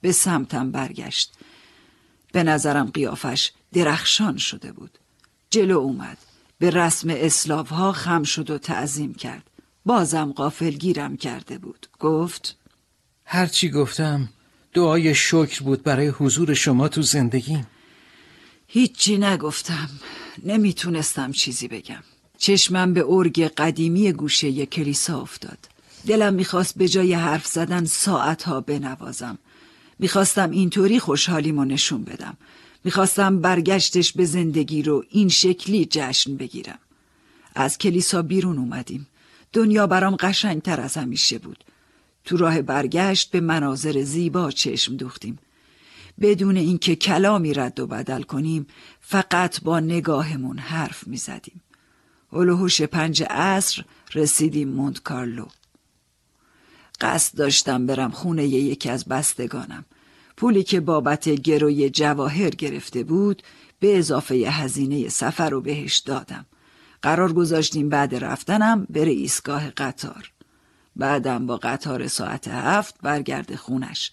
[0.00, 1.32] به سمتم برگشت.
[2.32, 4.98] به نظرم قیافش درخشان شده بود.
[5.50, 6.18] جلو اومد.
[6.58, 9.50] به رسم اسلاف ها خم شد و تعظیم کرد.
[9.86, 11.86] بازم قافل گیرم کرده بود.
[12.00, 12.56] گفت
[13.24, 14.28] هرچی گفتم
[14.74, 17.64] دعای شکر بود برای حضور شما تو زندگی.
[18.66, 19.90] هیچی نگفتم.
[20.44, 22.02] نمی‌تونستم چیزی بگم.
[22.38, 25.71] چشمم به ارگ قدیمی گوشه کلیسا افتاد.
[26.06, 29.38] دلم می‌خواست به جای حرف زدن ساعتها بنوازم.
[29.98, 32.36] می‌خواستم اینطوری خوشحالیمو نشون بدم.
[32.84, 36.78] می‌خواستم برگشتش به زندگی رو این شکلی جشن بگیرم.
[37.54, 39.06] از کلیسا بیرون اومدیم.
[39.52, 41.64] دنیا برام قشنگتر از همیشه بود.
[42.24, 45.38] تو راه برگشت به مناظر زیبا چشم دوختیم.
[46.20, 48.66] بدون اینکه کلامی رد و بدل کنیم
[49.00, 51.60] فقط با نگاهمون حرف می‌زدیم.
[52.32, 53.84] هلوهوش پنج عصر
[54.14, 55.46] رسیدیم مونت کارلو.
[57.02, 59.84] قصد داشتم برم خونه یکی از بستگانم.
[60.36, 63.42] پولی که بابت گروی جواهر گرفته بود
[63.80, 66.46] به اضافه هزینه سفر رو بهش دادم.
[67.02, 70.30] قرار گذاشتیم بعد رفتنم بره ایستگاه قطار.
[70.96, 74.12] بعدم با قطار ساعت هفت برگرده خونش.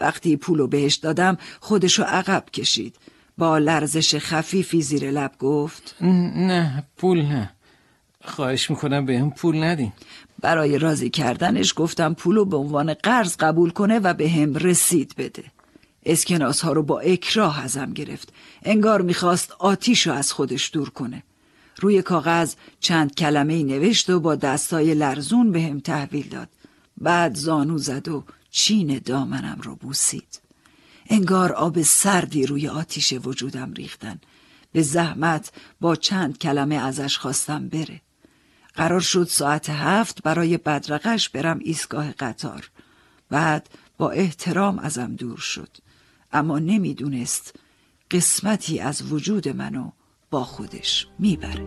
[0.00, 2.96] وقتی پولو بهش دادم خودشو عقب کشید.
[3.38, 7.50] با لرزش خفیفی زیر لب گفت نه پول نه.
[8.24, 9.92] خواهش می‌کنم به هم پول ندین.
[10.42, 15.44] برای راضی کردنش گفتم پولو به عنوان قرض قبول کنه و به هم رسید بده.
[16.06, 18.32] اسکناس ها رو با اکراه ازم گرفت.
[18.62, 21.22] انگار می‌خواست آتیش رو از خودش دور کنه.
[21.80, 26.48] روی کاغذ چند کلمه نوشت و با دستای لرزون به هم تحویل داد.
[26.98, 30.40] بعد زانو زد و چین دامنم رو بوسید.
[31.10, 34.20] انگار آب سردی روی آتیش وجودم ریختن.
[34.72, 38.00] به زحمت با چند کلمه ازش خواستم بره.
[38.74, 42.70] قرار شد ساعت هفت برای بدرقش برم ایستگاه قطار.
[43.30, 43.68] بعد
[43.98, 45.76] با احترام ازم دور شد.
[46.32, 47.54] اما نمی‌دونست
[48.10, 49.90] قسمتی از وجود منو
[50.30, 51.66] با خودش می‌بره.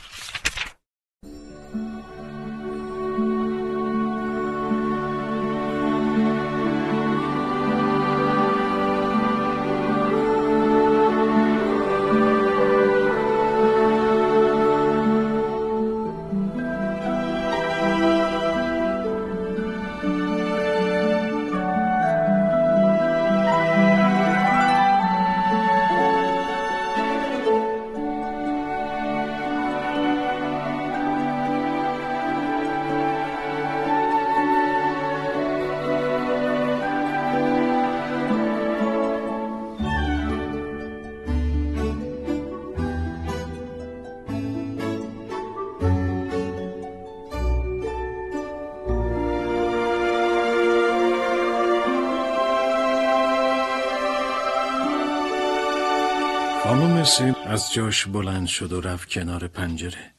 [57.01, 60.11] خانم سیم از جاش بلند شد و رفت کنار پنجره.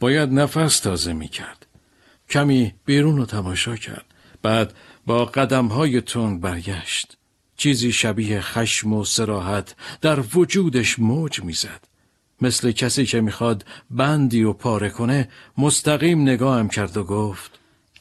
[0.00, 1.66] باید نفس تازه می کرد
[2.28, 4.04] کمی بیرون رو تماشا کرد.
[4.42, 4.74] بعد
[5.06, 7.16] با قدم های تنگ برگشت.
[7.56, 11.80] چیزی شبیه خشم و سراحت در وجودش موج می‌زد.
[12.40, 15.28] مثل کسی که می‌خواد بندی و پاره کنه
[15.58, 17.58] مستقیم نگاهم کرد و گفت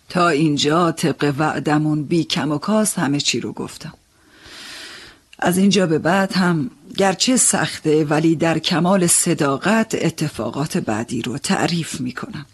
[0.10, 3.94] تا اینجا طبق وعدمون بی کم و کاست همه چی رو گفتم.
[5.42, 12.02] از اینجا به بعد هم گرچه سخته ولی در کمال صداقت اتفاقات بعدی رو تعریف
[12.02, 12.46] می‌کنم.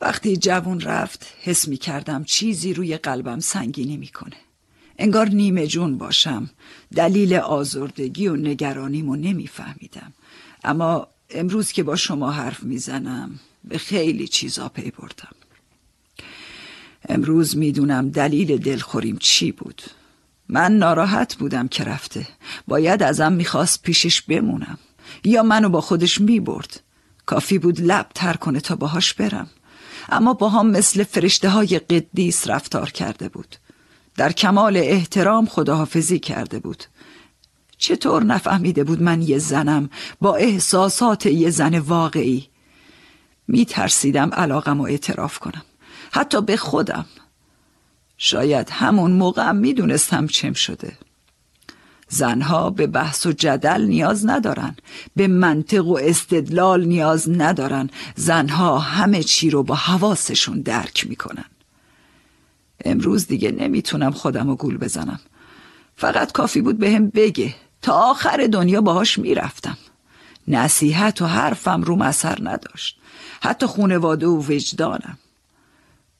[0.00, 4.36] وقتی جوون رفت حس می کردم چیزی روی قلبم سنگینی می‌کنه.
[4.98, 6.50] انگار نیمه جون باشم
[6.94, 10.12] دلیل آزردگی و نگرانیمو نمیفهمیدم.
[10.64, 15.34] اما امروز که با شما حرف می‌زنم به خیلی چیزا پی بردم.
[17.08, 19.82] امروز می‌دونم دلیل دلخوریم چی بود.
[20.48, 22.26] من ناراحت بودم که رفته.
[22.68, 24.78] باید ازم می‌خواست پیشش بمونم.
[25.24, 26.80] یا منو با خودش می‌برد.
[27.26, 29.50] کافی بود لب تر کنه تا باهاش برم.
[30.08, 33.56] اما با هم مثل فرشته های قدیس رفتار کرده بود.
[34.16, 36.84] در کمال احترام خداحافظی کرده بود.
[37.78, 42.48] چطور نفهمیده بود من یه زنم با احساسات یه زن واقعی؟
[43.48, 45.62] می ترسیدم علاقم و اعتراف کنم.
[46.12, 47.06] حتی به خودم.
[48.18, 50.92] شاید همون موقع می دونستم چم شده.
[52.08, 54.76] زنها به بحث و جدل نیاز ندارن
[55.16, 57.90] به منطق و استدلال نیاز ندارن.
[58.16, 61.44] زنها همه چی رو با حواسشون درک می‌کنن.
[62.84, 65.20] امروز دیگه نمی‌تونم خودم رو گول بزنم.
[65.96, 67.54] فقط کافی بود بهم به بگه.
[67.82, 69.76] تا آخر دنیا باهاش می‌رفتم.
[70.48, 72.98] نصیحت و حرفم روم اثر نداشت.
[73.40, 75.18] حتی خونواده و وجدانم.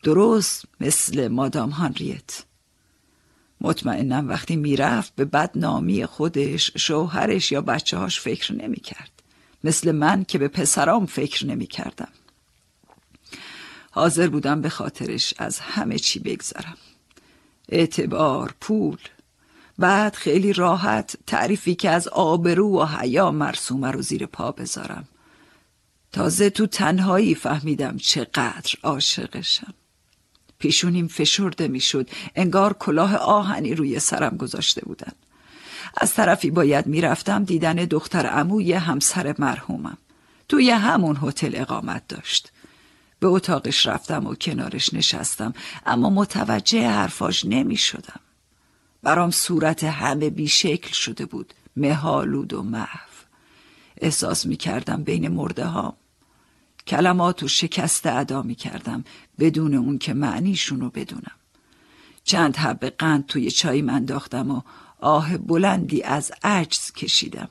[0.09, 2.43] درست مثل مادام هانریت
[3.61, 9.11] مطمئنم وقتی می‌رفت به بدنامی خودش شوهرش یا بچه هاش فکر نمی‌کرد.
[9.65, 12.09] مثل من که به پسرام فکر نمی‌کردم.
[13.91, 16.77] حاضر بودم به خاطرش از همه چی بگذرم.
[17.69, 18.99] اعتبار پول.
[19.79, 25.09] بعد خیلی راحت تعریفی که از آبرو و حیا مرسومه رو زیر پا بذارم.
[26.13, 29.75] تازه تو تنهایی فهمیدم چقدر عاشقشم.
[30.59, 32.11] پیشونیم فشرده می‌شد.
[32.35, 35.13] انگار کلاه آهنی روی سرم گذاشته بودن.
[35.97, 39.99] از طرفی باید می‌رفتم دیدن دختر عموی همسر مرحومم.
[40.49, 42.53] توی همون هتل اقامت داشت.
[43.21, 45.55] به اتاقش رفتم و کنارش نشستم
[45.87, 48.21] اما متوجه حرفاش نمی شدم
[49.03, 51.55] برام صورت همه بیشکل شده بود.
[51.77, 53.09] مهالود و محو.
[54.01, 55.97] احساس می کردم بین مرده ها
[56.89, 59.05] کلمات و شکست ادا می کردم
[59.39, 61.36] بدون اون که معنیشون رو بدونم.
[62.24, 64.62] چند حب قند توی چایی انداختم و
[65.01, 67.48] آه بلندی از عجز کشیدم.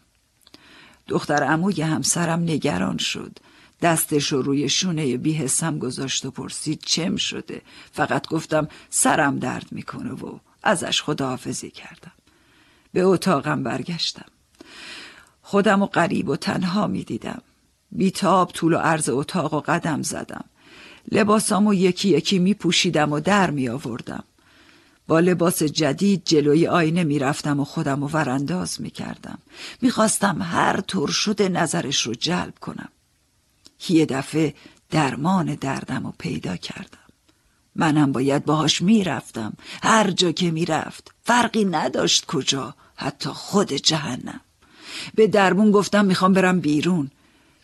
[1.07, 3.39] دختر عموی همسرم نگران شد.
[3.81, 7.61] دستش رو روی شونه بیحسم گذاشت و پرسید چم شده.
[7.91, 12.11] فقط گفتم سرم درد می‌کنه و ازش خداحافظی کردم.
[12.93, 14.25] به اتاقم برگشتم.
[15.41, 17.41] خودم و قریب و تنها می‌دیدم.
[17.91, 20.45] بیتاب طول و عرض اتاق و قدم زدم.
[21.11, 24.23] لباسامو یکی یکی می پوشیدم و در می آوردم
[25.07, 29.37] با لباس جدید جلوی آینه می رفتم و خودم و ورانداز می کردم
[29.81, 32.89] می خواستم هر طور شده نظرش رو جلب کنم.
[33.89, 34.53] یه دفعه
[34.89, 36.97] درمان دردم رو پیدا کردم.
[37.75, 39.53] منم باید باهاش می‌رفتم.
[39.83, 41.11] هر جا که می‌رفت.
[41.23, 42.75] فرقی نداشت کجا.
[42.95, 44.41] حتی خود جهنم.
[45.15, 47.11] به درمون گفتم می‌خوام برم بیرون.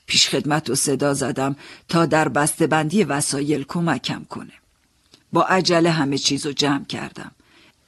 [0.06, 1.56] پیش خدمت و صدا زدم
[1.90, 4.54] تا در بندی وسایل کمکم کنه.
[5.34, 7.32] با عجله همه چیزو جمع کردم.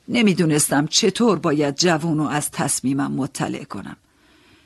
[0.07, 3.97] نمی‌دونستم چطور باید جوونو از تصمیمم مطلع کنم.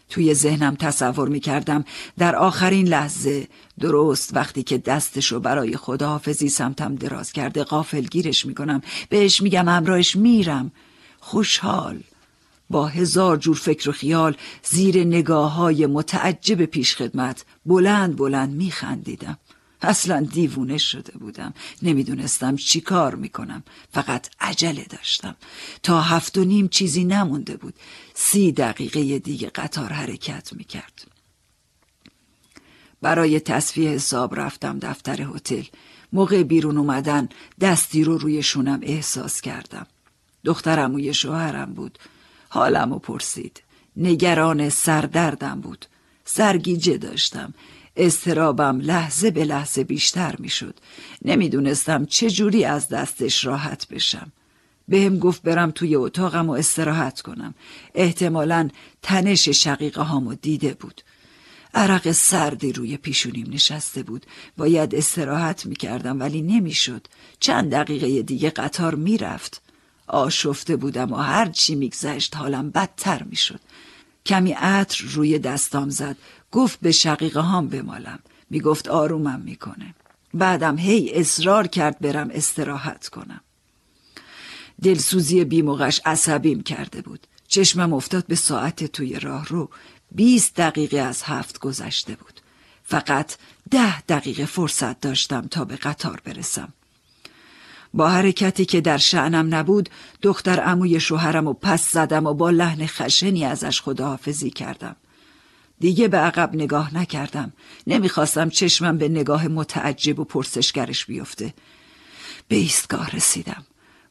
[0.09, 1.85] توی ذهنم تصور می‌کردم
[2.17, 3.47] در آخرین لحظه
[3.79, 8.81] درست وقتی که دستشو برای خداحافظی سمتم دراز کرده غافل گیرش می‌کنم.
[9.09, 10.71] بهش میگم همراهش میرم.
[11.19, 11.99] خوشحال.
[12.69, 19.37] با هزار جور فکر و خیال زیر نگاه های متعجب پیش خدمت بلند بلند میخندیدم.
[19.81, 21.53] اصلا دیوونه شده بودم.
[21.81, 23.63] نمی‌دونستم چی کار می‌کنم.
[23.93, 25.35] فقط عجله داشتم.
[25.83, 27.73] تا هفت و نیم چیزی نمونده بود.
[28.13, 31.07] سی دقیقه دیگه قطار حرکت می‌کرد.
[33.01, 35.63] برای تصفیه حساب رفتم دفتر هتل.
[36.13, 37.29] موقع بیرون اومدن
[37.61, 39.87] دستی رو روی شونم احساس کردم.
[40.45, 41.99] دخترم و شوهرم بود.
[42.49, 43.61] حالم و پرسید.
[43.97, 45.85] نگران سردردم بود.
[46.25, 47.53] سرگیجه داشتم.
[47.97, 50.75] استرابم لحظه به لحظه بیشتر می‌شد.
[51.25, 54.31] نمی‌دونستم چه جوری از دستش راحت بشم.
[54.87, 57.53] بهم گفت برم توی اتاقم و استراحت کنم.
[57.95, 58.69] احتمالا
[59.01, 61.01] تنش شقیقه هامو دیده بود.
[61.73, 64.25] عرق سردی روی پیشونیم نشسته بود.
[64.57, 67.07] باید استراحت می‌کردم ولی نمی‌شد.
[67.39, 69.61] چند دقیقه دیگه قطار می‌رفت.
[70.09, 73.59] آشفته بودم و هر چی میگذشت حالم بدتر می‌شد.
[74.25, 76.17] کمی عطر روی دستام زد.
[76.51, 78.19] گفت به شقیقه هام بمالم.
[78.49, 79.95] می‌گفت آرومم می‌کنه.
[80.33, 83.41] بعدم هی اصرار کرد برم استراحت کنم.
[84.83, 87.27] دلسوزی بیموقش عصبیم کرده بود.
[87.47, 89.69] چشمم افتاد به ساعت توی راه رو.
[90.11, 92.41] بیست دقیقه از هفت گذشته بود.
[92.83, 93.35] فقط
[93.71, 96.73] ده دقیقه فرصت داشتم تا به قطار برسم.
[97.93, 99.89] با حرکتی که در شعنم نبود
[100.21, 104.95] دختر اموی شوهرم و پس زدم و با لحن خشنی ازش خداحافظی کردم.
[105.79, 107.53] دیگه به عقب نگاه نکردم.
[107.87, 111.53] نمی‌خواستم چشمم به نگاه متعجب و پرسشگرش بیفته.
[112.47, 113.65] به ایستگاه رسیدم.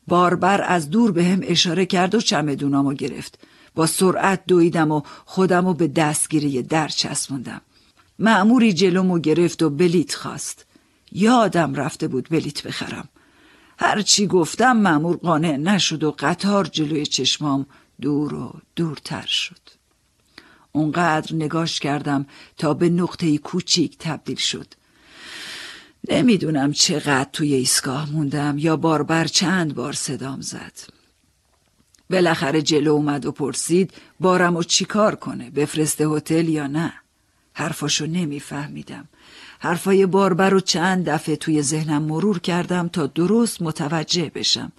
[0.07, 3.39] باربر از دور به هم اشاره کرد و چمدونامو گرفت.
[3.75, 7.61] با سرعت دویدم و خودمو به دستگیری در چسبوندم.
[8.19, 10.67] معموری جلومو گرفت و بلیت خواست.
[11.13, 13.09] یادم رفته بود بلیت بخرم.
[13.79, 17.67] هرچی گفتم معمور قانع نشد و قطار جلوی چشمام
[18.01, 19.61] دور و دورتر شد.
[20.73, 22.27] اونقدر نگاش کردم
[22.57, 24.67] تا به نقطه کوچیک تبدیل شد.
[26.09, 30.73] نمی‌دونم چقدر توی ایستگاه موندم یا باربر چند بار صدام زد.
[32.11, 36.93] بالاخره جلو اومد و پرسید بارم و چیکار کنه بفرسته هتل یا نه؟
[37.53, 39.09] حرفاشو نمیفهمیدم.
[39.59, 44.73] حرفای باربر رو چند دفعه توی ذهنم مرور کردم تا درست متوجه بشم.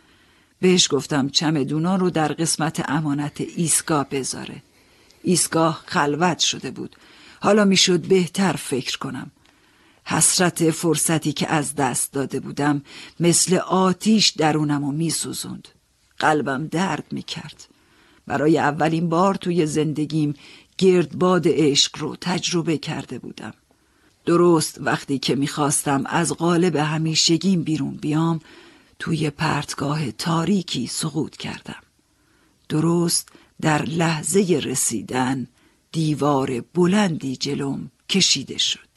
[0.62, 4.64] بهش گفتم چمدونا رو در قسمت امانت ایستگاه بذاره.
[5.24, 6.96] ایستگاه خلوت شده بود.
[7.40, 9.32] حالا می‌شد بهتر فکر کنم.
[10.06, 12.82] حسرت فرصتی که از دست داده بودم
[13.20, 15.68] مثل آتیش درونم و میسوزند
[16.20, 17.68] قلبم درد می‌کرد.
[18.28, 20.34] برای اولین بار توی زندگیم
[20.78, 23.54] گردباد عشق رو تجربه کرده بودم.
[24.30, 28.40] درست وقتی که می‌خواستم از قالب همیشگیم بیرون بیام
[29.00, 31.84] توی پرتگاه تاریکی سقوط کردم.
[32.70, 33.30] درست
[33.62, 35.48] در لحظه رسیدن
[35.92, 38.90] دیوار بلندی جلوم کشیده شد.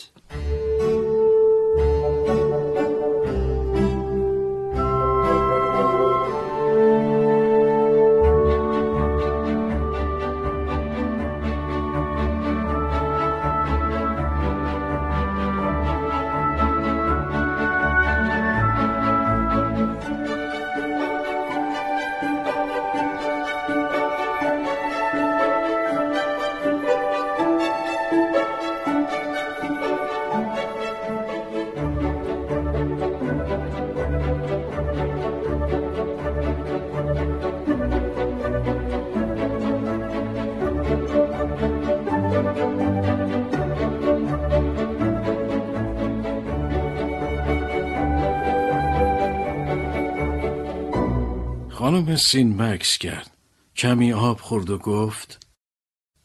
[52.33, 53.31] خانم سین مکس کرد.
[53.77, 55.47] کمی آب خورد و گفت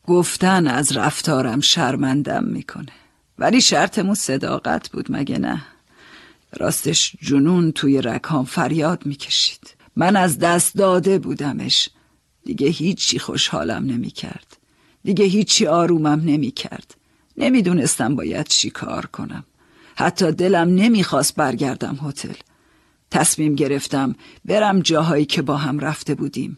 [0.04, 2.92] گفتن از رفتارم شرمندم می‌کنه.
[3.40, 5.62] ولی شرطمون صداقت بود مگه نه؟
[6.58, 9.76] راستش جنون توی رکام فریاد می‌کشید.
[9.96, 11.90] من از دست داده بودمش.
[12.46, 14.58] دیگه هیچی خوشحالم نمی‌کرد.
[15.04, 16.96] دیگه هیچی آرومم نمی‌کرد.
[17.38, 19.44] نمی‌دونستم باید چی کار کنم.
[19.96, 22.34] حتی دلم نمی‌خواست برگردم هتل.
[23.12, 24.16] تصمیم گرفتم
[24.46, 26.58] برم جاهایی که با هم رفته بودیم.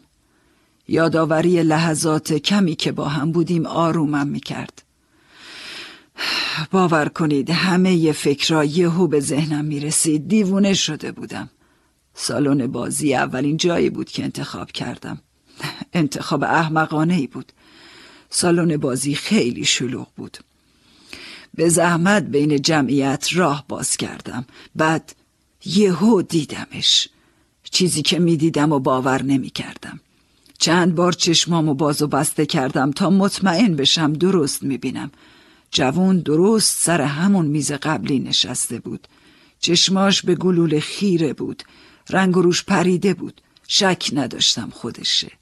[0.88, 4.82] یادآوری لحظات کمی که با هم بودیم آرومم می‌کرد.
[6.70, 10.28] باور کنید همه ی فکرها یهو به ذهنم می‌رسید.
[10.28, 11.50] دیوونه شده بودم.
[12.14, 15.18] سالن بازی اولین جایی بود که انتخاب کردم.
[15.92, 17.52] انتخاب احمقانه ای بود.
[18.30, 20.38] سالن بازی خیلی شلوغ بود.
[21.54, 24.44] به زحمت بین جمعیت راه باز کردم.
[24.74, 25.14] بعد
[25.64, 27.08] یهو دیدمش.
[27.70, 30.00] چیزی که می‌دیدم و باور نمی‌کردم.
[30.58, 35.10] چند بار چشمامو باز و بسته کردم تا مطمئن بشم درست می‌بینم.
[35.70, 39.08] جوون درست سر همون میز قبلی نشسته بود.
[39.60, 41.62] چشماش به گلول خیره بود.
[42.10, 43.40] رنگ و روش پریده بود.
[43.68, 45.32] شک نداشتم خودشه.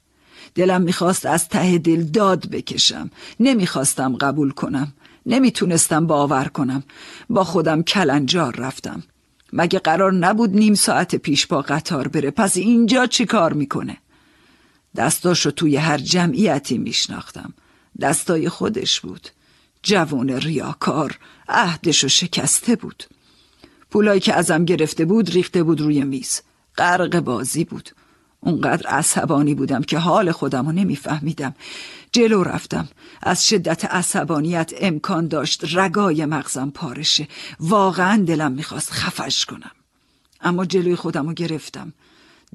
[0.55, 3.11] دلم می‌خواست از ته دل داد بکشم.
[3.39, 4.93] نمی‌خواستم قبول کنم.
[5.25, 6.83] نمی‌تونستم باور کنم.
[7.29, 9.03] با خودم کلنجار رفتم.
[9.53, 13.97] مگه قرار نبود نیم ساعت پیش با قطار بره؟ پس اینجا چی کار می‌کنه؟
[14.95, 17.53] دستاشو توی هر جمعیتی میشناختم.
[18.01, 19.29] دستای خودش بود.
[19.83, 21.19] جوون ریاکار.
[21.47, 23.03] عهدشو شکسته بود.
[23.91, 26.41] پولایی که ازم گرفته بود ریخته بود روی میز.
[26.77, 27.89] غرق بازی بود.
[28.41, 31.55] اونقدر عصبانی بودم که حال خودم رو نمیفهمیدم.
[32.11, 32.87] جلو رفتم.
[33.23, 37.27] از شدت عصبانیت امکان داشت رگای مغزم پارشه
[37.59, 39.71] واقعا دلم می‌خواست خفش کنم.
[40.41, 41.93] اما جلوی خودم رو گرفتم.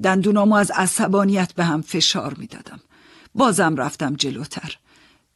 [0.03, 2.79] دندونامو از عصبانیت به هم فشار می‌دادم.
[3.35, 4.77] بازم رفتم جلوتر.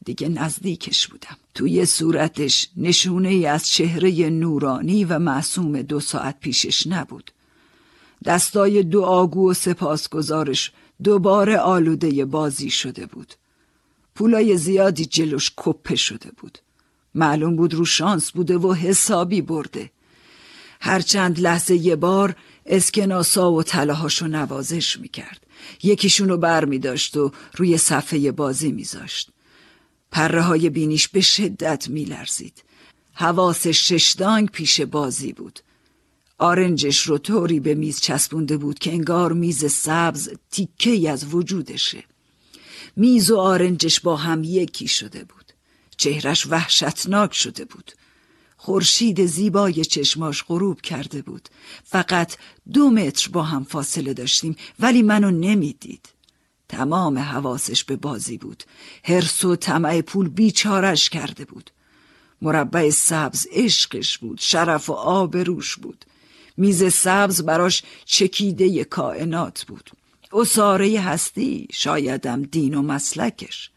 [0.06, 1.38] دیگه نزدیکش بودم.
[1.56, 7.32] توی صورتش نشونه ای از چهره نورانی و معصوم دو ساعت پیشش نبود.
[8.26, 10.72] دستای دعاگو و سپاسگزارش
[11.04, 13.34] دوباره آلوده بازی شده بود.
[14.20, 16.58] پولای زیادی جلوش کپه شده بود.
[17.16, 19.92] معلوم بود رو شانس بوده و حسابی برده.
[20.82, 22.36] هرچند لحظه یه بار
[22.66, 25.46] اسکناسا و تلاهاشو نوازش می‌کرد.
[25.84, 29.30] یکیشونو بر می داشت و روی صفحه بازی میذاشت.
[30.12, 32.64] پره های بینیش به شدت میلرزید.
[33.14, 35.60] حواس ششدانگ پیش بازی بود.
[36.38, 42.04] آرنجش رو طوری به میز چسبونده بود که انگار میز سبز تیکه از وجودشه.
[43.00, 45.54] میز و آرنجش با هم یکی شده بود.
[45.98, 47.92] چهرش وحشتناک شده بود.
[48.58, 51.50] خورشید زیبای چشماش غروب کرده بود.
[51.84, 52.38] فقط
[52.74, 56.10] دو متر با هم فاصله داشتیم ولی منو نمی‌دید.
[56.70, 58.64] تمام حواسش به بازی بود.
[59.04, 61.70] هرس و طمع پول بیچارش کرده بود.
[62.42, 66.06] مربع سبز عشقش بود شرف و آبروش بود.
[66.58, 69.90] میز سبز براش چکیده کائنات بود.
[70.34, 73.72] اصاره هستی شایدم دین و مسلکش.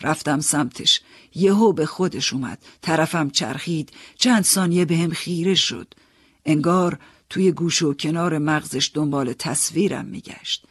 [0.00, 1.00] رفتم سمتش
[1.34, 5.94] یهو به خودش اومد طرفم چرخید چند ثانیه به هم خیره شد.
[6.44, 6.98] انگار
[7.30, 10.64] توی گوش و کنار مغزش دنبال تصویرم میگشت.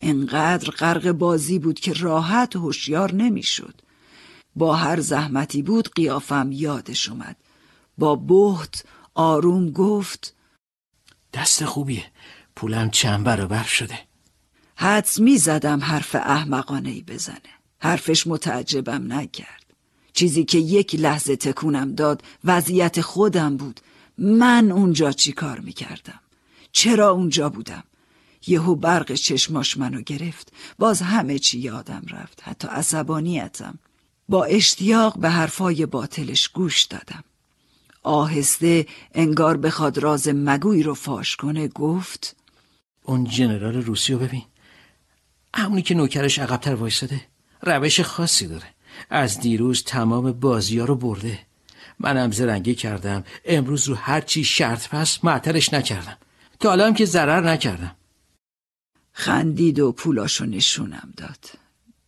[0.00, 3.74] انقدر غرق بازی بود که راحت هوشیار نمی‌شد.
[4.56, 7.36] با هر زحمتی بود قیافم یادش اومد.
[7.98, 8.84] با بهت
[9.14, 10.34] آروم گفت
[11.34, 12.04] دست خوبیه.
[12.56, 14.09] پولم چند برابر شده.
[14.82, 17.52] حدس می زدم حرف احمقانه ای بزنه.
[17.78, 19.64] حرفش متعجبم نکرد.
[20.12, 23.80] چیزی که یک لحظه تکونم داد وضعیت خودم بود.
[24.18, 26.20] من اونجا چی کار می کردم؟
[26.72, 27.84] چرا اونجا بودم؟
[28.46, 30.52] یهو برق چشماش منو گرفت.
[30.78, 32.42] باز همه چی یادم رفت.
[32.42, 33.78] حتی عصبانیتم.
[34.28, 37.24] با اشتیاق به حرفای باطلش گوش دادم.
[38.02, 42.36] آهسته انگار بخواد راز مگوی رو فاش کنه گفت
[43.04, 44.42] اون جنرال روسی رو ببین.
[45.54, 47.20] همونی که نوکرش عقبتر وایساده
[47.62, 48.66] روش خاصی داره.
[49.10, 51.38] از دیروز تمام بازی ها رو برده.
[51.98, 53.24] منم زرنگی کردم.
[53.44, 56.18] امروز رو هر چی شرط پس معطلش نکردم.
[56.60, 57.96] تا حالا که ضرر نکردم.
[59.12, 61.44] خندید و پولاشو نشونم داد.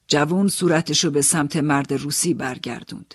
[0.09, 3.15] جوون صورتشو به سمت مرد روسی برگردوند.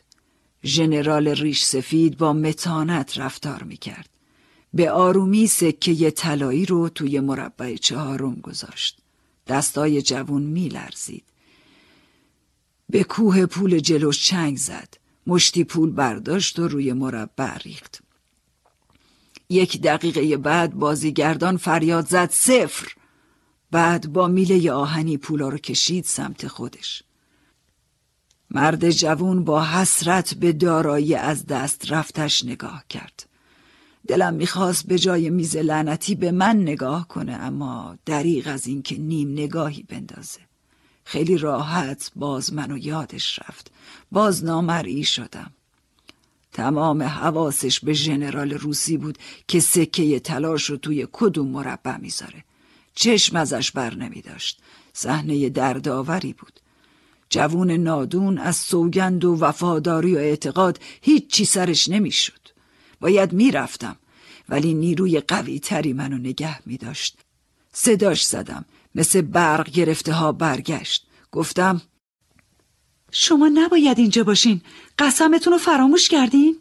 [0.63, 4.09] ژنرال ریش سفید با متانت رفتار می‌کرد.
[4.73, 9.01] به آرومی سکه طلایی رو توی مربع چهارم گذاشت.
[9.47, 11.23] دستای جوون میلرزید.
[12.89, 14.93] به کوه پول جلوش چنگ زد.
[15.27, 18.01] مشتی پول برداشت و روی مربع ریخت.
[19.49, 22.87] یک دقیقه بعد بازیگردان فریاد زد صفر!
[23.71, 27.03] بعد با میله آهنی پولا رو کشید سمت خودش.
[28.51, 33.26] مرد جوون با حسرت به دارایی از دست رفتش نگاه کرد.
[34.07, 39.31] دلم می‌خواست به جای میز لعنتی به من نگاه کنه اما دریغ از اینکه نیم
[39.31, 40.39] نگاهی بندازه.
[41.03, 43.71] خیلی راحت باز منو یادش رفت.
[44.11, 45.51] باز نامرئی شدم.
[46.53, 49.17] تمام حواسش به ژنرال روسی بود
[49.47, 52.43] که سکه تلاش رو توی کدوم مربع می‌ذاره.
[52.95, 54.59] چشم ازش بر نمی داشت
[54.93, 56.59] صحنه دردآوری بود.
[57.29, 62.46] جوون نادون از سوگند و وفاداری و اعتقاد هیچی سرش نمی‌شد.
[62.99, 63.95] باید می‌رفتم.
[64.49, 67.17] ولی نیروی قوی تری منو نگه می داشت.
[67.73, 68.65] صداش زدم.
[68.95, 71.07] مثل برق گرفته ها برگشت.
[71.31, 71.81] گفتم
[73.11, 74.61] شما نباید اینجا باشین.
[74.99, 76.57] قسمتون رو فراموش کردین؟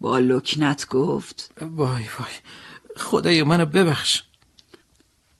[0.00, 2.32] با لکنت گفت وای وای.
[2.96, 4.22] خدای منو ببخش.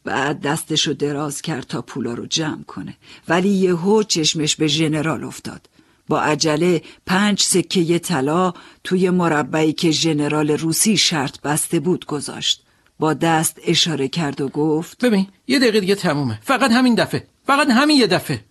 [0.05, 2.97] بعد دستشو دراز کرد تا پولا رو جمع کنه.
[3.29, 5.69] ولی یهو چشمش به ژنرال افتاد.
[6.13, 8.53] با عجله پنج سکه طلا
[8.85, 12.63] توی مربعی که ژنرال روسی شرط بسته بود گذاشت.
[12.99, 16.39] با دست اشاره کرد و گفت ببین یه دقیقه دیگه تمومه.
[16.43, 17.27] فقط همین دفعه.
[17.47, 18.45] فقط همین یه دفعه.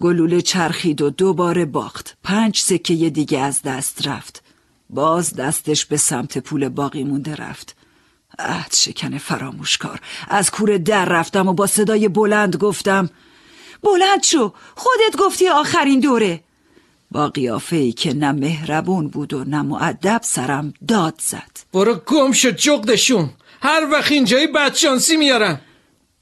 [0.00, 2.16] گلوله چرخید و دوباره باخت.
[2.22, 4.42] پنج سکه دیگه از دست رفت.
[4.90, 7.76] باز دستش به سمت پول باقی مونده رفت.
[8.38, 10.00] عهد شکن فراموشکار.
[10.28, 13.10] از کوره در رفتم و با صدای بلند گفتم
[13.82, 16.40] بلند شو خودت گفتی آخرین دوره.
[17.14, 21.50] با قیافه ای که نه مهربون بود و نه معدب سرم داد زد.
[21.72, 23.30] برو گم شو جغدشون.
[23.62, 25.60] هر وقت اینجایی بدشانسی میارم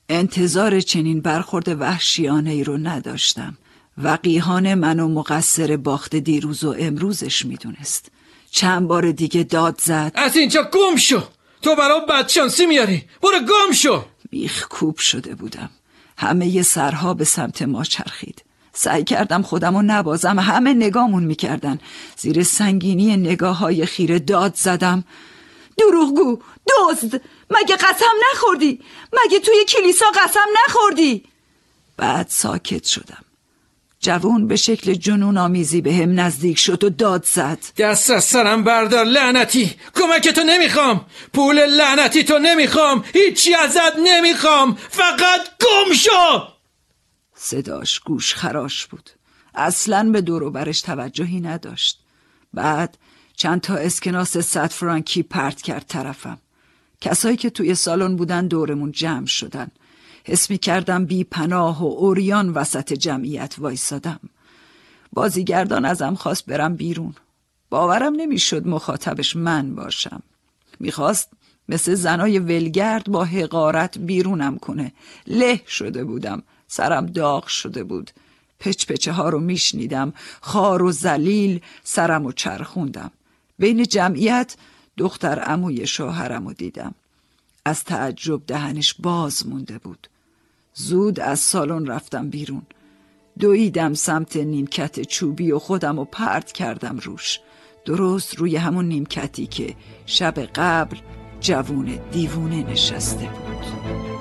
[0.09, 3.57] انتظار چنین برخورد وحشیانه ای رو نداشتم.
[3.99, 8.11] وقیهان منو مقصر باخت دیروز و امروزش می‌دونست.
[8.51, 10.13] چند بار دیگه داد زد.
[10.15, 11.23] از اینجا گم شو.
[11.63, 13.05] تو برا بدشانسی میاری.
[13.23, 14.05] برو گم شو.
[14.31, 15.71] بیخ کوب شده بودم.
[16.19, 18.45] همه ی سرها به سمت ما چرخید.
[18.73, 20.39] سعی کردم خودم و نبازم.
[20.39, 21.79] همه نگامون می‌کردن.
[22.17, 25.05] زیر سنگینی نگاه های خیره داد زدم.
[25.79, 26.39] دروغگو
[26.69, 27.21] دزد!
[27.51, 28.81] مگه قسم نخوردی؟
[29.13, 31.25] مگه توی کلیسا قسم نخوردی؟
[31.97, 33.25] بعد ساکت شدم.
[34.01, 37.59] جوون به شکل جنون آمیزی به هم نزدیک شد و داد زد.
[37.79, 39.75] دست از سرم بردار لعنتی!
[39.95, 41.07] کمک تو نمی‌خوام!
[41.33, 43.05] پول لعنتی تو نمی‌خوام!
[43.15, 44.79] هیچی ازت نمی‌خوام!
[44.91, 46.52] فقط گم شو!
[47.43, 49.11] صداش گوش خراش بود.
[49.55, 52.01] اصلا به دور برش توجهی نداشت.
[52.55, 52.99] بعد
[53.37, 56.39] چند تا اسکناس صد فرانکی پرت کرد طرفم.
[57.01, 59.69] کسایی که توی سالن بودن دورمون جمع شدن.
[60.25, 64.21] حس می کردم بی پناه و اوریان وسط جمعیت وایسادم.
[65.13, 67.15] بازیگردان ازم خواست برم بیرون.
[67.71, 70.23] باورم نمی‌شد مخاطبش من باشم.
[70.81, 71.31] می‌خواست
[71.69, 74.93] مثل زنای ولگرد با حقارت بیرونم کنه.
[75.27, 76.43] له شده بودم.
[76.73, 78.11] سرم داغ شده بود.
[78.61, 80.13] پچ پچه ها رو میشنیدم.
[80.41, 83.11] خار و زلیل سرم و چرخوندم.
[83.59, 84.57] بین جمعیت
[84.97, 86.95] دختر عموی شوهرم رو دیدم.
[87.65, 90.09] از تعجب دهنش باز مونده بود.
[90.75, 92.63] زود از سالن رفتم بیرون.
[93.39, 97.41] دویدم سمت نیمکت چوبی و خودم رو پرت کردم روش.
[97.85, 99.75] درست روی همون نیمکتی که
[100.07, 100.97] شب قبل
[101.41, 104.12] جوون دیوونه نشسته بود.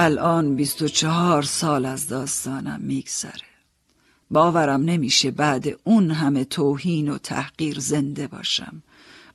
[0.00, 3.48] الان بیست و چهار سال از داستانم میگذره.
[4.30, 8.82] باورم نمیشه بعد اون همه توهین و تحقیر زنده باشم.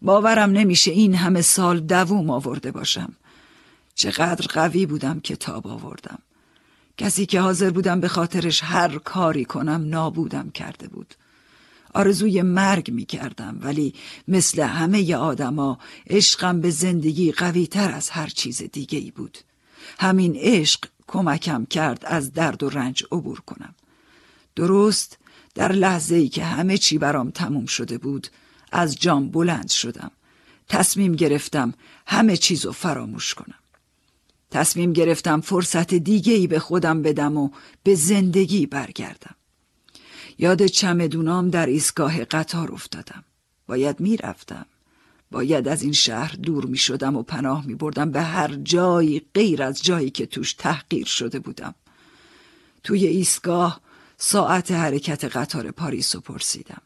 [0.02, 3.14] باورم نمیشه این همه سال دووم آورده باشم.
[3.95, 6.19] چقدر قوی بودم کتاب آوردم.
[6.98, 11.15] کسی که حاضر بودم به خاطرش هر کاری کنم نابودم کرده بود.
[11.94, 13.94] آرزوی مرگ می کردم ولی
[14.27, 15.80] مثل همه آدما
[16.10, 19.38] عشقم به زندگی قوی تر از هر چیز دیگه ای بود.
[20.03, 23.75] همین عشق کمکم کرد از درد و رنج عبور کنم.
[24.55, 25.17] درست
[25.55, 28.27] در لحظه ای که همه چی برام تموم شده بود
[28.71, 30.11] از جام بلند شدم.
[30.69, 31.73] تصمیم گرفتم
[32.07, 33.59] همه چیزو فراموش کنم.
[34.51, 37.49] تصمیم گرفتم فرصت دیگه ای به خودم بدم و
[37.84, 39.35] به زندگی برگردم.
[40.38, 43.23] یاد چمدونام در ایستگاه قطار افتادم.
[43.67, 44.65] باید می‌رفتم.
[45.34, 49.64] باید از این شهر دور می شدم و پناه می بردم به هر جایی غیر
[49.64, 51.76] از جایی که توش تحقیر شده بودم.
[52.84, 53.81] توی ایستگاه
[54.18, 56.81] ساعت حرکت قطار پاریس رو پرسیدم.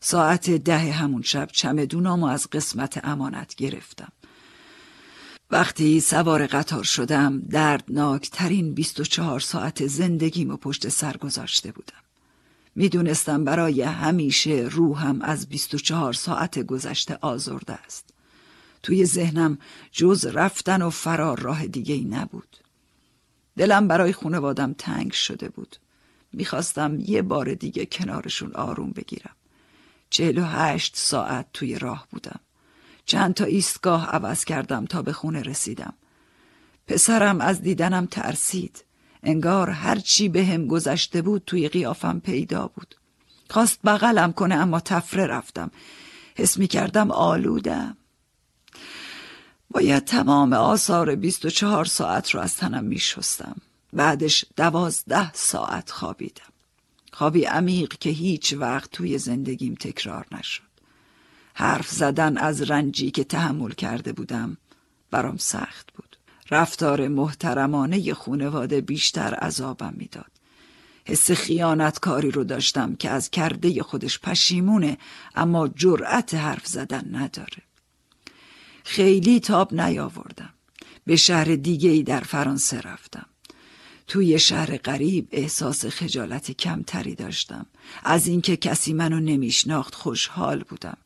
[0.00, 4.12] ساعت ده همون شب چمدونام و از قسمت امانت گرفتم.
[5.50, 12.03] وقتی سوار قطار شدم دردناک ترین 24 ساعت زندگیمو پشت سر گذاشته بودم.
[12.76, 18.10] می‌دونستم برای همیشه روحم از 24 ساعت گذشته آزرده است.
[18.82, 19.58] توی ذهنم
[19.92, 22.56] جز رفتن و فرار راه دیگه ای نبود.
[23.56, 25.76] دلم برای خونوادم تنگ شده بود.
[26.32, 29.36] می‌خواستم یه بار دیگه کنارشون آروم بگیرم.
[30.10, 32.40] چهل و هشت ساعت توی راه بودم.
[33.06, 35.94] چند تا ایستگاه عوض کردم تا به خونه رسیدم.
[36.86, 38.84] پسرم از دیدنم ترسید.
[39.24, 42.94] انگار هر چی به هم گذشته بود توی قیافم پیدا بود.
[43.50, 45.70] خواست بغلم کنه اما تفره رفتم.
[46.36, 47.96] حس می کردم آلودم.
[49.70, 53.56] باید تمام آثار بیست و چهار ساعت رو از تنم می شستم.
[53.92, 56.52] بعدش دوازده ساعت خوابیدم.
[57.12, 60.62] خوابی عمیق که هیچ وقت توی زندگیم تکرار نشد.
[61.54, 64.56] حرف زدن از رنجی که تحمل کرده بودم
[65.10, 66.03] برام سخت بود.
[66.50, 70.30] رفتار محترمانه خونواده بیشتر عذابم می‌داد.
[71.04, 74.98] حس خیانتکاری رو داشتم که از کرده خودش پشیمونه
[75.34, 77.62] اما جرأت حرف زدن نداره.
[78.84, 80.50] خیلی تاب نیاوردم.
[81.06, 83.26] به شهر دیگه ای در فرانسه رفتم.
[84.06, 87.66] توی شهر غریب احساس خجالت کمتری داشتم
[88.04, 90.96] از اینکه کسی منو نمیشناخت خوشحال بودم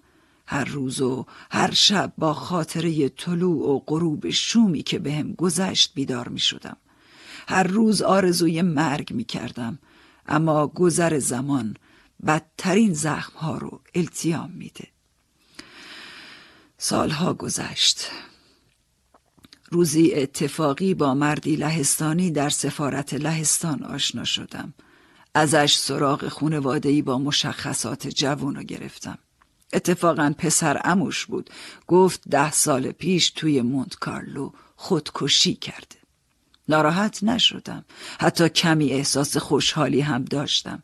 [0.51, 6.29] هر روز و هر شب با خاطره طلوع و غروب شومی که بهم گذشت بیدار
[6.29, 6.77] می شدم.
[7.49, 9.79] هر روز آرزوی مرگ می کردم
[10.27, 11.77] اما گذر زمان
[12.27, 14.89] بدترین زخم ها رو التیام میده.
[16.79, 18.07] سالها گذشت
[19.71, 24.75] روزی اتفاقی با مردی لهستانی در سفارت لهستان آشنا شدم
[25.35, 29.19] ازش سراغ خونوادهی با مشخصات جوون رو گرفتم
[29.73, 31.51] اتفاقا پسر اموش بود.
[31.87, 35.97] گفت ده سال پیش توی مونت کارلو خودکشی کرده.
[36.69, 37.85] ناراحت نشدم.
[38.21, 40.83] حتی کمی احساس خوشحالی هم داشتم.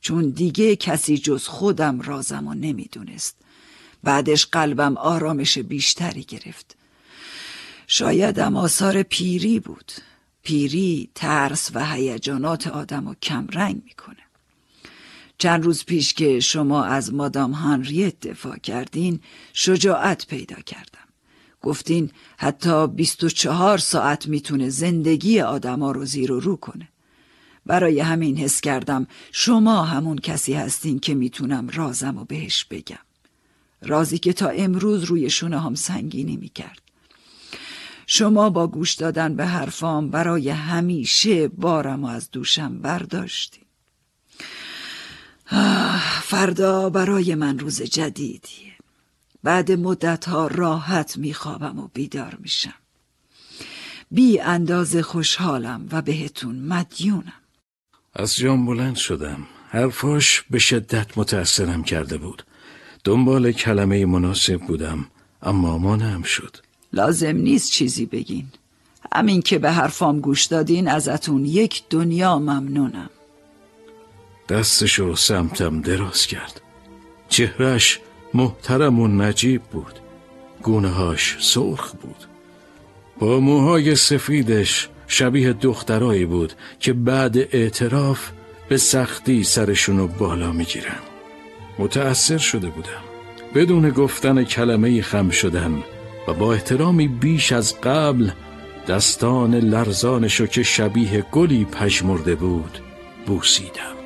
[0.00, 3.36] چون دیگه کسی جز خودم رازم و نمی‌دونست.
[4.02, 6.76] بعدش قلبم آرامش بیشتری گرفت.
[7.86, 9.92] شایدم آثار پیری بود.
[10.42, 14.27] پیری ترس و هیجانات آدم رو کمرنگ می‌کنه.
[15.38, 19.20] چند روز پیش که شما از مادام هانریت دفاع کردین
[19.52, 21.08] شجاعت پیدا کردم.
[21.62, 26.88] گفتین حتی 24 ساعت می‌تونه زندگی آدما رو زیر و رو کنه.
[27.66, 32.98] برای همین حس کردم شما همون کسی هستین که می‌تونم رازم و بهش بگم.
[33.82, 36.82] رازی که تا امروز روی شونه هم سنگینی می‌کرد.
[38.06, 43.67] شما با گوش دادن به حرفام برای همیشه بارم و از دوشم برداشتی
[46.22, 48.72] فردا برای من روز جدیدیه.
[49.42, 52.74] بعد مدت ها راحت میخوابم و بیدار میشم.
[54.10, 57.32] بی اندازه خوشحالم و بهتون مدیونم.
[58.14, 59.46] از جام بلند شدم.
[59.68, 62.42] حرفاش به شدت متأثرم کرده بود.
[63.04, 65.06] دنبال کلمه مناسب بودم
[65.42, 66.56] اما مانم شد.
[66.92, 68.48] لازم نیست چیزی بگین.
[69.12, 73.10] همین که به حرفام گوش دادین ازتون یک دنیا ممنونم.
[74.48, 76.60] دستشو سمتم دراز کرد.
[77.28, 78.00] چهرش
[78.34, 79.98] محترم و نجیب بود.
[80.62, 82.24] گونه هاش سرخ بود.
[83.18, 88.30] با موهای سفیدش شبیه دخترایی بود که بعد اعتراف
[88.68, 90.98] به سختی سرشونو بالا می‌گیرن.
[91.78, 93.02] متأثر شده بودم.
[93.54, 95.82] بدون گفتن کلمه خم شدن
[96.28, 98.30] و با احترامی بیش از قبل
[98.88, 102.78] دستان لرزانشو که شبیه گلی پژمرده بود
[103.26, 103.97] بوسیدم.